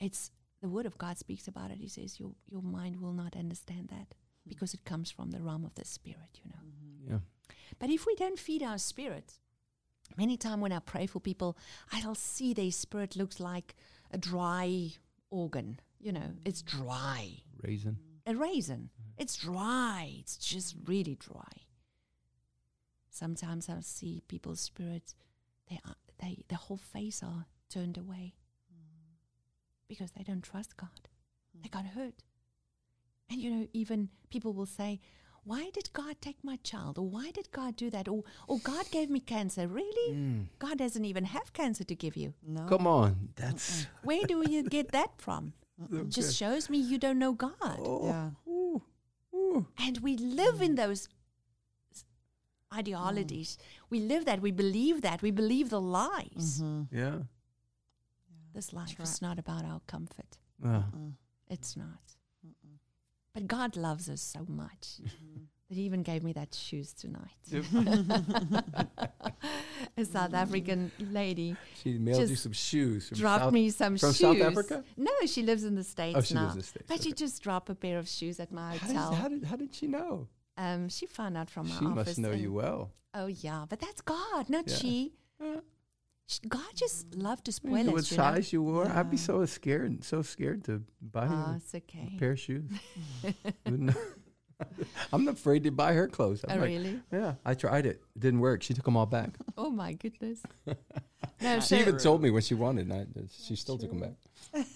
It's 0.07 0.31
the 0.63 0.69
word 0.69 0.87
of 0.87 0.97
God 0.97 1.19
speaks 1.19 1.47
about 1.47 1.71
it. 1.71 1.79
He 1.79 1.89
says 1.89 2.19
your 2.19 2.33
your 2.51 2.63
mind 2.63 3.01
will 3.01 3.13
not 3.13 3.37
understand 3.37 3.89
that 3.89 4.15
because 4.49 4.73
it 4.73 4.85
comes 4.85 5.11
from 5.11 5.31
the 5.31 5.43
realm 5.43 5.65
of 5.65 5.75
the 5.75 5.85
spirit, 5.85 6.41
you 6.43 6.51
know. 6.51 6.57
Mm-hmm. 6.65 7.13
Yeah. 7.13 7.19
But 7.79 7.91
if 7.91 8.07
we 8.07 8.15
don't 8.15 8.39
feed 8.39 8.63
our 8.63 8.79
spirit, 8.79 9.35
many 10.17 10.37
time 10.39 10.61
when 10.61 10.73
I 10.73 10.79
pray 10.79 11.07
for 11.07 11.21
people, 11.21 11.57
I'll 11.93 12.15
see 12.15 12.55
their 12.55 12.71
spirit 12.71 13.15
looks 13.15 13.41
like 13.41 13.75
a 14.11 14.17
dry 14.19 14.93
organ. 15.31 15.81
You 16.05 16.13
know, 16.13 16.35
it's 16.45 16.61
dry. 16.61 17.31
Raisin. 17.63 17.97
A 18.27 18.35
raisin. 18.35 18.91
It's 19.17 19.37
dry. 19.39 20.17
It's 20.21 20.37
just 20.37 20.77
really 20.85 21.15
dry. 21.15 21.65
Sometimes 23.09 23.71
I 23.71 23.81
see 23.81 24.21
people's 24.29 24.61
spirits, 24.61 25.15
they 25.71 25.81
are, 25.87 25.95
they 26.21 26.45
the 26.49 26.57
whole 26.57 26.77
face 26.77 27.23
are 27.23 27.47
turned 27.71 27.97
away 27.97 28.35
because 29.89 30.11
they 30.11 30.23
don't 30.23 30.43
trust 30.43 30.77
God. 30.77 31.09
They 31.63 31.71
got 31.71 31.87
hurt. 31.87 32.23
And 33.31 33.41
you 33.41 33.51
know, 33.51 33.67
even 33.73 34.11
people 34.29 34.53
will 34.53 34.67
say, 34.67 35.01
Why 35.45 35.71
did 35.73 35.91
God 35.95 36.17
take 36.21 36.45
my 36.45 36.57
child? 36.63 36.99
Or 36.99 37.09
why 37.09 37.31
did 37.31 37.51
God 37.51 37.77
do 37.77 37.89
that? 37.89 38.09
Or 38.09 38.25
or 38.47 38.59
God 38.59 38.91
gave 38.91 39.09
me 39.09 39.21
cancer. 39.21 39.67
Really? 39.67 40.15
Mm. 40.15 40.47
God 40.59 40.77
doesn't 40.77 41.07
even 41.07 41.25
have 41.25 41.55
cancer 41.55 41.85
to 41.85 41.95
give 41.95 42.15
you. 42.15 42.35
No. 42.47 42.67
Come 42.67 42.87
on. 42.87 43.31
That's. 43.37 43.87
Where 44.03 44.27
do 44.27 44.45
you 44.47 44.65
get 44.65 44.93
that 44.93 45.13
from? 45.17 45.55
So 45.91 46.05
Just 46.05 46.37
shows 46.37 46.71
me 46.71 46.79
you 46.79 46.99
don't 46.99 47.19
know 47.19 47.33
God. 47.33 47.79
Oh. 47.79 48.07
Yeah. 48.07 48.31
Ooh. 48.49 48.83
Ooh. 49.35 49.67
And 49.79 49.99
we 49.99 50.17
live 50.17 50.63
in 50.63 50.75
those 50.77 51.09
s- 51.93 52.05
ideologies. 52.73 53.59
We 53.91 54.01
live 54.01 54.25
that. 54.27 54.41
We 54.41 54.53
believe 54.53 55.01
that. 55.03 55.23
We 55.23 55.31
believe 55.33 55.71
the 55.71 55.81
lies. 55.81 56.61
Mm-hmm. 56.63 56.97
Yeah. 56.97 57.19
This 58.55 58.73
life 58.73 58.95
Tra- 58.95 59.03
is 59.05 59.21
not 59.21 59.39
about 59.39 59.65
our 59.65 59.81
comfort. 59.87 60.39
Wow. 60.61 60.85
Mm. 60.97 61.13
It's 61.49 61.77
not. 61.77 62.15
Mm-mm. 62.47 62.79
But 63.35 63.49
God 63.49 63.77
loves 63.77 64.09
us 64.09 64.23
so 64.23 64.45
much 64.49 65.01
Mhm. 65.03 65.47
That 65.69 65.75
He 65.77 65.83
even 65.83 66.03
gave 66.03 66.23
me 66.23 66.33
that 66.35 66.55
shoes 66.55 66.93
tonight. 66.93 67.31
A 69.97 70.05
South 70.05 70.35
African 70.35 70.91
lady 70.99 71.57
She 71.83 71.99
mailed 71.99 72.29
you 72.29 72.37
some 72.37 72.53
shoes 72.53 73.09
from 73.09 73.19
dropped 73.19 73.45
South, 73.45 73.53
me 73.53 73.71
some 73.71 73.97
from 73.97 74.11
shoes. 74.13 74.19
South 74.19 74.41
Africa. 74.41 74.85
No, 74.97 75.13
she 75.27 75.43
lives 75.43 75.65
in 75.65 75.75
the 75.77 75.85
States 75.85 76.17
Oh, 76.19 76.21
she 76.23 76.35
now. 76.35 76.43
lives 76.43 76.55
in 76.55 76.59
the 76.61 76.65
States. 76.67 76.85
But 76.89 77.03
she 77.03 77.13
just 77.13 77.43
dropped 77.43 77.71
a 77.71 77.75
pair 77.75 77.99
of 77.99 78.09
shoes 78.09 78.41
at 78.41 78.51
my 78.53 78.77
How, 78.77 78.87
does, 78.87 78.97
hotel. 78.97 79.15
how, 79.15 79.29
did, 79.29 79.45
how 79.45 79.57
did 79.57 79.75
she 79.75 79.87
know? 79.87 80.29
um, 80.57 80.89
she 80.89 81.07
found 81.07 81.37
out 81.37 81.51
from 81.51 81.69
my 81.69 81.75
She 81.79 81.85
office. 81.85 82.07
must 82.07 82.19
know 82.19 82.33
you 82.33 82.53
well. 82.53 82.91
Oh 83.15 83.27
yeah, 83.27 83.65
but 83.69 83.79
that's 83.81 84.01
God, 84.01 84.49
not 84.49 84.69
Yeah. 84.69 84.77
she. 84.77 85.13
Sh- 86.27 86.39
God 86.49 86.67
just 86.75 87.15
loved 87.15 87.45
to 87.47 87.51
I 87.51 87.53
spoil 87.53 87.73
mean, 87.73 87.89
us. 87.89 87.93
what 87.93 88.11
you 88.11 88.17
know? 88.17 88.23
size 88.23 88.53
you 88.53 88.63
wore? 88.63 88.89
I'd 88.89 89.11
be 89.11 89.17
so 89.19 89.45
scared, 89.47 90.03
so 90.05 90.23
scared 90.23 90.65
to 90.65 90.83
buy 91.03 91.27
Oh, 91.29 91.53
a, 91.53 91.57
it's 91.57 91.75
okay. 91.75 92.13
a 92.17 92.19
pair 92.19 92.33
of 92.33 92.41
shoes. 92.41 92.71
Wouldn't 94.59 94.79
know. 94.79 94.87
I'm 95.13 95.29
afraid 95.29 95.65
to 95.65 95.71
buy 95.71 95.93
her 95.95 96.09
clothes. 96.09 96.45
I'm 96.49 96.59
Oh, 96.59 96.61
like, 96.63 96.69
really? 96.71 97.01
yeah, 97.13 97.35
I 97.45 97.55
tried 97.55 97.87
it. 97.87 98.03
It 98.17 98.21
didn't 98.21 98.41
work. 98.41 98.63
She 98.63 98.75
took 98.75 98.85
them 98.85 98.97
all 98.97 99.07
back. 99.07 99.31
Oh 99.57 99.71
my 99.71 99.93
goodness. 99.93 100.43
no, 101.41 101.61
She 101.61 101.61
so, 101.61 101.77
even 101.77 101.97
told 101.99 102.21
me 102.23 102.31
when 102.31 102.43
she 102.43 102.55
wanted, 102.55 102.89
and 102.91 102.93
I, 103.17 103.23
she 103.31 103.55
still 103.57 103.79
took 103.79 103.91
them 103.91 104.01
back. 104.01 104.67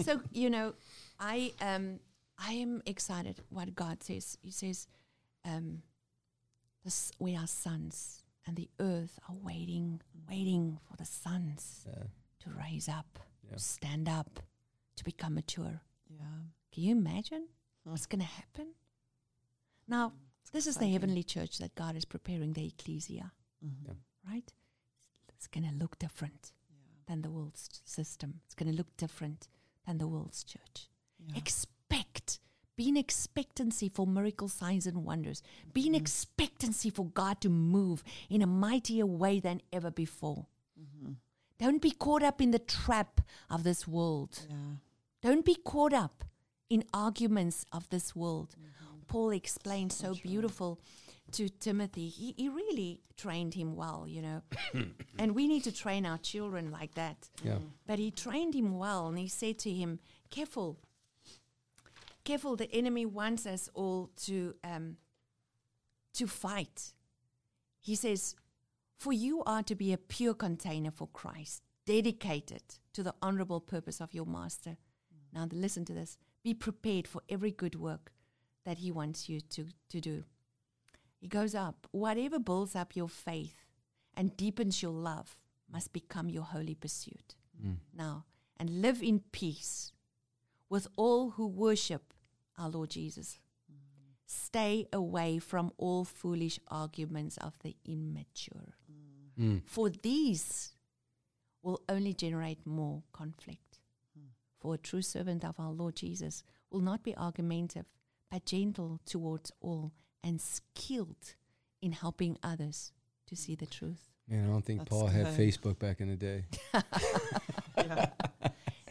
so 0.00 0.20
you 0.32 0.50
know, 0.50 0.74
I 1.18 1.52
um 1.60 1.98
I 2.38 2.52
am 2.54 2.82
excited 2.86 3.36
what 3.50 3.74
God 3.74 4.02
says. 4.02 4.38
He 4.42 4.50
says, 4.50 4.86
um, 5.44 5.82
this, 6.84 7.12
we 7.18 7.36
are 7.36 7.46
sons, 7.46 8.22
and 8.46 8.56
the 8.56 8.68
earth 8.78 9.18
are 9.28 9.34
waiting, 9.42 10.00
waiting 10.28 10.78
for 10.88 10.96
the 10.96 11.04
sons 11.04 11.84
Yeah. 11.86 12.04
to 12.44 12.50
raise 12.58 12.88
up, 12.88 13.18
Yeah. 13.46 13.56
to 13.56 13.58
stand 13.62 14.08
up, 14.08 14.40
to 14.96 15.04
become 15.04 15.34
mature. 15.34 15.82
Yeah. 16.08 16.24
Can 16.72 16.82
you 16.84 16.92
imagine 16.92 17.48
what's 17.84 18.06
going 18.06 18.20
to 18.20 18.26
happen? 18.26 18.68
Now, 19.90 20.12
It's 20.42 20.50
this 20.50 20.66
is 20.66 20.76
the 20.76 20.86
heavenly 20.88 21.22
church 21.24 21.58
that 21.58 21.74
God 21.74 21.96
is 21.96 22.04
preparing 22.04 22.52
the 22.54 22.64
ecclesia, 22.66 23.32
Mhm. 23.62 23.86
Yeah. 23.86 23.94
right? 24.32 24.52
It's 25.28 25.48
going 25.48 25.68
to 25.68 25.74
look 25.74 25.98
different 25.98 26.52
Yeah. 26.70 26.76
than 27.06 27.22
the 27.22 27.30
world's 27.30 27.80
system. 27.84 28.40
It's 28.46 28.54
going 28.54 28.70
to 28.70 28.76
look 28.76 28.96
different 28.96 29.48
than 29.84 29.98
the 29.98 30.06
world's 30.08 30.44
church. 30.44 30.88
Yeah. 31.18 31.36
Expect. 31.36 32.38
Be 32.76 32.88
in 32.88 32.96
expectancy 32.96 33.88
for 33.88 34.06
miracle 34.06 34.48
signs 34.48 34.86
and 34.86 35.04
wonders. 35.04 35.42
Be 35.74 35.86
in 35.86 35.92
Mhm. 35.92 36.00
expectancy 36.00 36.88
for 36.88 37.06
God 37.06 37.40
to 37.42 37.50
move 37.50 38.02
in 38.30 38.40
a 38.42 38.46
mightier 38.46 39.04
way 39.06 39.40
than 39.40 39.60
ever 39.72 39.90
before. 39.90 40.46
Mhm. 40.78 41.16
Don't 41.58 41.82
be 41.82 41.90
caught 41.90 42.22
up 42.22 42.40
in 42.40 42.52
the 42.52 42.58
trap 42.58 43.20
of 43.50 43.64
this 43.64 43.86
world. 43.86 44.46
Yeah. 44.48 44.76
Don't 45.20 45.44
be 45.44 45.56
caught 45.56 45.92
up 45.92 46.24
in 46.70 46.84
arguments 46.94 47.66
of 47.72 47.88
this 47.90 48.14
world. 48.16 48.54
Mhm. 48.56 48.70
Paul 49.10 49.30
explained 49.30 49.92
so, 49.92 50.14
So 50.14 50.20
beautiful 50.22 50.80
to 51.32 51.48
Timothy. 51.48 52.08
He, 52.08 52.32
he 52.36 52.48
really 52.48 53.00
trained 53.16 53.54
him 53.54 53.74
well, 53.74 54.06
you 54.06 54.22
know. 54.22 54.42
and 55.18 55.34
we 55.34 55.48
need 55.48 55.64
to 55.64 55.72
train 55.72 56.06
our 56.06 56.18
children 56.18 56.70
like 56.70 56.94
that. 56.94 57.28
Yeah. 57.42 57.58
But 57.88 57.98
he 57.98 58.12
trained 58.12 58.54
him 58.54 58.78
well 58.78 59.08
and 59.08 59.18
he 59.18 59.26
said 59.26 59.58
to 59.60 59.70
him, 59.70 59.98
Careful, 60.30 60.78
careful, 62.24 62.54
the 62.54 62.72
enemy 62.72 63.04
wants 63.04 63.46
us 63.46 63.68
all 63.74 64.10
to 64.26 64.54
um, 64.62 64.96
to 66.14 66.28
fight. 66.28 66.92
He 67.80 67.96
says, 67.96 68.36
For 68.96 69.12
you 69.12 69.42
are 69.44 69.64
to 69.64 69.74
be 69.74 69.92
a 69.92 69.98
pure 69.98 70.34
container 70.34 70.92
for 70.92 71.08
Christ, 71.08 71.62
dedicated 71.84 72.62
to 72.92 73.02
the 73.02 73.14
honorable 73.20 73.60
purpose 73.60 74.00
of 74.00 74.14
your 74.14 74.26
master. 74.26 74.76
Now 75.32 75.48
listen 75.50 75.84
to 75.86 75.94
this. 75.94 76.16
Be 76.44 76.54
prepared 76.54 77.08
for 77.08 77.22
every 77.28 77.50
good 77.50 77.74
work 77.74 78.12
that 78.64 78.78
he 78.78 78.90
wants 78.90 79.28
you 79.28 79.40
to, 79.40 79.66
to 79.88 80.00
do. 80.00 80.24
He 81.20 81.28
goes 81.28 81.54
up, 81.54 81.86
whatever 81.90 82.38
builds 82.38 82.74
up 82.74 82.96
your 82.96 83.08
faith 83.08 83.66
and 84.16 84.36
deepens 84.36 84.82
your 84.82 84.92
love 84.92 85.36
must 85.70 85.92
become 85.92 86.28
your 86.28 86.44
holy 86.44 86.74
pursuit. 86.74 87.34
Mm. 87.64 87.76
Now, 87.94 88.24
and 88.56 88.82
live 88.82 89.02
in 89.02 89.20
peace 89.32 89.92
with 90.68 90.86
all 90.96 91.30
who 91.30 91.46
worship 91.46 92.12
our 92.58 92.68
Lord 92.68 92.90
Jesus. 92.90 93.38
Stay 94.26 94.86
away 94.92 95.38
from 95.38 95.72
all 95.76 96.04
foolish 96.04 96.60
arguments 96.68 97.36
of 97.38 97.58
the 97.62 97.76
immature, 97.84 98.74
Mm. 99.38 99.62
for 99.64 99.88
these 99.90 100.74
will 101.62 101.80
only 101.88 102.12
generate 102.12 102.66
more 102.66 103.02
conflict. 103.12 103.80
For 104.58 104.74
a 104.74 104.78
true 104.78 105.00
servant 105.02 105.44
of 105.44 105.58
our 105.58 105.72
Lord 105.72 105.96
Jesus 105.96 106.44
will 106.70 106.80
not 106.82 107.02
be 107.02 107.16
argumentative, 107.16 107.86
but 108.30 108.44
gentle 108.46 109.00
towards 109.06 109.50
all 109.60 109.92
and 110.22 110.40
skilled 110.40 111.34
in 111.82 111.92
helping 111.92 112.36
others 112.42 112.92
to 113.26 113.36
see 113.36 113.54
the 113.54 113.66
truth. 113.66 114.08
Man, 114.28 114.44
I 114.44 114.48
don't 114.48 114.64
think 114.64 114.80
That's 114.80 114.90
Paul 114.90 115.06
had. 115.08 115.26
Facebook 115.26 115.78
back 115.78 116.00
in 116.00 116.08
the 116.08 116.16
day. 116.16 116.44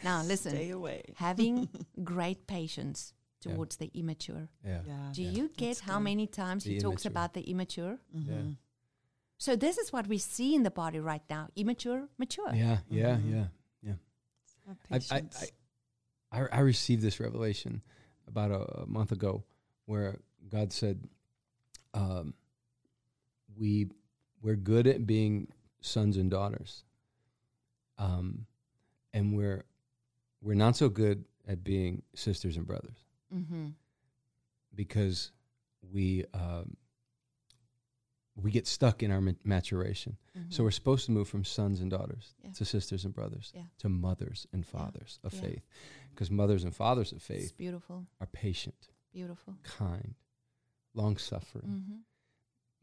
Now, 0.03 0.23
listen, 0.31 0.51
Stay 0.51 0.69
away. 0.71 1.03
having 1.15 1.69
great 2.03 2.47
patience 2.47 3.13
Yeah. 3.45 3.53
towards 3.53 3.77
the 3.77 3.89
immature. 3.93 4.49
Yeah. 4.65 4.81
Yeah. 4.85 5.11
Do 5.13 5.23
Yeah. 5.23 5.29
you 5.31 5.49
get 5.55 5.67
That's 5.67 5.79
how 5.81 5.97
good. 5.97 6.03
many 6.03 6.27
times 6.27 6.63
The 6.63 6.73
he 6.73 6.79
talks 6.79 7.05
about 7.05 7.33
the 7.33 7.41
immature? 7.49 7.99
Mhm. 8.15 8.57
So 9.37 9.55
this 9.55 9.77
is 9.77 9.93
what 9.93 10.07
we 10.07 10.17
see 10.17 10.55
in 10.55 10.63
the 10.63 10.71
body 10.71 10.99
right 10.99 11.23
now: 11.29 11.47
immature, 11.55 12.09
mature. 12.17 12.51
Yeah. 12.53 12.79
Yeah. 12.89 13.15
Mhm. 13.17 13.31
Yeah. 13.31 13.95
Have 14.89 15.05
I, 15.11 15.15
I. 15.15 15.23
I, 16.31 16.41
I, 16.41 16.47
I 16.57 16.59
received 16.59 17.01
this 17.01 17.19
revelation 17.19 17.81
about 18.29 18.51
a, 18.51 18.81
a 18.81 18.85
month 18.85 19.11
ago 19.11 19.43
where 19.85 20.19
God 20.49 20.71
said, 20.71 21.03
um, 21.93 22.33
we, 23.57 23.89
we're 24.41 24.55
good 24.55 24.87
at 24.87 25.05
being 25.07 25.47
sons 25.81 26.17
and 26.17 26.29
daughters. 26.31 26.83
Um, 27.97 28.45
and 29.13 29.35
we're, 29.35 29.65
we're 30.41 30.53
not 30.55 30.75
so 30.77 30.87
good 30.89 31.25
at 31.47 31.63
being 31.63 32.03
sisters 32.15 32.55
and 32.57 32.65
brothers 32.65 33.03
Mm-hmm. 33.35 33.67
because 34.73 35.31
we, 35.91 36.25
um, 36.33 36.75
we 38.41 38.51
get 38.51 38.67
stuck 38.67 39.03
in 39.03 39.11
our 39.11 39.21
ma- 39.21 39.33
maturation. 39.43 40.17
So 40.49 40.63
we're 40.63 40.71
supposed 40.71 41.05
to 41.07 41.11
move 41.11 41.27
from 41.27 41.43
sons 41.43 41.81
and 41.81 41.91
daughters 41.91 42.33
Mm-hmm. 42.39 42.47
Yeah. 42.47 42.53
to 42.53 42.65
sisters 42.65 43.05
and 43.05 43.13
brothers 43.13 43.51
Yeah. 43.55 43.63
to 43.79 43.89
mothers 43.89 44.47
and 44.53 44.65
fathers 44.65 45.19
of 45.23 45.33
Yeah. 45.33 45.41
faith. 45.41 45.65
Because 46.11 46.31
mothers 46.31 46.63
and 46.63 46.73
fathers 46.75 47.11
of 47.11 47.17
It's 47.17 47.27
faith 47.27 47.57
beautiful, 47.57 48.05
are 48.21 48.27
patient, 48.27 48.89
beautiful. 49.11 49.55
kind, 49.63 50.15
long 50.93 51.17
suffering. 51.17 51.67
Mm-hmm. 51.67 51.95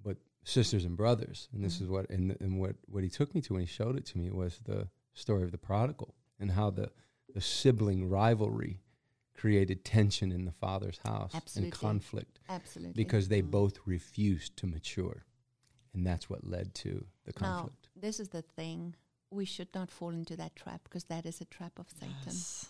But 0.02 0.18
sisters 0.44 0.84
and 0.84 0.96
brothers, 0.96 1.48
and 1.52 1.64
this 1.64 1.78
Mhm. 1.78 1.82
is 1.82 1.88
what 1.88 2.10
and, 2.10 2.36
and 2.40 2.60
what, 2.60 2.76
what 2.86 3.02
he 3.02 3.08
took 3.08 3.34
me 3.34 3.40
to 3.42 3.54
when 3.54 3.60
he 3.62 3.66
showed 3.66 3.96
it 3.96 4.04
to 4.06 4.18
me 4.18 4.30
was 4.30 4.58
the 4.64 4.88
story 5.14 5.42
of 5.42 5.50
the 5.50 5.58
prodigal 5.58 6.14
and 6.38 6.50
how 6.52 6.70
the, 6.70 6.92
the 7.34 7.40
sibling 7.40 8.08
rivalry 8.08 8.80
created 9.34 9.84
tension 9.84 10.30
in 10.32 10.44
the 10.44 10.52
father's 10.52 10.98
house 11.04 11.34
Absolutely. 11.34 11.70
and 11.70 11.72
conflict 11.78 12.38
Absolutely. 12.48 12.92
because 13.02 13.28
they 13.28 13.42
Mm. 13.42 13.50
both 13.50 13.78
refused 13.86 14.56
to 14.58 14.66
mature. 14.66 15.24
And 15.96 16.06
that's 16.06 16.28
what 16.30 16.46
led 16.46 16.74
to 16.76 17.04
the 17.24 17.32
conflict. 17.32 17.40
now, 17.40 17.56
conflict. 17.62 17.88
this 17.96 18.20
is 18.20 18.28
the 18.28 18.42
thing: 18.42 18.94
we 19.30 19.44
should 19.44 19.74
not 19.74 19.90
fall 19.90 20.10
into 20.10 20.36
that 20.36 20.54
trap 20.54 20.82
because 20.84 21.04
that 21.04 21.24
is 21.26 21.40
a 21.40 21.46
trap 21.46 21.78
of 21.78 21.88
Satan. 21.90 22.14
Yes. 22.26 22.68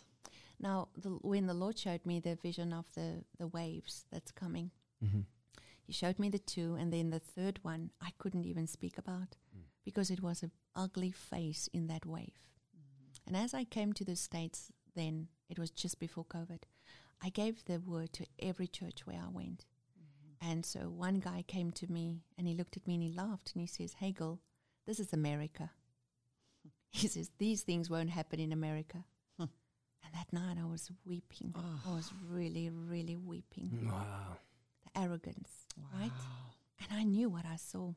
Now, 0.59 0.89
the, 0.97 1.11
when 1.21 1.47
the 1.47 1.55
Lord 1.55 1.77
showed 1.79 2.07
me 2.07 2.21
the 2.21 2.37
vision 2.37 2.73
of 2.73 2.87
the 2.95 3.25
the 3.39 3.49
waves 3.49 4.05
that's 4.13 4.31
coming, 4.33 4.71
Mm-hmm. 5.05 5.21
He 5.87 5.93
showed 5.93 6.19
me 6.19 6.31
the 6.31 6.39
two, 6.55 6.75
and 6.81 6.93
then 6.93 7.11
the 7.11 7.21
third 7.21 7.61
one 7.63 7.91
I 8.01 8.11
couldn't 8.19 8.45
even 8.47 8.67
speak 8.67 8.99
about 8.99 9.37
Mm. 9.57 9.63
because 9.85 10.11
it 10.11 10.21
was 10.23 10.43
an 10.43 10.51
ugly 10.75 11.13
face 11.13 11.69
in 11.73 11.87
that 11.89 12.05
wave. 12.07 12.41
And 13.27 13.37
as 13.37 13.55
I 13.55 13.65
came 13.65 13.93
to 13.93 14.05
the 14.05 14.17
States, 14.17 14.73
then 14.95 15.29
it 15.49 15.59
was 15.59 15.71
just 15.71 16.01
before 16.01 16.25
COVID, 16.25 16.63
I 17.23 17.29
gave 17.31 17.65
the 17.65 17.79
word 17.79 18.13
to 18.15 18.27
every 18.41 18.67
church 18.67 19.07
where 19.07 19.21
I 19.23 19.29
went. 19.31 19.65
And 20.41 20.65
so 20.65 20.81
one 20.81 21.21
guy 21.21 21.45
came 21.47 21.71
to 21.73 21.91
me 21.91 22.23
and 22.37 22.47
he 22.47 22.55
looked 22.55 22.77
at 22.77 22.87
me 22.87 22.95
and 22.95 23.03
he 23.03 23.13
laughed 23.13 23.53
and 23.55 23.61
he 23.61 23.67
says, 23.67 23.95
Hey, 23.95 24.13
girl, 24.13 24.41
this 24.87 25.01
is 25.01 25.13
America. 25.13 25.71
He 26.91 27.09
says, 27.09 27.31
These 27.39 27.63
things 27.63 27.91
won't 27.91 28.11
happen 28.11 28.41
in 28.41 28.53
America. 28.53 29.05
And 30.07 30.15
that 30.15 30.33
night 30.33 30.57
I 30.63 30.67
was 30.67 30.91
weeping. 31.05 31.53
Oh. 31.57 31.91
I 31.91 31.95
was 31.95 32.13
really, 32.31 32.71
really 32.71 33.17
weeping. 33.17 33.89
Wow. 33.91 34.37
The 34.85 35.01
arrogance, 35.01 35.67
right? 35.99 36.13
And 36.81 36.99
I 36.99 37.03
knew 37.03 37.29
what 37.29 37.45
I 37.45 37.57
saw. 37.57 37.93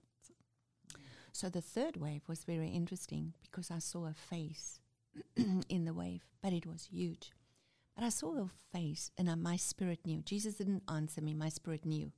So 1.31 1.49
the 1.49 1.61
third 1.61 1.97
wave 1.97 2.23
was 2.27 2.43
very 2.43 2.69
interesting 2.69 3.33
because 3.43 3.69
I 3.69 3.79
saw 3.79 4.07
a 4.07 4.13
face 4.13 4.79
in 5.69 5.85
the 5.85 5.93
wave, 5.93 6.23
but 6.41 6.53
it 6.53 6.65
was 6.65 6.89
huge. 6.91 7.31
But 7.95 8.03
I 8.05 8.09
saw 8.09 8.35
a 8.37 8.49
face, 8.71 9.11
and 9.17 9.29
uh, 9.29 9.35
my 9.35 9.55
spirit 9.55 9.99
knew. 10.05 10.21
Jesus 10.21 10.55
didn't 10.55 10.83
answer 10.89 11.21
me, 11.21 11.33
my 11.33 11.49
spirit 11.49 11.85
knew. 11.85 12.11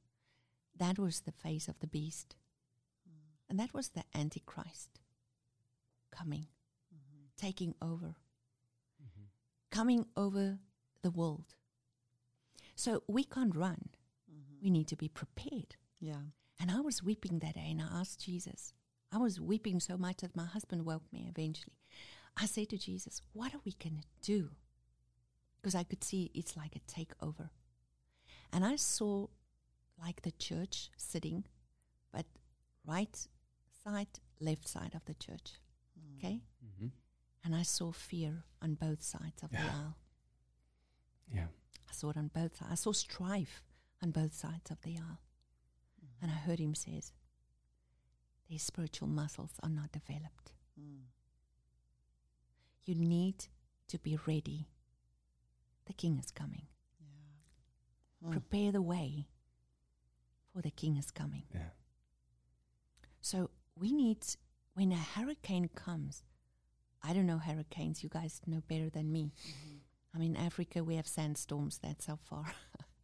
That 0.82 0.98
was 0.98 1.22
the 1.22 1.32
face 1.32 1.68
of 1.68 1.80
the 1.80 1.86
beast. 1.86 2.36
And 3.48 3.60
that 3.60 3.72
was 3.72 3.90
the 3.90 4.04
Antichrist 4.16 5.00
coming, 6.10 6.48
taking 7.38 7.76
over, 7.80 8.16
coming 9.70 10.08
over 10.18 10.58
the 11.04 11.12
world. 11.12 11.54
So 12.76 13.04
we 13.08 13.24
can't 13.24 13.56
run, 13.56 13.90
we 14.60 14.72
need 14.72 14.88
to 14.88 14.96
be 14.96 15.08
prepared. 15.08 15.76
Yeah. 16.00 16.32
And 16.60 16.72
I 16.72 16.80
was 16.80 17.04
weeping 17.04 17.38
that 17.40 17.54
day, 17.54 17.68
and 17.70 17.80
I 17.80 18.00
asked 18.00 18.26
Jesus. 18.26 18.74
I 19.12 19.20
was 19.20 19.40
weeping 19.40 19.80
so 19.80 19.98
much 19.98 20.18
that 20.18 20.36
my 20.36 20.46
husband 20.46 20.84
woke 20.88 21.04
me 21.14 21.28
eventually. 21.30 21.78
I 22.36 22.48
said 22.48 22.70
to 22.70 22.80
Jesus, 22.80 23.22
What 23.34 23.54
are 23.54 23.62
we 23.64 23.74
going 23.74 23.98
to 24.02 24.08
do? 24.24 24.50
Because 25.62 25.76
I 25.76 25.84
could 25.84 26.04
see 26.04 26.32
it's 26.34 26.58
like 26.58 26.76
a 26.76 26.92
takeover. 26.92 27.50
And 28.52 28.66
I 28.66 28.78
saw 28.78 29.28
like 30.02 30.22
the 30.22 30.32
church 30.32 30.89
sitting, 30.97 31.45
but 32.12 32.26
right 32.86 33.28
side, 33.84 34.08
left 34.39 34.68
side 34.68 34.93
of 34.95 35.06
the 35.06 35.14
church. 35.14 35.54
Okay? 36.18 36.41
Mm-hmm. 36.66 36.88
And 37.43 37.56
I 37.56 37.64
saw 37.64 37.91
fear 37.91 38.43
on 38.62 38.76
both 38.76 39.02
sides 39.02 39.41
of 39.43 39.52
the 39.52 39.60
aisle. 39.60 39.97
Yeah. 41.34 41.47
I 41.89 41.93
saw 41.93 42.10
it 42.12 42.18
on 42.18 42.30
both 42.34 42.58
sides. 42.58 42.72
I 42.72 42.76
saw 42.76 42.91
strife 42.91 43.64
on 44.04 44.12
both 44.12 44.34
sides 44.34 44.70
of 44.70 44.82
the 44.82 44.97
aisle. 44.97 45.20
And 46.22 46.30
I 46.30 46.36
heard 46.36 46.60
him 46.60 46.76
says, 46.76 47.14
their 48.47 48.60
spiritual 48.60 49.08
muscles 49.08 49.52
are 49.64 49.70
not 49.70 49.91
developed. 49.91 50.52
Mm. 50.80 51.06
You 52.86 52.95
need 52.95 53.45
to 53.88 53.97
be 53.97 54.18
ready. 54.28 54.68
The 55.88 55.93
king 55.93 56.20
is 56.20 56.30
coming. 56.32 56.68
Yeah. 56.99 58.28
Mm. 58.28 58.32
Prepare 58.34 58.72
the 58.72 58.82
way 58.82 59.26
for 60.54 60.62
the 60.62 60.72
king 60.72 60.97
is 60.97 61.12
coming. 61.12 61.43
Yeah. 61.54 61.70
So 63.22 63.49
we 63.76 63.91
need, 63.91 64.26
when 64.74 64.91
a 64.91 64.95
hurricane 64.97 65.70
comes, 65.76 66.24
I 67.04 67.14
don't 67.14 67.26
know 67.26 67.38
hurricanes, 67.38 68.04
you 68.04 68.10
guys 68.10 68.41
know 68.45 68.62
better 68.68 68.89
than 68.89 69.12
me. 69.12 69.32
I 70.14 70.18
mean, 70.18 70.36
Africa, 70.36 70.84
we 70.84 70.95
have 70.95 71.08
sandstorms, 71.08 71.80
that's 71.82 72.06
how 72.08 72.18
far. 72.18 72.45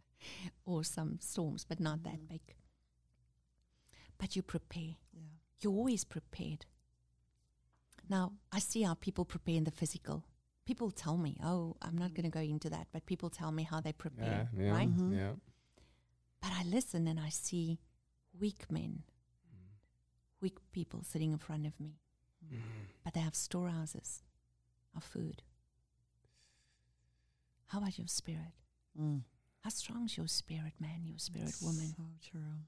or 0.65 0.83
some 0.83 1.19
storms, 1.21 1.63
but 1.65 1.79
not 1.79 2.03
that 2.03 2.19
Mhm. 2.19 2.27
big. 2.29 2.55
But 4.17 4.35
you 4.35 4.41
prepare. 4.41 4.95
Yeah. 5.13 5.21
You're 5.61 5.73
always 5.73 6.03
prepared. 6.03 6.65
Now, 8.09 8.33
I 8.51 8.59
see 8.59 8.83
how 8.83 8.95
people 8.95 9.25
prepare 9.25 9.55
in 9.55 9.63
the 9.63 9.71
physical. 9.71 10.25
People 10.65 10.91
tell 10.91 11.17
me, 11.17 11.37
oh, 11.43 11.75
I'm 11.81 11.97
not 11.97 12.13
going 12.13 12.23
to 12.23 12.29
go 12.29 12.41
into 12.41 12.69
that, 12.69 12.87
but 12.91 13.05
people 13.05 13.29
tell 13.29 13.51
me 13.51 13.63
how 13.63 13.79
they 13.81 13.93
prepare, 13.93 14.49
Yeah. 14.53 14.63
Yeah. 14.63 14.71
right? 14.71 14.89
Mhm. 14.89 15.15
Yeah. 15.15 15.33
But 16.41 16.51
I 16.53 16.63
listen 16.63 17.07
and 17.07 17.19
I 17.19 17.29
see 17.29 17.79
weak 18.39 18.69
men, 18.71 19.03
weak 20.41 20.57
people 20.71 21.03
sitting 21.03 21.31
in 21.31 21.37
front 21.39 21.65
of 21.65 21.79
me, 21.79 21.95
but 23.03 23.13
they 23.13 23.19
have 23.21 23.35
storehouses 23.35 24.23
of 24.95 25.03
food. 25.03 25.41
How 27.67 27.79
about 27.79 27.97
your 27.97 28.07
spirit? 28.07 28.53
Mm. 28.99 29.21
How 29.61 29.69
strong 29.69 30.05
is 30.05 30.15
your 30.17 30.27
spirit, 30.27 30.73
man, 30.79 31.01
your 31.05 31.17
spirit 31.17 31.53
woman? 31.61 31.93
So 31.97 32.03
true. 32.31 32.65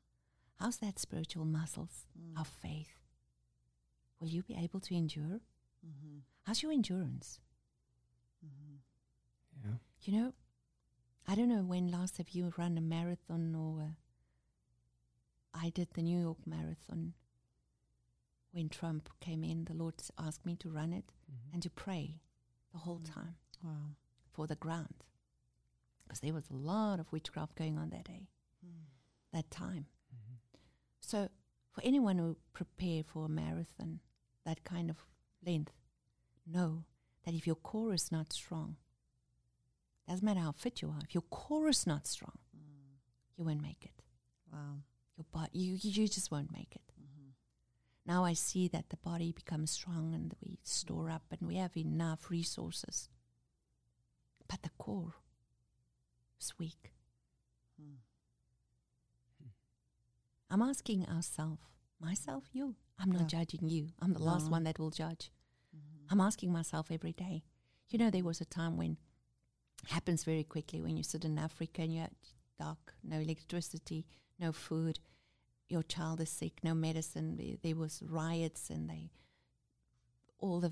How's 0.60 0.78
that 0.78 1.00
spiritual 1.00 1.46
muscles 1.46 2.06
Mm. 2.20 2.40
of 2.42 2.48
faith? 2.48 2.98
Will 4.20 4.28
you 4.28 4.44
be 4.44 4.56
able 4.56 4.82
to 4.82 4.96
endure? 4.96 5.40
Mhm. 5.86 6.24
How's 6.44 6.62
your 6.62 6.74
endurance? 6.74 7.40
Mhm. 8.46 8.80
Yeah. 9.64 9.78
You 10.02 10.14
know, 10.14 10.34
I 11.30 11.36
don't 11.36 11.50
know 11.50 11.62
when 11.62 11.92
last 11.92 12.18
have 12.18 12.30
you 12.30 12.52
run 12.58 12.76
a 12.76 12.82
marathon 12.82 13.54
or 13.56 13.82
uh, 13.84 13.92
I 15.54 15.70
did 15.70 15.90
the 15.94 16.02
New 16.02 16.20
York 16.20 16.40
Marathon 16.48 17.14
when 18.52 18.68
Trump 18.70 19.10
came 19.20 19.44
in. 19.44 19.66
The 19.66 19.76
Lord 19.76 19.94
asked 20.18 20.44
me 20.44 20.56
to 20.56 20.72
run 20.72 20.92
it 20.92 21.06
and 21.54 21.62
to 21.62 21.70
pray 21.70 22.20
the 22.72 22.80
whole 22.80 23.00
Mm. 23.00 23.14
time 23.14 23.36
Wow. 23.64 23.96
for 24.32 24.48
the 24.48 24.56
ground 24.56 25.04
because 26.04 26.20
there 26.22 26.34
was 26.34 26.50
a 26.50 26.56
lot 26.56 27.00
of 27.00 27.12
witchcraft 27.12 27.56
going 27.56 27.78
on 27.78 27.92
that 27.92 28.06
day, 28.06 28.28
Mm. 28.66 28.86
that 29.32 29.52
time. 29.52 29.86
Mm-hmm. 30.12 30.36
So, 31.00 31.30
for 31.72 31.82
anyone 31.84 32.18
who 32.18 32.38
prepare 32.54 33.04
for 33.04 33.26
a 33.26 33.30
marathon, 33.30 34.00
that 34.46 34.64
kind 34.64 34.90
of 34.90 35.06
length, 35.46 35.74
know 36.48 36.86
that 37.24 37.36
if 37.36 37.46
your 37.46 37.56
core 37.58 37.94
is 37.94 38.12
not 38.12 38.34
strong, 38.34 38.78
doesn't 40.10 40.26
matter 40.26 40.40
how 40.40 40.52
fit 40.52 40.82
you 40.82 40.90
are, 40.90 41.00
if 41.04 41.14
your 41.14 41.24
core 41.30 41.70
is 41.70 41.86
not 41.88 42.08
strong, 42.08 42.38
Mm. 42.56 42.98
you 43.38 43.46
won't 43.46 43.62
make 43.62 43.86
it. 43.86 44.04
Wow. 44.52 44.84
Your 45.18 45.26
body, 45.32 45.52
you, 45.60 45.78
you 45.82 46.08
just 46.08 46.32
won't 46.32 46.52
make 46.52 46.76
it. 46.76 46.92
Mm-hmm. 47.00 47.30
Now 48.06 48.24
I 48.26 48.34
see 48.34 48.68
that 48.70 48.90
the 48.90 48.98
body 48.98 49.32
becomes 49.32 49.72
strong 49.72 50.14
and 50.16 50.34
we 50.42 50.60
store 50.64 51.10
up 51.10 51.24
and 51.32 51.48
we 51.48 51.56
have 51.58 51.76
enough 51.78 52.30
resources. 52.32 53.10
But 54.48 54.62
the 54.64 54.70
core 54.78 55.14
is 56.40 56.54
weak. 56.58 56.94
Mm. 57.80 57.98
I'm 60.50 60.62
asking 60.64 61.06
ourselves, 61.08 61.62
myself, 62.00 62.46
you. 62.52 62.76
I'm 62.98 63.12
not 63.12 63.22
Yeah. 63.32 63.40
judging 63.40 63.70
you. 63.70 63.90
I'm 64.00 64.14
the 64.14 64.24
last 64.24 64.50
one 64.50 64.64
that 64.64 64.80
will 64.80 64.90
judge. 64.90 65.32
Mhm. 65.76 66.08
I'm 66.10 66.20
asking 66.22 66.52
myself 66.52 66.90
every 66.92 67.14
day. 67.14 67.44
You 67.90 68.00
know, 68.00 68.10
there 68.10 68.24
was 68.24 68.42
a 68.42 68.46
time 68.46 68.76
when 68.78 68.98
happens 69.88 70.24
very 70.24 70.44
quickly 70.44 70.82
when 70.82 70.98
you 70.98 71.04
sit 71.04 71.26
in 71.26 71.38
Africa 71.38 71.82
and 71.82 71.94
you're 71.94 72.08
dark, 72.60 72.94
no 73.04 73.18
electricity, 73.20 74.06
no 74.40 74.52
food, 74.52 75.00
your 75.68 75.84
child 75.84 76.20
is 76.22 76.30
sick, 76.30 76.54
no 76.64 76.74
medicine. 76.74 77.38
There, 77.38 77.56
there 77.62 77.76
was 77.76 78.02
riots 78.06 78.70
and 78.70 78.90
they, 78.90 79.12
all 80.40 80.60
the 80.60 80.72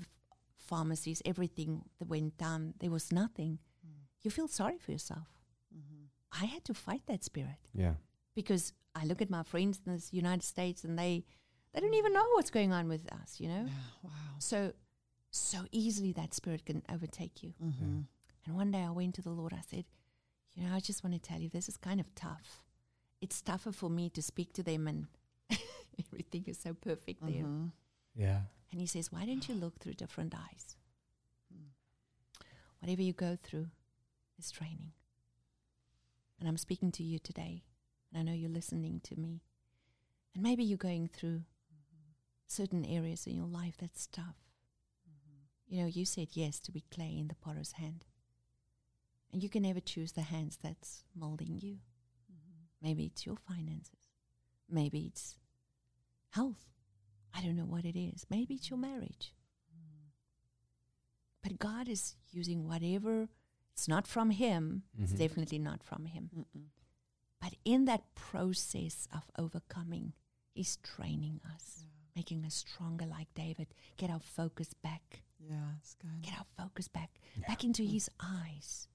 pharmacies, 0.58 1.22
everything 1.24 1.82
that 1.98 2.08
went 2.08 2.36
down. 2.36 2.74
There 2.80 2.90
was 2.90 3.12
nothing. 3.12 3.58
Mm. 3.86 3.92
You 4.22 4.30
feel 4.30 4.48
sorry 4.48 4.78
for 4.78 4.92
yourself. 4.92 5.28
Mhm. 5.74 6.08
I 6.32 6.44
had 6.46 6.64
to 6.64 6.74
fight 6.74 7.02
that 7.06 7.24
spirit 7.24 7.58
Yeah. 7.74 7.94
because 8.34 8.72
I 8.94 9.04
look 9.04 9.22
at 9.22 9.30
my 9.30 9.42
friends 9.44 9.80
in 9.86 9.94
the 9.96 10.02
United 10.12 10.42
States 10.44 10.84
and 10.84 10.98
they, 10.98 11.24
they 11.72 11.80
don't 11.80 11.94
even 11.94 12.12
know 12.12 12.26
what's 12.34 12.50
going 12.50 12.72
on 12.72 12.88
with 12.88 13.10
us. 13.12 13.40
You 13.40 13.48
know, 13.48 13.64
Yeah. 13.66 13.82
Wow. 14.02 14.10
so 14.38 14.72
so 15.30 15.66
easily 15.72 16.12
that 16.12 16.32
spirit 16.34 16.64
can 16.64 16.82
overtake 16.88 17.42
you. 17.42 17.52
Mm-hmm. 17.62 18.00
And 18.48 18.56
one 18.56 18.70
day 18.70 18.82
I 18.82 18.90
went 18.90 19.14
to 19.16 19.22
the 19.22 19.28
Lord. 19.28 19.52
I 19.52 19.60
said, 19.60 19.84
You 20.54 20.66
know, 20.66 20.74
I 20.74 20.80
just 20.80 21.04
want 21.04 21.12
to 21.14 21.20
tell 21.20 21.38
you, 21.38 21.50
this 21.50 21.68
is 21.68 21.76
kind 21.76 22.00
of 22.00 22.14
tough. 22.14 22.64
It's 23.20 23.42
tougher 23.42 23.72
for 23.72 23.90
me 23.90 24.08
to 24.10 24.22
speak 24.22 24.54
to 24.54 24.62
them, 24.62 24.88
and 24.88 25.06
everything 26.06 26.44
is 26.46 26.58
so 26.58 26.72
perfect 26.72 27.20
there. 27.20 27.44
Mm-hmm. 27.44 27.66
Yeah. 28.16 28.40
And 28.72 28.80
He 28.80 28.86
says, 28.86 29.12
Why 29.12 29.26
don't 29.26 29.46
you 29.46 29.54
look 29.54 29.78
through 29.78 29.94
different 29.94 30.34
eyes? 30.34 30.76
Mm. 31.54 31.66
Whatever 32.80 33.02
you 33.02 33.12
go 33.12 33.36
through 33.42 33.66
is 34.38 34.50
training. 34.50 34.92
And 36.40 36.48
I'm 36.48 36.56
speaking 36.56 36.90
to 36.92 37.02
you 37.02 37.18
today, 37.18 37.64
and 38.10 38.18
I 38.18 38.22
know 38.22 38.36
you're 38.36 38.48
listening 38.48 39.02
to 39.04 39.20
me. 39.20 39.42
And 40.34 40.42
maybe 40.42 40.64
you're 40.64 40.78
going 40.78 41.08
through 41.08 41.42
certain 42.46 42.86
areas 42.86 43.26
in 43.26 43.36
your 43.36 43.46
life 43.46 43.74
that's 43.78 44.06
tough. 44.06 44.36
You 45.66 45.82
know, 45.82 45.86
you 45.86 46.06
said 46.06 46.28
yes 46.32 46.58
to 46.60 46.72
be 46.72 46.84
clay 46.90 47.14
in 47.18 47.28
the 47.28 47.34
potter's 47.34 47.72
hand. 47.72 48.06
And 49.32 49.42
you 49.42 49.48
can 49.48 49.62
never 49.62 49.80
choose 49.80 50.12
the 50.12 50.22
hands 50.22 50.58
that's 50.62 51.04
molding 51.14 51.58
you. 51.58 51.74
Mm-hmm. 52.32 52.62
Maybe 52.82 53.04
it's 53.06 53.26
your 53.26 53.36
finances. 53.36 54.08
Maybe 54.70 55.06
it's 55.06 55.36
health. 56.30 56.64
I 57.34 57.42
don't 57.42 57.56
know 57.56 57.64
what 57.66 57.84
it 57.84 57.98
is. 57.98 58.26
Maybe 58.30 58.54
it's 58.54 58.70
your 58.70 58.78
marriage. 58.78 59.34
Mm-hmm. 59.74 60.08
But 61.42 61.58
God 61.58 61.88
is 61.88 62.16
using 62.30 62.66
whatever, 62.66 63.28
it's 63.72 63.86
not 63.88 64.06
from 64.06 64.30
Him. 64.30 64.82
It's 64.98 65.12
Mhm. 65.12 65.18
definitely 65.18 65.58
not 65.58 65.82
from 65.84 66.06
Him. 66.06 66.30
Mm-mm. 66.34 66.66
But 67.40 67.54
in 67.64 67.84
that 67.84 68.14
process 68.14 69.06
of 69.12 69.30
overcoming, 69.38 70.14
He's 70.52 70.76
training 70.78 71.40
us, 71.54 71.84
making 72.16 72.44
us 72.44 72.54
stronger 72.56 73.06
like 73.06 73.32
David. 73.34 73.68
Get 73.96 74.10
our 74.10 74.18
focus 74.18 74.74
back. 74.74 75.22
Yeah, 75.38 75.74
it's 75.78 75.94
good. 75.94 76.22
Get 76.22 76.36
our 76.36 76.46
focus 76.56 76.88
back, 76.88 77.20
back 77.46 77.62
into 77.62 77.82
mm. 77.82 77.92
His 77.92 78.10
eyes. 78.20 78.88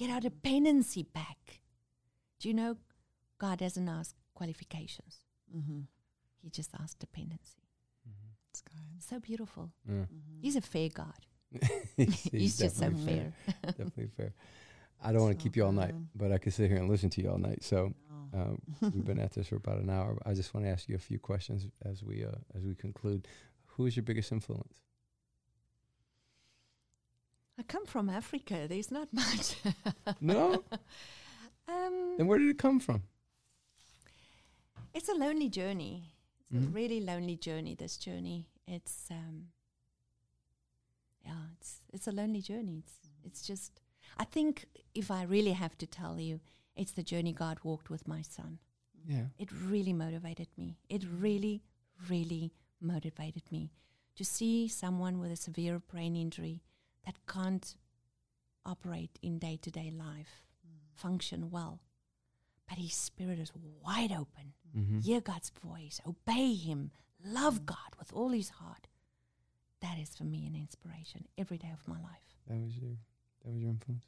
Get 0.00 0.10
our 0.10 0.20
dependency 0.20 1.02
back. 1.02 1.60
Do 2.38 2.48
you 2.48 2.54
know 2.54 2.76
God 3.38 3.58
doesn't 3.58 3.86
ask 3.86 4.14
qualifications? 4.34 5.18
Mm-hmm. 5.54 5.80
He 6.42 6.48
just 6.48 6.70
asks 6.74 6.94
dependency. 6.94 7.60
Mhm. 8.08 8.32
It's 8.50 8.62
good. 8.62 9.02
So 9.10 9.20
beautiful. 9.20 9.70
Yeah. 9.86 9.94
Mm-hmm. 10.06 10.40
He's 10.40 10.56
a 10.56 10.62
fair 10.62 10.88
God. 10.88 11.20
he's, 11.98 12.22
He's, 12.32 12.58
just 12.58 12.76
so 12.78 12.84
definitely 12.88 13.14
fair. 13.14 13.32
definitely 13.66 14.08
fair. 14.16 14.32
I 15.02 15.12
don't 15.12 15.20
want 15.22 15.36
to 15.36 15.40
So 15.40 15.44
keep 15.44 15.56
you 15.56 15.64
all 15.66 15.72
night, 15.72 15.92
good. 15.92 16.08
but 16.16 16.32
I 16.32 16.38
could 16.38 16.54
sit 16.54 16.70
here 16.70 16.78
and 16.78 16.88
listen 16.88 17.10
to 17.10 17.20
you 17.22 17.30
all 17.30 17.38
night. 17.38 17.62
So 17.62 17.92
Oh. 18.32 18.38
um, 18.40 18.62
we've 18.80 19.04
been 19.04 19.18
at 19.18 19.32
this 19.32 19.48
for 19.48 19.56
about 19.56 19.78
an 19.80 19.90
hour. 19.90 20.16
I 20.24 20.32
just 20.34 20.54
want 20.54 20.64
to 20.64 20.70
ask 20.70 20.88
you 20.88 20.94
a 20.94 20.98
few 21.10 21.18
questions 21.18 21.66
as 21.84 22.02
we 22.02 22.24
uh, 22.24 22.38
as 22.56 22.64
we 22.64 22.74
conclude. 22.74 23.28
Who 23.76 23.84
is 23.86 23.96
your 23.96 24.02
biggest 24.04 24.32
influence? 24.32 24.80
I 27.60 27.62
come 27.62 27.84
from 27.86 28.08
Africa. 28.08 28.66
There's 28.68 28.90
not 28.90 29.08
much. 29.22 29.56
No. 30.20 30.64
um, 31.68 32.14
Then 32.16 32.26
where 32.26 32.38
did 32.38 32.48
it 32.48 32.58
come 32.58 32.80
from? 32.80 33.02
it's 34.94 35.08
a 35.08 35.14
lonely 35.14 35.48
journey. 35.48 36.14
It's 36.50 36.64
a 36.64 36.68
Mhm. 36.68 36.74
really 36.74 37.00
lonely 37.00 37.36
journey. 37.36 37.74
This 37.76 37.96
journey. 37.98 38.48
It's 38.66 39.10
um. 39.10 39.48
Yeah, 41.24 41.42
it's 41.56 41.82
it's 41.92 42.08
a 42.08 42.12
lonely 42.12 42.40
journey. 42.40 42.78
It's 42.78 42.94
it's 43.24 43.42
just. 43.46 43.80
I 44.18 44.24
think 44.24 44.66
if 44.94 45.10
I 45.10 45.22
really 45.24 45.52
have 45.52 45.76
to 45.78 45.86
tell 45.86 46.18
you, 46.18 46.40
it's 46.74 46.92
the 46.92 47.02
journey 47.02 47.32
God 47.32 47.58
walked 47.62 47.90
with 47.90 48.08
my 48.08 48.22
son. 48.22 48.58
Yeah. 49.06 49.26
It 49.38 49.50
really 49.52 49.92
motivated 49.92 50.48
me. 50.56 50.78
It 50.88 51.04
really, 51.04 51.62
really 52.08 52.52
motivated 52.80 53.44
me 53.52 53.70
to 54.16 54.24
see 54.24 54.66
someone 54.68 55.18
with 55.20 55.30
a 55.30 55.36
severe 55.36 55.78
brain 55.78 56.16
injury 56.16 56.62
that 57.04 57.16
can't 57.26 57.74
operate 58.64 59.18
in 59.22 59.38
day 59.38 59.58
to 59.62 59.70
day 59.70 59.90
life, 59.90 60.44
function 60.94 61.50
well. 61.50 61.80
But 62.68 62.78
his 62.78 62.94
spirit 62.94 63.38
is 63.38 63.52
wide 63.84 64.12
open. 64.12 64.54
Mm-hmm. 64.76 65.00
Hear 65.00 65.20
God's 65.20 65.50
voice, 65.50 66.00
obey 66.06 66.54
Him, 66.54 66.92
love 67.24 67.66
God 67.66 67.76
with 67.98 68.12
all 68.12 68.30
his 68.30 68.50
heart. 68.50 68.88
That 69.80 69.98
is 69.98 70.14
for 70.14 70.24
me 70.24 70.46
an 70.46 70.54
inspiration 70.54 71.26
every 71.38 71.58
day 71.58 71.70
of 71.72 71.86
my 71.88 72.00
life. 72.00 72.36
That 72.48 72.58
was 72.60 72.76
your 72.76 72.92
that 73.44 73.52
was 73.52 73.60
your 73.60 73.70
influence. 73.70 74.04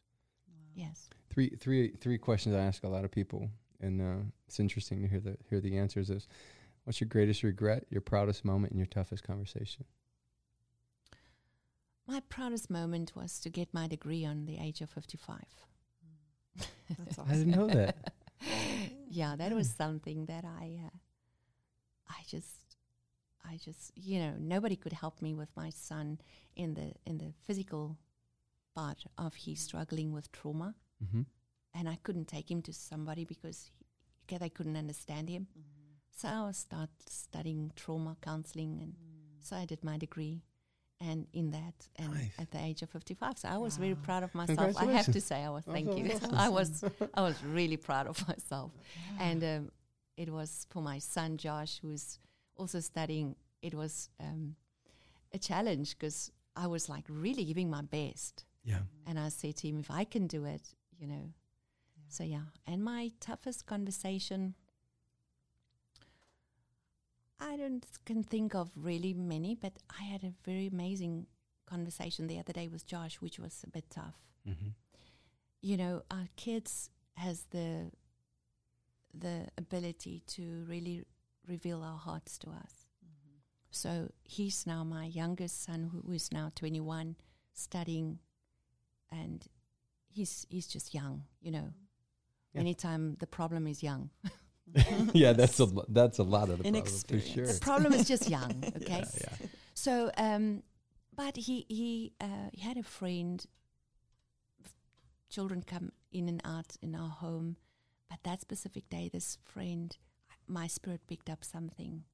Yes. 0.74 1.09
Three 1.30 1.51
three 1.51 1.93
three 2.01 2.18
questions 2.18 2.55
I 2.55 2.61
ask 2.61 2.84
a 2.84 2.88
lot 2.88 3.05
of 3.05 3.11
people, 3.11 3.49
and 3.80 4.01
uh, 4.01 4.22
it's 4.47 4.61
interesting 4.61 5.03
to 5.03 5.09
hear 5.09 5.20
the 5.20 5.36
hear 5.49 5.61
the 5.61 5.78
answers. 5.78 6.11
Is 6.11 6.28
what's 6.84 7.01
your 7.01 7.09
greatest 7.09 7.43
regret, 7.43 7.86
your 7.90 8.03
proudest 8.03 8.45
moment, 8.45 8.72
and 8.72 8.78
your 8.78 8.86
toughest 8.86 9.24
conversation? 9.24 9.84
My 12.07 12.20
proudest 12.28 12.68
moment 12.70 13.12
was 13.14 13.38
to 13.40 13.50
get 13.50 13.72
my 13.72 13.86
degree 13.86 14.24
on 14.24 14.44
the 14.46 14.59
age 14.59 14.80
of 14.80 14.90
55. 14.90 15.36
That's 16.98 17.18
I 17.28 17.32
didn't 17.32 17.50
know 17.57 17.66
that. 17.68 18.12
yeah, 19.09 19.36
that 19.36 19.53
was 19.53 19.70
something 19.70 20.26
that 20.26 20.44
I, 20.44 20.80
uh, 20.84 20.90
I 22.09 22.22
just, 22.26 22.76
I 23.48 23.57
just, 23.57 23.92
you 23.96 24.18
know, 24.18 24.34
nobody 24.38 24.76
could 24.76 24.92
help 24.92 25.22
me 25.22 25.32
with 25.34 25.48
my 25.57 25.70
son 25.70 26.18
in 26.57 26.74
the 26.74 26.92
in 27.07 27.18
the 27.18 27.32
physical 27.46 27.96
part 28.74 29.05
of 29.16 29.34
he 29.34 29.55
struggling 29.55 30.12
with 30.12 30.30
trauma, 30.32 30.74
Mm-hmm. 31.05 31.22
and 31.74 31.88
I 31.88 31.96
couldn't 32.05 32.28
take 32.28 32.48
him 32.48 32.62
to 32.62 32.72
somebody 32.72 33.24
because 33.24 33.70
he, 34.28 34.38
they 34.38 34.48
couldn't 34.48 34.76
understand 34.76 35.28
him. 35.28 35.48
So 36.16 36.28
I 36.28 36.42
was 36.46 36.59
start 36.59 36.90
studying 37.09 37.72
trauma 37.74 38.16
counseling, 38.22 38.78
and 38.80 38.94
so 39.40 39.57
I 39.57 39.64
did 39.64 39.82
my 39.82 39.98
degree. 39.98 40.42
And 41.11 41.26
in 41.32 41.50
that, 41.50 41.74
and 41.96 42.14
Nice. 42.14 42.30
at 42.38 42.50
the 42.53 42.61
age 42.68 42.80
of 42.82 42.90
fifty-five, 42.90 43.36
so 43.36 43.48
I 43.48 43.59
was 43.59 43.76
very 43.76 43.94
Wow. 43.94 44.00
proud 44.09 44.22
of 44.22 44.32
myself. 44.36 44.76
I 44.76 44.84
have 44.98 45.11
to 45.12 45.20
say, 45.20 45.42
I 45.42 45.50
was. 45.50 45.64
Thank 45.64 45.96
you. 45.98 46.05
I 46.46 46.48
was, 46.48 46.84
I 47.12 47.22
was 47.28 47.36
really 47.42 47.76
proud 47.76 48.07
of 48.07 48.16
myself. 48.28 48.70
And 49.18 49.42
um, 49.42 49.72
it 50.16 50.30
was 50.30 50.66
for 50.70 50.80
my 50.80 50.98
son 51.00 51.38
Josh, 51.38 51.80
who's 51.82 52.20
also 52.57 52.78
studying. 52.80 53.34
It 53.62 53.74
was 53.74 54.11
um, 54.20 54.55
a 55.34 55.38
challenge 55.38 55.88
because 55.98 56.30
I 56.55 56.66
was 56.68 56.88
like 56.88 57.05
really 57.09 57.44
giving 57.44 57.68
my 57.68 57.82
best, 57.82 58.44
Yeah. 58.64 58.82
and 59.07 59.18
I 59.18 59.28
said 59.30 59.57
to 59.57 59.68
him, 59.68 59.80
"If 59.80 59.90
I 59.90 60.05
can 60.05 60.28
do 60.28 60.44
it, 60.44 60.66
you 61.00 61.09
know." 61.09 61.32
So 62.09 62.22
yeah, 62.22 62.46
and 62.66 62.78
my 62.84 63.11
toughest 63.18 63.66
conversation. 63.66 64.55
I 67.43 67.57
don't 67.57 67.84
can 68.05 68.22
think 68.22 68.55
of 68.55 68.70
really 68.76 69.14
many, 69.14 69.55
but 69.55 69.72
I 69.99 70.05
had 70.05 70.22
a 70.24 70.32
very 70.45 70.68
amazing 70.68 71.26
conversation 71.66 72.26
the 72.26 72.38
other 72.38 72.53
day 72.53 72.68
with 72.68 72.86
Josh, 72.86 73.16
which 73.20 73.38
was 73.38 73.64
a 73.66 73.70
bit 73.70 73.84
tough. 73.90 74.18
Mm-hmm. 74.49 74.70
you 75.61 75.76
know 75.76 76.03
our 76.11 76.26
kids 76.34 76.90
has 77.14 77.47
the 77.51 77.93
the 79.14 79.47
ability 79.57 80.22
to 80.26 80.64
really 80.68 81.05
reveal 81.47 81.82
our 81.82 81.99
hearts 81.99 82.38
to 82.38 82.51
us. 82.51 82.86
So 83.70 84.11
he's 84.24 84.66
now 84.66 84.84
my 84.84 85.07
youngest 85.07 85.62
son 85.64 85.90
who 85.93 86.12
is 86.12 86.30
now 86.32 86.51
21 86.57 87.16
studying 87.55 88.18
and 89.11 89.47
he's 90.09 90.47
he's 90.51 90.66
just 90.66 90.93
young 90.95 91.24
you 91.40 91.53
know. 91.53 91.68
Yeah. 92.55 92.61
anytime 92.61 93.16
the 93.18 93.26
problem 93.26 93.66
is 93.66 93.82
young 93.82 94.11
yeah, 95.12 95.32
that's 95.32 95.60
a 95.60 95.66
that's 95.88 96.18
a 96.18 96.22
lot 96.22 96.48
of 96.50 96.58
the 96.58 96.70
problem 96.70 96.84
for 97.08 97.20
sure. 97.20 97.46
The 97.46 97.60
problem 97.60 97.92
is 97.92 98.08
just 98.08 98.28
young 98.28 98.64
okay 98.76 99.04
Yeah, 99.04 99.36
yeah. 99.40 99.46
so 99.74 100.10
um 100.16 100.62
But 101.14 101.36
he 101.36 101.66
he 101.68 102.12
uh, 102.20 102.48
he 102.52 102.60
had 102.62 102.78
a 102.78 102.82
friend. 102.82 103.44
Children 105.28 105.62
come 105.62 105.92
in 106.10 106.28
and 106.28 106.40
out 106.44 106.76
in 106.82 106.94
our 106.94 107.08
home, 107.08 107.56
but 108.10 108.18
that 108.22 108.40
specific 108.40 108.88
day, 108.90 109.08
this 109.12 109.38
friend, 109.44 109.96
my 110.46 110.68
spirit 110.68 111.00
picked 111.06 111.30
up 111.30 111.44
something, 111.44 112.04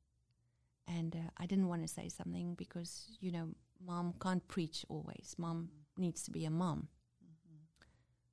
and 0.86 1.14
uh, 1.16 1.30
I 1.42 1.46
didn't 1.46 1.68
want 1.68 1.82
to 1.82 1.88
say 1.88 2.08
something 2.08 2.54
because 2.54 3.18
you 3.20 3.32
know, 3.32 3.48
mom 3.84 4.14
can't 4.20 4.46
preach 4.46 4.84
always. 4.88 5.34
Mom 5.38 5.70
needs 5.96 6.22
to 6.24 6.30
be 6.30 6.44
a 6.44 6.50
mom. 6.50 6.88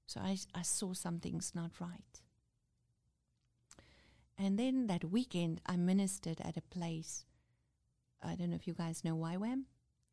So 0.08 0.20
I 0.22 0.38
I 0.54 0.64
saw 0.64 0.94
something's 0.94 1.54
not 1.56 1.72
right. 1.80 2.22
And 4.38 4.60
then 4.60 4.88
that 4.88 5.06
weekend, 5.06 5.62
I 5.66 5.78
ministered 5.78 6.42
at 6.42 6.58
a 6.58 6.62
place. 6.62 7.26
I 8.22 8.36
don't 8.36 8.50
know 8.50 8.56
if 8.56 8.68
you 8.68 8.74
guys 8.74 9.04
know 9.04 9.16
YWAM. 9.16 9.64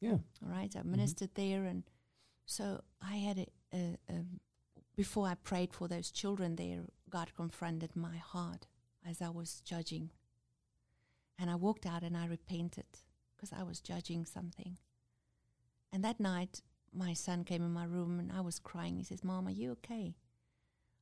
Yeah. 0.00 0.18
All 0.42 0.50
right, 0.50 0.74
I 0.74 0.80
mm-hmm. 0.80 0.90
ministered 0.90 1.30
there, 1.34 1.64
and 1.64 1.84
so 2.44 2.82
I 3.00 3.16
had 3.16 3.38
a, 3.38 3.46
a, 3.72 3.98
a 4.08 4.24
before 4.96 5.26
I 5.26 5.34
prayed 5.34 5.72
for 5.72 5.88
those 5.88 6.10
children 6.10 6.56
there, 6.56 6.80
God 7.08 7.34
confronted 7.34 7.96
my 7.96 8.16
heart 8.16 8.66
as 9.08 9.22
I 9.22 9.30
was 9.30 9.62
judging, 9.64 10.10
and 11.38 11.50
I 11.50 11.54
walked 11.54 11.86
out 11.86 12.02
and 12.02 12.16
I 12.16 12.26
repented 12.26 12.86
because 13.34 13.52
I 13.52 13.62
was 13.62 13.80
judging 13.80 14.24
something. 14.24 14.76
And 15.92 16.04
that 16.04 16.20
night, 16.20 16.62
my 16.92 17.12
son 17.12 17.44
came 17.44 17.62
in 17.62 17.72
my 17.72 17.84
room 17.84 18.18
and 18.18 18.30
I 18.32 18.40
was 18.40 18.58
crying. 18.58 18.96
He 18.96 19.04
says, 19.04 19.24
"Mom, 19.24 19.46
are 19.46 19.52
you 19.52 19.72
okay?" 19.72 20.16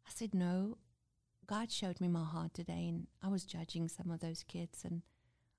I 0.07 0.11
said, 0.15 0.35
"No." 0.35 0.79
God 1.55 1.71
showed 1.73 2.01
me 2.01 2.07
my 2.09 2.23
heart 2.35 2.55
today, 2.55 2.85
and 2.89 3.09
I 3.23 3.29
was 3.29 3.45
judging 3.45 3.89
some 3.89 4.11
of 4.15 4.21
those 4.21 4.45
kids, 4.55 4.85
and 4.85 5.03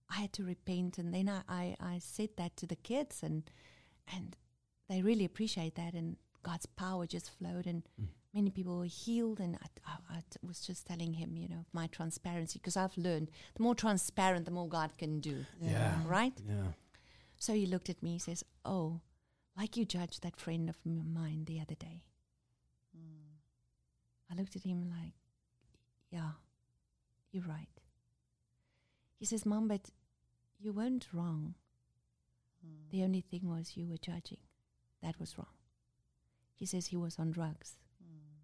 I 0.09 0.15
had 0.21 0.31
to 0.33 0.43
repent. 0.45 0.97
And 0.97 1.13
then 1.13 1.27
I, 1.27 1.41
I, 1.49 1.75
I 1.93 1.99
said 1.99 2.29
that 2.37 2.55
to 2.57 2.65
the 2.65 2.77
kids, 2.77 3.21
and 3.23 3.43
and 4.15 4.37
they 4.89 5.01
really 5.01 5.25
appreciate 5.25 5.75
that. 5.75 5.93
And 5.93 6.15
God's 6.43 6.65
power 6.65 7.05
just 7.05 7.29
flowed, 7.37 7.67
and 7.67 7.83
Mm. 8.01 8.07
many 8.33 8.49
people 8.51 8.77
were 8.77 8.85
healed. 9.03 9.39
And 9.41 9.57
I, 9.61 9.67
I, 9.91 9.95
I 10.17 10.19
t- 10.29 10.39
was 10.47 10.61
just 10.61 10.87
telling 10.87 11.13
him, 11.15 11.35
you 11.35 11.49
know, 11.49 11.65
my 11.73 11.87
transparency, 11.87 12.57
because 12.59 12.77
I've 12.77 12.97
learned 12.97 13.29
the 13.55 13.63
more 13.63 13.75
transparent, 13.75 14.45
the 14.45 14.51
more 14.59 14.69
God 14.69 14.97
can 14.97 15.19
do, 15.19 15.45
Yeah. 15.59 15.99
right? 16.05 16.37
Yeah. 16.47 16.71
So 17.37 17.53
he 17.53 17.65
looked 17.65 17.89
at 17.89 18.01
me, 18.01 18.13
he 18.13 18.19
says, 18.19 18.45
"Oh, 18.63 19.01
like 19.57 19.75
you 19.75 19.83
judged 19.83 20.21
that 20.23 20.37
friend 20.37 20.69
of 20.69 20.77
mine 20.85 21.43
the 21.45 21.59
other 21.59 21.75
day." 21.75 21.97
Mm. 22.95 23.35
I 24.31 24.35
looked 24.35 24.55
at 24.55 24.63
him 24.63 24.89
like, 24.89 25.15
yeah, 26.12 26.32
you're 27.32 27.43
right. 27.47 27.68
He 29.18 29.26
says, 29.26 29.45
Mom, 29.45 29.68
but 29.68 29.89
you 30.59 30.74
weren't 30.74 31.07
wrong. 31.14 31.55
Mm. 32.66 32.89
The 32.91 33.03
only 33.03 33.22
thing 33.22 33.41
was 33.49 33.76
you 33.76 33.88
were 33.88 33.97
judging. 33.97 34.39
That 35.01 35.20
was 35.20 35.38
wrong. 35.38 35.55
He 36.55 36.66
says 36.66 36.88
he 36.88 36.97
was 36.97 37.18
on 37.18 37.32
drugs. 37.32 37.78
Mm. 38.03 38.41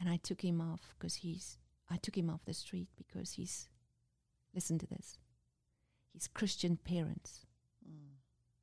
And 0.00 0.08
I 0.08 0.16
took 0.16 0.42
him 0.42 0.60
off 0.60 0.94
because 0.98 1.16
he's, 1.16 1.58
I 1.90 1.96
took 1.96 2.16
him 2.16 2.30
off 2.30 2.44
the 2.44 2.54
street 2.54 2.88
because 2.96 3.32
he's, 3.32 3.68
listen 4.54 4.78
to 4.78 4.86
this, 4.86 5.18
his 6.12 6.26
Christian 6.28 6.76
parents 6.76 7.46
Mm. 7.86 8.16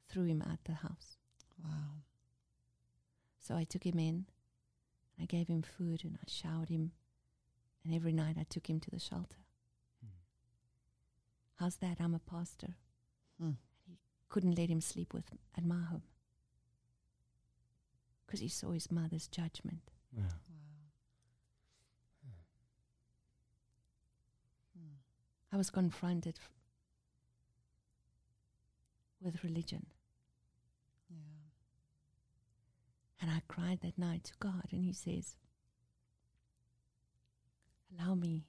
threw 0.10 0.24
him 0.26 0.42
out 0.42 0.64
the 0.64 0.74
house. 0.74 1.18
Wow. 1.64 2.02
So 3.40 3.56
I 3.56 3.66
took 3.66 3.86
him 3.86 4.00
in, 4.00 4.26
I 5.22 5.26
gave 5.26 5.48
him 5.48 5.62
food 5.62 6.04
and 6.04 6.18
I 6.20 6.26
showered 6.28 6.70
him. 6.70 6.92
And 7.84 7.94
every 7.96 8.12
night 8.14 8.38
I 8.40 8.44
took 8.44 8.70
him 8.70 8.80
to 8.80 8.92
the 8.92 9.00
shelter. 9.00 9.38
How's 11.56 11.76
that? 11.78 11.98
I'm 12.00 12.16
a 12.16 12.20
pastor. 12.20 12.76
Hmm. 13.40 13.52
Couldn't 14.30 14.56
let 14.58 14.70
him 14.70 14.82
sleep 14.82 15.14
with 15.14 15.26
at 15.56 15.64
my 15.66 15.82
home 15.84 16.02
because 18.26 18.40
he 18.40 18.48
saw 18.48 18.72
his 18.72 18.90
mother's 18.90 19.28
judgment. 19.28 19.82
Yeah. 20.16 20.24
Wow. 20.24 20.30
Mm. 24.80 24.96
I 25.54 25.58
was 25.58 25.70
confronted 25.70 26.40
f- 26.42 26.50
with 29.22 29.44
religion, 29.44 29.86
Yeah. 31.10 31.18
and 33.22 33.30
I 33.30 33.42
cried 33.48 33.82
that 33.82 33.98
night 33.98 34.24
to 34.26 34.34
God, 34.40 34.68
and 34.72 34.84
He 34.84 34.94
says, 34.94 35.36
"Allow 37.92 38.16
me 38.16 38.46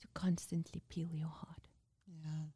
to 0.00 0.08
constantly 0.14 0.80
peel 0.88 1.14
your 1.14 1.28
heart." 1.28 1.68
Yeah. 2.06 2.50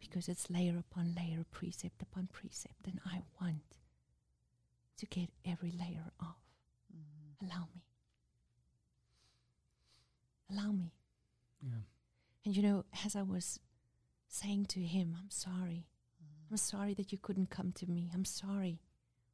because 0.00 0.28
it's 0.28 0.50
layer 0.50 0.76
upon 0.78 1.14
layer, 1.14 1.44
precept 1.50 2.02
upon 2.02 2.26
precept, 2.32 2.86
and 2.86 3.00
I 3.06 3.22
want 3.40 3.78
to 4.96 5.06
get 5.06 5.30
every 5.44 5.70
layer 5.70 6.12
off. 6.20 6.42
Mm. 6.92 7.46
Allow 7.46 7.68
me. 7.74 7.84
Allow 10.50 10.72
me. 10.72 10.92
Yeah. 11.62 11.82
And 12.44 12.56
you 12.56 12.62
know, 12.62 12.84
as 13.04 13.14
I 13.16 13.22
was 13.22 13.60
saying 14.28 14.66
to 14.66 14.80
him, 14.80 15.16
I'm 15.18 15.30
sorry. 15.30 15.86
Mm. 16.22 16.50
I'm 16.50 16.56
sorry 16.56 16.94
that 16.94 17.12
you 17.12 17.18
couldn't 17.18 17.50
come 17.50 17.72
to 17.72 17.86
me. 17.88 18.10
I'm 18.12 18.24
sorry 18.24 18.80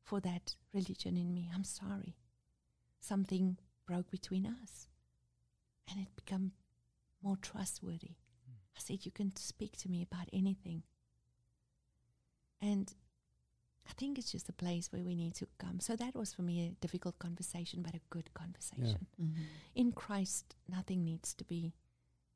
for 0.02 0.20
that 0.20 0.56
religion 0.72 1.16
in 1.16 1.32
me. 1.34 1.50
I'm 1.54 1.64
sorry. 1.64 2.16
Something 3.00 3.58
broke 3.86 4.10
between 4.10 4.46
us 4.46 4.88
and 5.90 6.00
it 6.00 6.14
became 6.16 6.52
more 7.22 7.36
trustworthy. 7.36 8.16
I 8.76 8.80
said, 8.80 9.04
You 9.04 9.10
can 9.12 9.34
speak 9.36 9.76
to 9.78 9.88
me 9.90 10.02
about 10.02 10.28
anything. 10.32 10.82
And 12.60 12.92
I 13.88 13.92
think 13.94 14.18
it's 14.18 14.30
just 14.32 14.48
a 14.48 14.52
place 14.52 14.92
where 14.92 15.02
we 15.04 15.14
need 15.14 15.34
to 15.36 15.46
come. 15.58 15.80
So 15.80 15.96
that 15.96 16.14
was 16.14 16.32
for 16.32 16.42
me 16.42 16.66
a 16.66 16.70
difficult 16.80 17.18
conversation, 17.18 17.82
but 17.82 17.94
a 17.94 18.00
good 18.10 18.32
conversation. 18.34 19.06
Mhm. 19.18 19.46
In 19.74 19.92
Christ, 19.92 20.56
nothing 20.68 21.04
needs 21.04 21.34
to 21.34 21.44
be, 21.44 21.72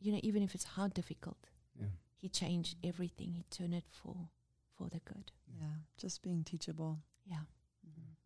you 0.01 0.13
know, 0.13 0.21
even 0.23 0.43
if 0.43 0.55
it's 0.55 0.65
how 0.77 0.89
difficult, 0.89 1.49
Yeah. 1.75 1.89
He 2.19 2.29
changed 2.29 2.77
everything. 2.85 3.33
He 3.35 3.43
turned 3.45 3.75
it 3.75 3.89
for 3.91 4.31
for 4.77 4.89
the 4.89 5.01
good. 5.01 5.33
Yeah. 5.59 5.77
Just 5.97 6.23
being 6.23 6.45
teachable. 6.45 7.03
Yeah. 7.25 7.45
Mhm. 7.87 8.17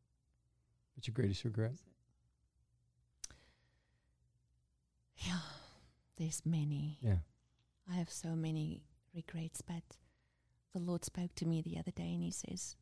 What's 0.94 1.07
your 1.09 1.15
greatest 1.15 1.44
regret? 1.44 1.81
Yeah. 5.27 5.39
There's 6.16 6.43
many. 6.47 6.98
Yeah. 7.03 7.19
I 7.90 7.94
have 7.94 8.11
so 8.11 8.31
many 8.35 8.82
regrets, 9.15 9.61
but 9.62 9.82
the 10.73 10.81
Lord 10.81 11.05
spoke 11.05 11.35
to 11.36 11.47
me 11.47 11.62
the 11.62 11.78
other 11.78 11.90
day 11.90 12.12
and 12.15 12.23
He 12.23 12.31
says, 12.31 12.77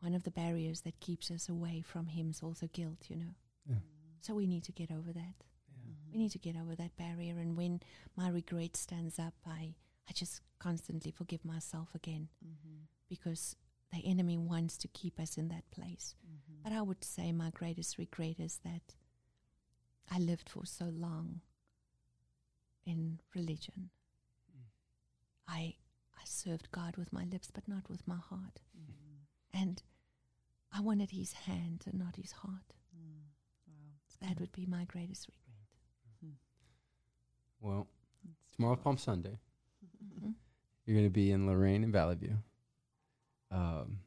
one 0.00 0.14
of 0.14 0.24
the 0.24 0.30
barriers 0.30 0.80
that 0.82 0.98
keeps 1.00 1.30
us 1.30 1.48
away 1.48 1.82
from 1.82 2.06
Him 2.06 2.30
is 2.30 2.42
also 2.42 2.68
guilt, 2.72 3.06
you 3.08 3.16
know. 3.16 3.34
Yeah. 3.68 3.76
So 4.22 4.34
we 4.34 4.46
need 4.46 4.64
to 4.64 4.72
get 4.72 4.90
over 4.90 5.12
that. 5.12 5.34
Yeah. 5.84 5.92
We 6.12 6.18
need 6.18 6.30
to 6.32 6.38
get 6.38 6.56
over 6.56 6.74
that 6.74 6.96
barrier. 6.96 7.38
And 7.38 7.56
when 7.56 7.80
my 8.16 8.28
regret 8.30 8.76
stands 8.76 9.18
up, 9.18 9.34
I, 9.46 9.74
I 10.08 10.12
just 10.14 10.40
constantly 10.58 11.10
forgive 11.10 11.44
myself 11.44 11.94
again 11.94 12.28
Mhm. 12.44 12.86
because 13.08 13.56
the 13.92 14.04
enemy 14.04 14.38
wants 14.38 14.76
to 14.78 14.88
keep 14.88 15.18
us 15.20 15.36
in 15.36 15.48
that 15.48 15.70
place. 15.70 16.14
Mhm. 16.26 16.62
But 16.62 16.72
I 16.72 16.80
would 16.82 17.04
say 17.04 17.32
my 17.32 17.50
greatest 17.50 17.98
regret 17.98 18.38
is 18.40 18.58
that 18.64 18.94
I 20.10 20.18
lived 20.18 20.48
for 20.48 20.66
so 20.66 20.86
long 20.86 21.40
in 22.84 23.20
religion. 23.34 23.90
Mm. 24.50 24.64
I 25.48 25.76
I 26.16 26.24
served 26.24 26.70
God 26.72 26.96
with 26.96 27.12
my 27.12 27.24
lips, 27.24 27.50
but 27.52 27.66
not 27.68 27.88
with 27.88 28.06
my 28.06 28.16
heart. 28.16 28.60
Mhm. 28.76 29.26
And 29.52 29.82
I 30.72 30.80
wanted 30.80 31.10
His 31.10 31.32
hand 31.32 31.84
and 31.86 31.98
not 31.98 32.16
His 32.16 32.32
heart. 32.32 32.74
Mm. 32.96 33.22
Wow. 33.66 33.94
That 34.20 34.40
would 34.40 34.52
be 34.52 34.66
my 34.66 34.84
greatest 34.84 35.28
regret. 35.28 35.46
Well, 37.62 37.86
That's 38.24 38.56
tomorrow's 38.56 38.78
wow. 38.78 38.84
Palm 38.84 38.98
Sunday. 38.98 39.38
Mhm. 40.02 40.34
You're 40.86 40.96
going 40.96 41.06
to 41.06 41.10
be 41.10 41.30
in 41.30 41.46
Lorraine 41.46 41.84
and 41.84 41.92
Valley 41.92 42.16
View. 42.16 42.42
Um, 43.50 44.00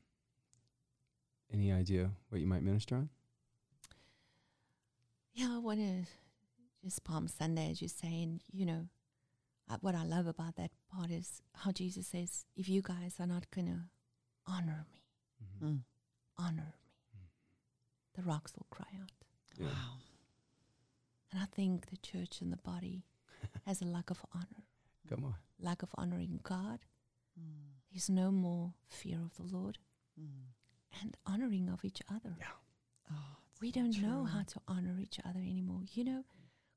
any 1.51 1.71
idea 1.71 2.11
what 2.29 2.41
you 2.41 2.47
might 2.47 2.63
minister 2.63 2.95
on? 2.95 3.09
Yeah, 5.33 5.55
I 5.55 5.57
want 5.59 5.79
to 5.79 6.03
just 6.83 7.03
Palm 7.03 7.27
Sunday, 7.27 7.71
as 7.71 7.81
you 7.81 7.87
say, 7.87 8.21
and 8.23 8.41
you 8.51 8.65
know, 8.65 8.87
uh, 9.69 9.77
what 9.81 9.95
I 9.95 10.03
love 10.03 10.27
about 10.27 10.55
that 10.57 10.71
part 10.93 11.09
is 11.11 11.41
how 11.55 11.71
Jesus 11.71 12.07
says, 12.07 12.45
"If 12.55 12.69
you 12.69 12.81
guys 12.81 13.15
are 13.19 13.27
not 13.27 13.49
gonna 13.51 13.89
honor 14.45 14.85
me, 14.91 14.99
Mm-hmm. 15.43 15.65
Mm. 15.73 15.79
honor 16.37 16.73
me, 17.13 17.29
the 18.13 18.21
rocks 18.21 18.53
will 18.55 18.67
cry 18.69 18.87
out." 19.01 19.11
Yeah. 19.57 19.67
Wow. 19.67 19.97
And 21.31 21.41
I 21.41 21.45
think 21.45 21.87
the 21.87 21.97
church 21.97 22.41
and 22.41 22.51
the 22.53 22.57
body 22.57 23.05
has 23.65 23.81
a 23.81 23.85
lack 23.85 24.09
of 24.11 24.23
honor, 24.33 24.63
Come 25.09 25.23
on. 25.25 25.35
lack 25.59 25.81
of 25.81 25.89
honoring 25.95 26.39
God. 26.43 26.79
Mm. 27.39 27.71
There's 27.91 28.09
no 28.09 28.29
more 28.31 28.73
fear 28.87 29.19
of 29.23 29.35
the 29.37 29.43
Lord 29.57 29.79
Mm. 30.19 30.53
and 31.01 31.17
honoring 31.25 31.69
of 31.69 31.83
each 31.83 32.01
other. 32.07 32.37
Oh, 33.09 33.37
it's 33.39 33.42
We 33.63 33.71
don't 33.71 33.97
know 34.01 34.25
how 34.25 34.43
to 34.43 34.59
honor 34.67 34.95
each 34.99 35.19
other 35.27 35.39
anymore. 35.39 35.83
You 35.93 36.03
know, 36.03 36.21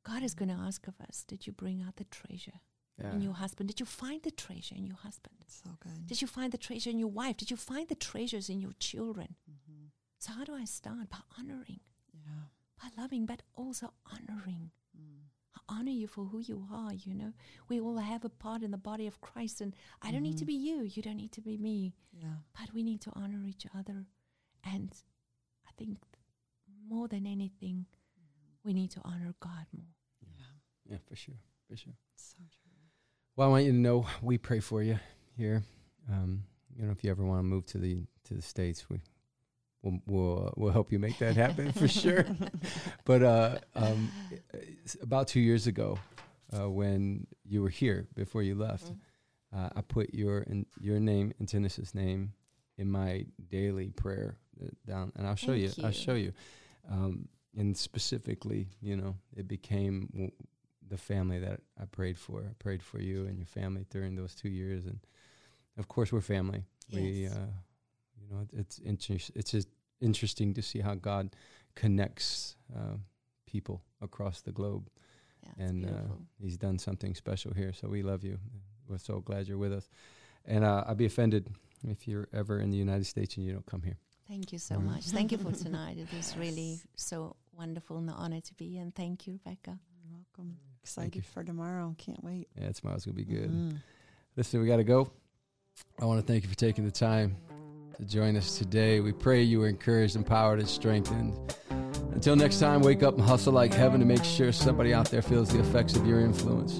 God 0.04 0.22
is 0.22 0.34
going 0.34 0.50
to 0.50 0.54
ask 0.68 0.86
of 0.86 0.94
us, 1.00 1.24
did 1.26 1.44
you 1.46 1.52
bring 1.52 1.82
out 1.82 1.96
the 1.96 2.04
treasure? 2.04 2.60
Yeah. 2.98 3.12
in 3.12 3.20
your 3.20 3.34
husband? 3.34 3.68
Did 3.68 3.78
you 3.80 3.84
find 3.86 4.22
the 4.22 4.30
treasure 4.30 4.74
in 4.74 4.86
your 4.86 4.96
husband? 4.96 5.36
So 5.48 5.68
good. 5.80 6.06
Did 6.06 6.22
you 6.22 6.28
find 6.28 6.50
the 6.52 6.56
treasure 6.68 6.88
in 6.88 6.98
your 6.98 7.10
wife? 7.10 7.36
Did 7.36 7.50
you 7.50 7.56
find 7.58 7.86
the 7.88 7.94
treasures 8.10 8.48
in 8.48 8.58
your 8.60 8.72
children? 8.78 9.34
Mm-hmm. 9.50 9.86
So 10.18 10.32
how 10.32 10.44
do 10.44 10.54
I 10.54 10.64
start? 10.64 11.10
By 11.10 11.18
honoring, 11.38 11.80
Yeah. 12.14 12.44
by 12.80 12.88
loving, 13.02 13.26
but 13.26 13.42
also 13.54 13.92
honoring. 14.14 14.70
Mm. 14.98 15.24
I 15.56 15.60
honor 15.74 15.90
you 15.90 16.06
for 16.06 16.24
who 16.30 16.38
you 16.40 16.66
are, 16.72 16.94
you 16.94 17.14
know. 17.14 17.32
We 17.68 17.80
all 17.80 17.98
have 17.98 18.24
a 18.24 18.30
part 18.30 18.62
in 18.62 18.70
the 18.70 18.78
body 18.90 19.06
of 19.06 19.20
Christ 19.20 19.60
and 19.60 19.74
I 20.00 20.10
don't 20.10 20.22
need 20.22 20.38
to 20.38 20.44
Mhm. 20.44 20.52
be 20.54 20.54
you, 20.68 20.78
you 20.84 21.02
don't 21.02 21.18
need 21.24 21.32
to 21.32 21.42
be 21.42 21.58
me, 21.58 21.92
Yeah. 22.22 22.36
but 22.58 22.72
we 22.72 22.82
need 22.82 23.02
to 23.02 23.12
honor 23.14 23.44
each 23.44 23.66
other. 23.74 24.06
And 24.64 24.90
I 25.68 25.72
think 25.72 25.98
more 26.88 27.08
than 27.08 27.26
anything, 27.26 27.86
we 28.64 28.72
need 28.72 28.90
to 28.92 29.00
honor 29.04 29.34
God 29.40 29.66
more. 29.76 29.86
Yeah. 30.22 30.92
Yeah, 30.92 30.98
for 31.08 31.16
sure, 31.16 31.34
for 31.68 31.76
sure. 31.76 31.94
So 32.16 32.36
true. 32.38 32.72
Well, 33.36 33.48
I 33.48 33.50
want 33.50 33.64
you 33.64 33.72
to 33.72 33.78
know 33.78 34.06
we 34.22 34.38
pray 34.38 34.60
for 34.60 34.82
you 34.82 34.98
here. 35.36 35.62
Um, 36.10 36.44
you 36.76 36.84
know, 36.84 36.92
if 36.92 37.02
you 37.04 37.10
ever 37.10 37.24
want 37.24 37.40
to 37.40 37.44
move 37.44 37.66
to 37.66 37.78
the 37.78 37.98
to 38.24 38.34
the 38.34 38.42
states, 38.42 38.88
we 38.88 39.00
we'll 39.82 40.00
we'll, 40.06 40.46
uh, 40.46 40.50
we'll 40.56 40.72
help 40.72 40.92
you 40.92 40.98
make 40.98 41.18
that 41.18 41.36
happen 41.36 41.72
for 41.72 41.88
sure. 41.88 42.24
But 43.04 43.22
uh, 43.22 43.58
um, 43.74 44.10
about 45.02 45.28
two 45.28 45.40
years 45.40 45.66
ago, 45.66 45.98
uh, 46.56 46.68
when 46.70 47.26
you 47.44 47.62
were 47.62 47.68
here 47.68 48.06
before 48.14 48.42
you 48.42 48.54
left, 48.54 48.86
Mm. 48.86 48.96
uh, 49.54 49.68
I 49.76 49.80
put 49.82 50.12
your 50.12 50.40
in, 50.40 50.66
your 50.80 50.98
name 51.00 51.32
and 51.38 51.48
Tennis's 51.48 51.94
name 51.94 52.32
in 52.78 52.90
my 52.90 53.26
daily 53.48 53.90
prayer 53.90 54.36
uh, 54.60 54.68
down, 54.86 55.12
and 55.16 55.26
I'll 55.26 55.36
show 55.36 55.52
you. 55.52 55.68
Thank 55.68 55.86
I'll 55.86 55.92
show 55.92 56.14
you. 56.14 56.32
Um, 56.88 57.28
and 57.56 57.76
specifically, 57.76 58.68
you 58.80 58.96
know, 58.96 59.16
it 59.36 59.48
became 59.48 60.08
w- 60.12 60.30
the 60.88 60.96
family 60.98 61.38
that 61.40 61.60
I 61.80 61.86
prayed 61.86 62.18
for. 62.18 62.40
I 62.42 62.52
prayed 62.58 62.82
for 62.82 63.00
you 63.00 63.26
and 63.26 63.36
your 63.38 63.46
family 63.46 63.86
during 63.90 64.14
those 64.16 64.34
two 64.34 64.48
years, 64.48 64.86
and 64.86 65.00
of 65.78 65.88
course, 65.88 66.12
we're 66.12 66.20
family. 66.20 66.64
We, 66.92 67.26
uh, 67.26 67.46
you 68.20 68.28
know, 68.30 68.46
it's 68.52 68.78
inter- 68.78 69.32
it's 69.34 69.50
just 69.50 69.68
interesting 70.00 70.54
to 70.54 70.62
see 70.62 70.80
how 70.80 70.94
God 70.94 71.34
connects 71.74 72.56
uh, 72.74 72.96
people 73.46 73.82
across 74.00 74.42
the 74.42 74.52
globe 74.52 74.88
Yeah, 75.42 75.66
and 75.66 75.84
uh, 75.86 76.14
he's 76.40 76.56
done 76.56 76.78
something 76.78 77.14
special 77.14 77.52
here. 77.54 77.72
So 77.72 77.88
we 77.88 78.02
love 78.02 78.24
you. 78.24 78.38
We're 78.88 78.98
so 78.98 79.20
glad 79.20 79.48
you're 79.48 79.58
with 79.58 79.72
us. 79.72 79.88
And 80.44 80.64
uh, 80.64 80.84
I'd 80.86 80.96
be 80.96 81.06
offended 81.06 81.50
if 81.88 82.06
you're 82.06 82.28
ever 82.32 82.60
in 82.60 82.70
the 82.70 82.76
United 82.76 83.06
States 83.06 83.36
and 83.36 83.44
you 83.46 83.52
don't 83.52 83.66
come 83.66 83.82
here. 83.82 83.98
Thank 84.28 84.52
you 84.52 84.58
so 84.58 84.76
Mm. 84.76 84.84
much. 84.86 85.04
Thank 85.04 85.32
you 85.32 85.38
for 85.38 85.52
tonight. 85.52 85.98
It 85.98 86.08
was 86.14 86.36
really 86.38 86.80
so 86.96 87.36
wonderful 87.56 87.98
and 87.98 88.08
an 88.08 88.14
honor 88.16 88.40
to 88.40 88.54
be. 88.54 88.78
And 88.78 88.94
thank 88.94 89.26
you, 89.26 89.34
Rebecca. 89.34 89.78
You're 90.02 90.12
welcome. 90.18 90.56
Excited 90.82 91.24
for 91.24 91.42
tomorrow. 91.44 91.94
Can't 91.98 92.22
wait. 92.22 92.48
Yeah, 92.60 92.70
tomorrow's 92.72 93.04
gonna 93.04 93.14
be 93.16 93.24
good. 93.24 93.50
Mhm. 93.50 93.80
Listen, 94.36 94.60
we 94.60 94.66
got 94.66 94.76
to 94.76 94.84
go. 94.84 95.10
I 96.00 96.04
want 96.04 96.20
to 96.20 96.26
thank 96.26 96.42
you 96.44 96.48
for 96.50 96.56
taking 96.56 96.84
the 96.84 96.90
time 96.90 97.36
to 97.96 98.04
join 98.04 98.36
us 98.36 98.58
today. 98.58 99.00
We 99.00 99.12
pray 99.12 99.42
you 99.42 99.60
were 99.60 99.68
encouraged, 99.68 100.14
empowered, 100.16 100.58
and 100.60 100.68
strengthened. 100.68 101.34
Until 102.12 102.36
next 102.36 102.58
time, 102.60 102.80
wake 102.82 103.02
up 103.02 103.14
and 103.14 103.22
hustle 103.22 103.52
like 103.52 103.72
heaven 103.74 104.00
to 104.00 104.06
make 104.06 104.24
sure 104.24 104.52
somebody 104.52 104.92
out 104.94 105.10
there 105.10 105.22
feels 105.22 105.48
the 105.50 105.60
effects 105.60 105.96
of 105.96 106.06
your 106.06 106.20
influence. 106.20 106.78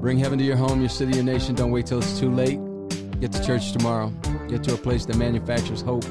Bring 0.00 0.18
heaven 0.18 0.38
to 0.38 0.44
your 0.44 0.56
home, 0.56 0.80
your 0.80 0.88
city, 0.88 1.14
your 1.14 1.24
nation. 1.24 1.54
Don't 1.54 1.70
wait 1.70 1.86
till 1.86 1.98
it's 1.98 2.18
too 2.18 2.30
late. 2.30 2.58
Get 3.20 3.32
to 3.32 3.44
church 3.44 3.72
tomorrow. 3.72 4.10
Get 4.48 4.62
to 4.64 4.74
a 4.74 4.78
place 4.78 5.04
that 5.06 5.16
manufactures 5.16 5.80
hope. 5.80 6.04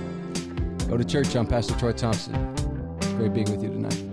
Go 0.88 0.96
to 0.96 1.04
church. 1.04 1.36
I'm 1.36 1.46
Pastor 1.46 1.76
Troy 1.76 1.92
Thompson. 1.92 2.34
Great 3.18 3.34
being 3.34 3.52
with 3.52 3.62
you 3.62 3.70
tonight. 3.70 4.07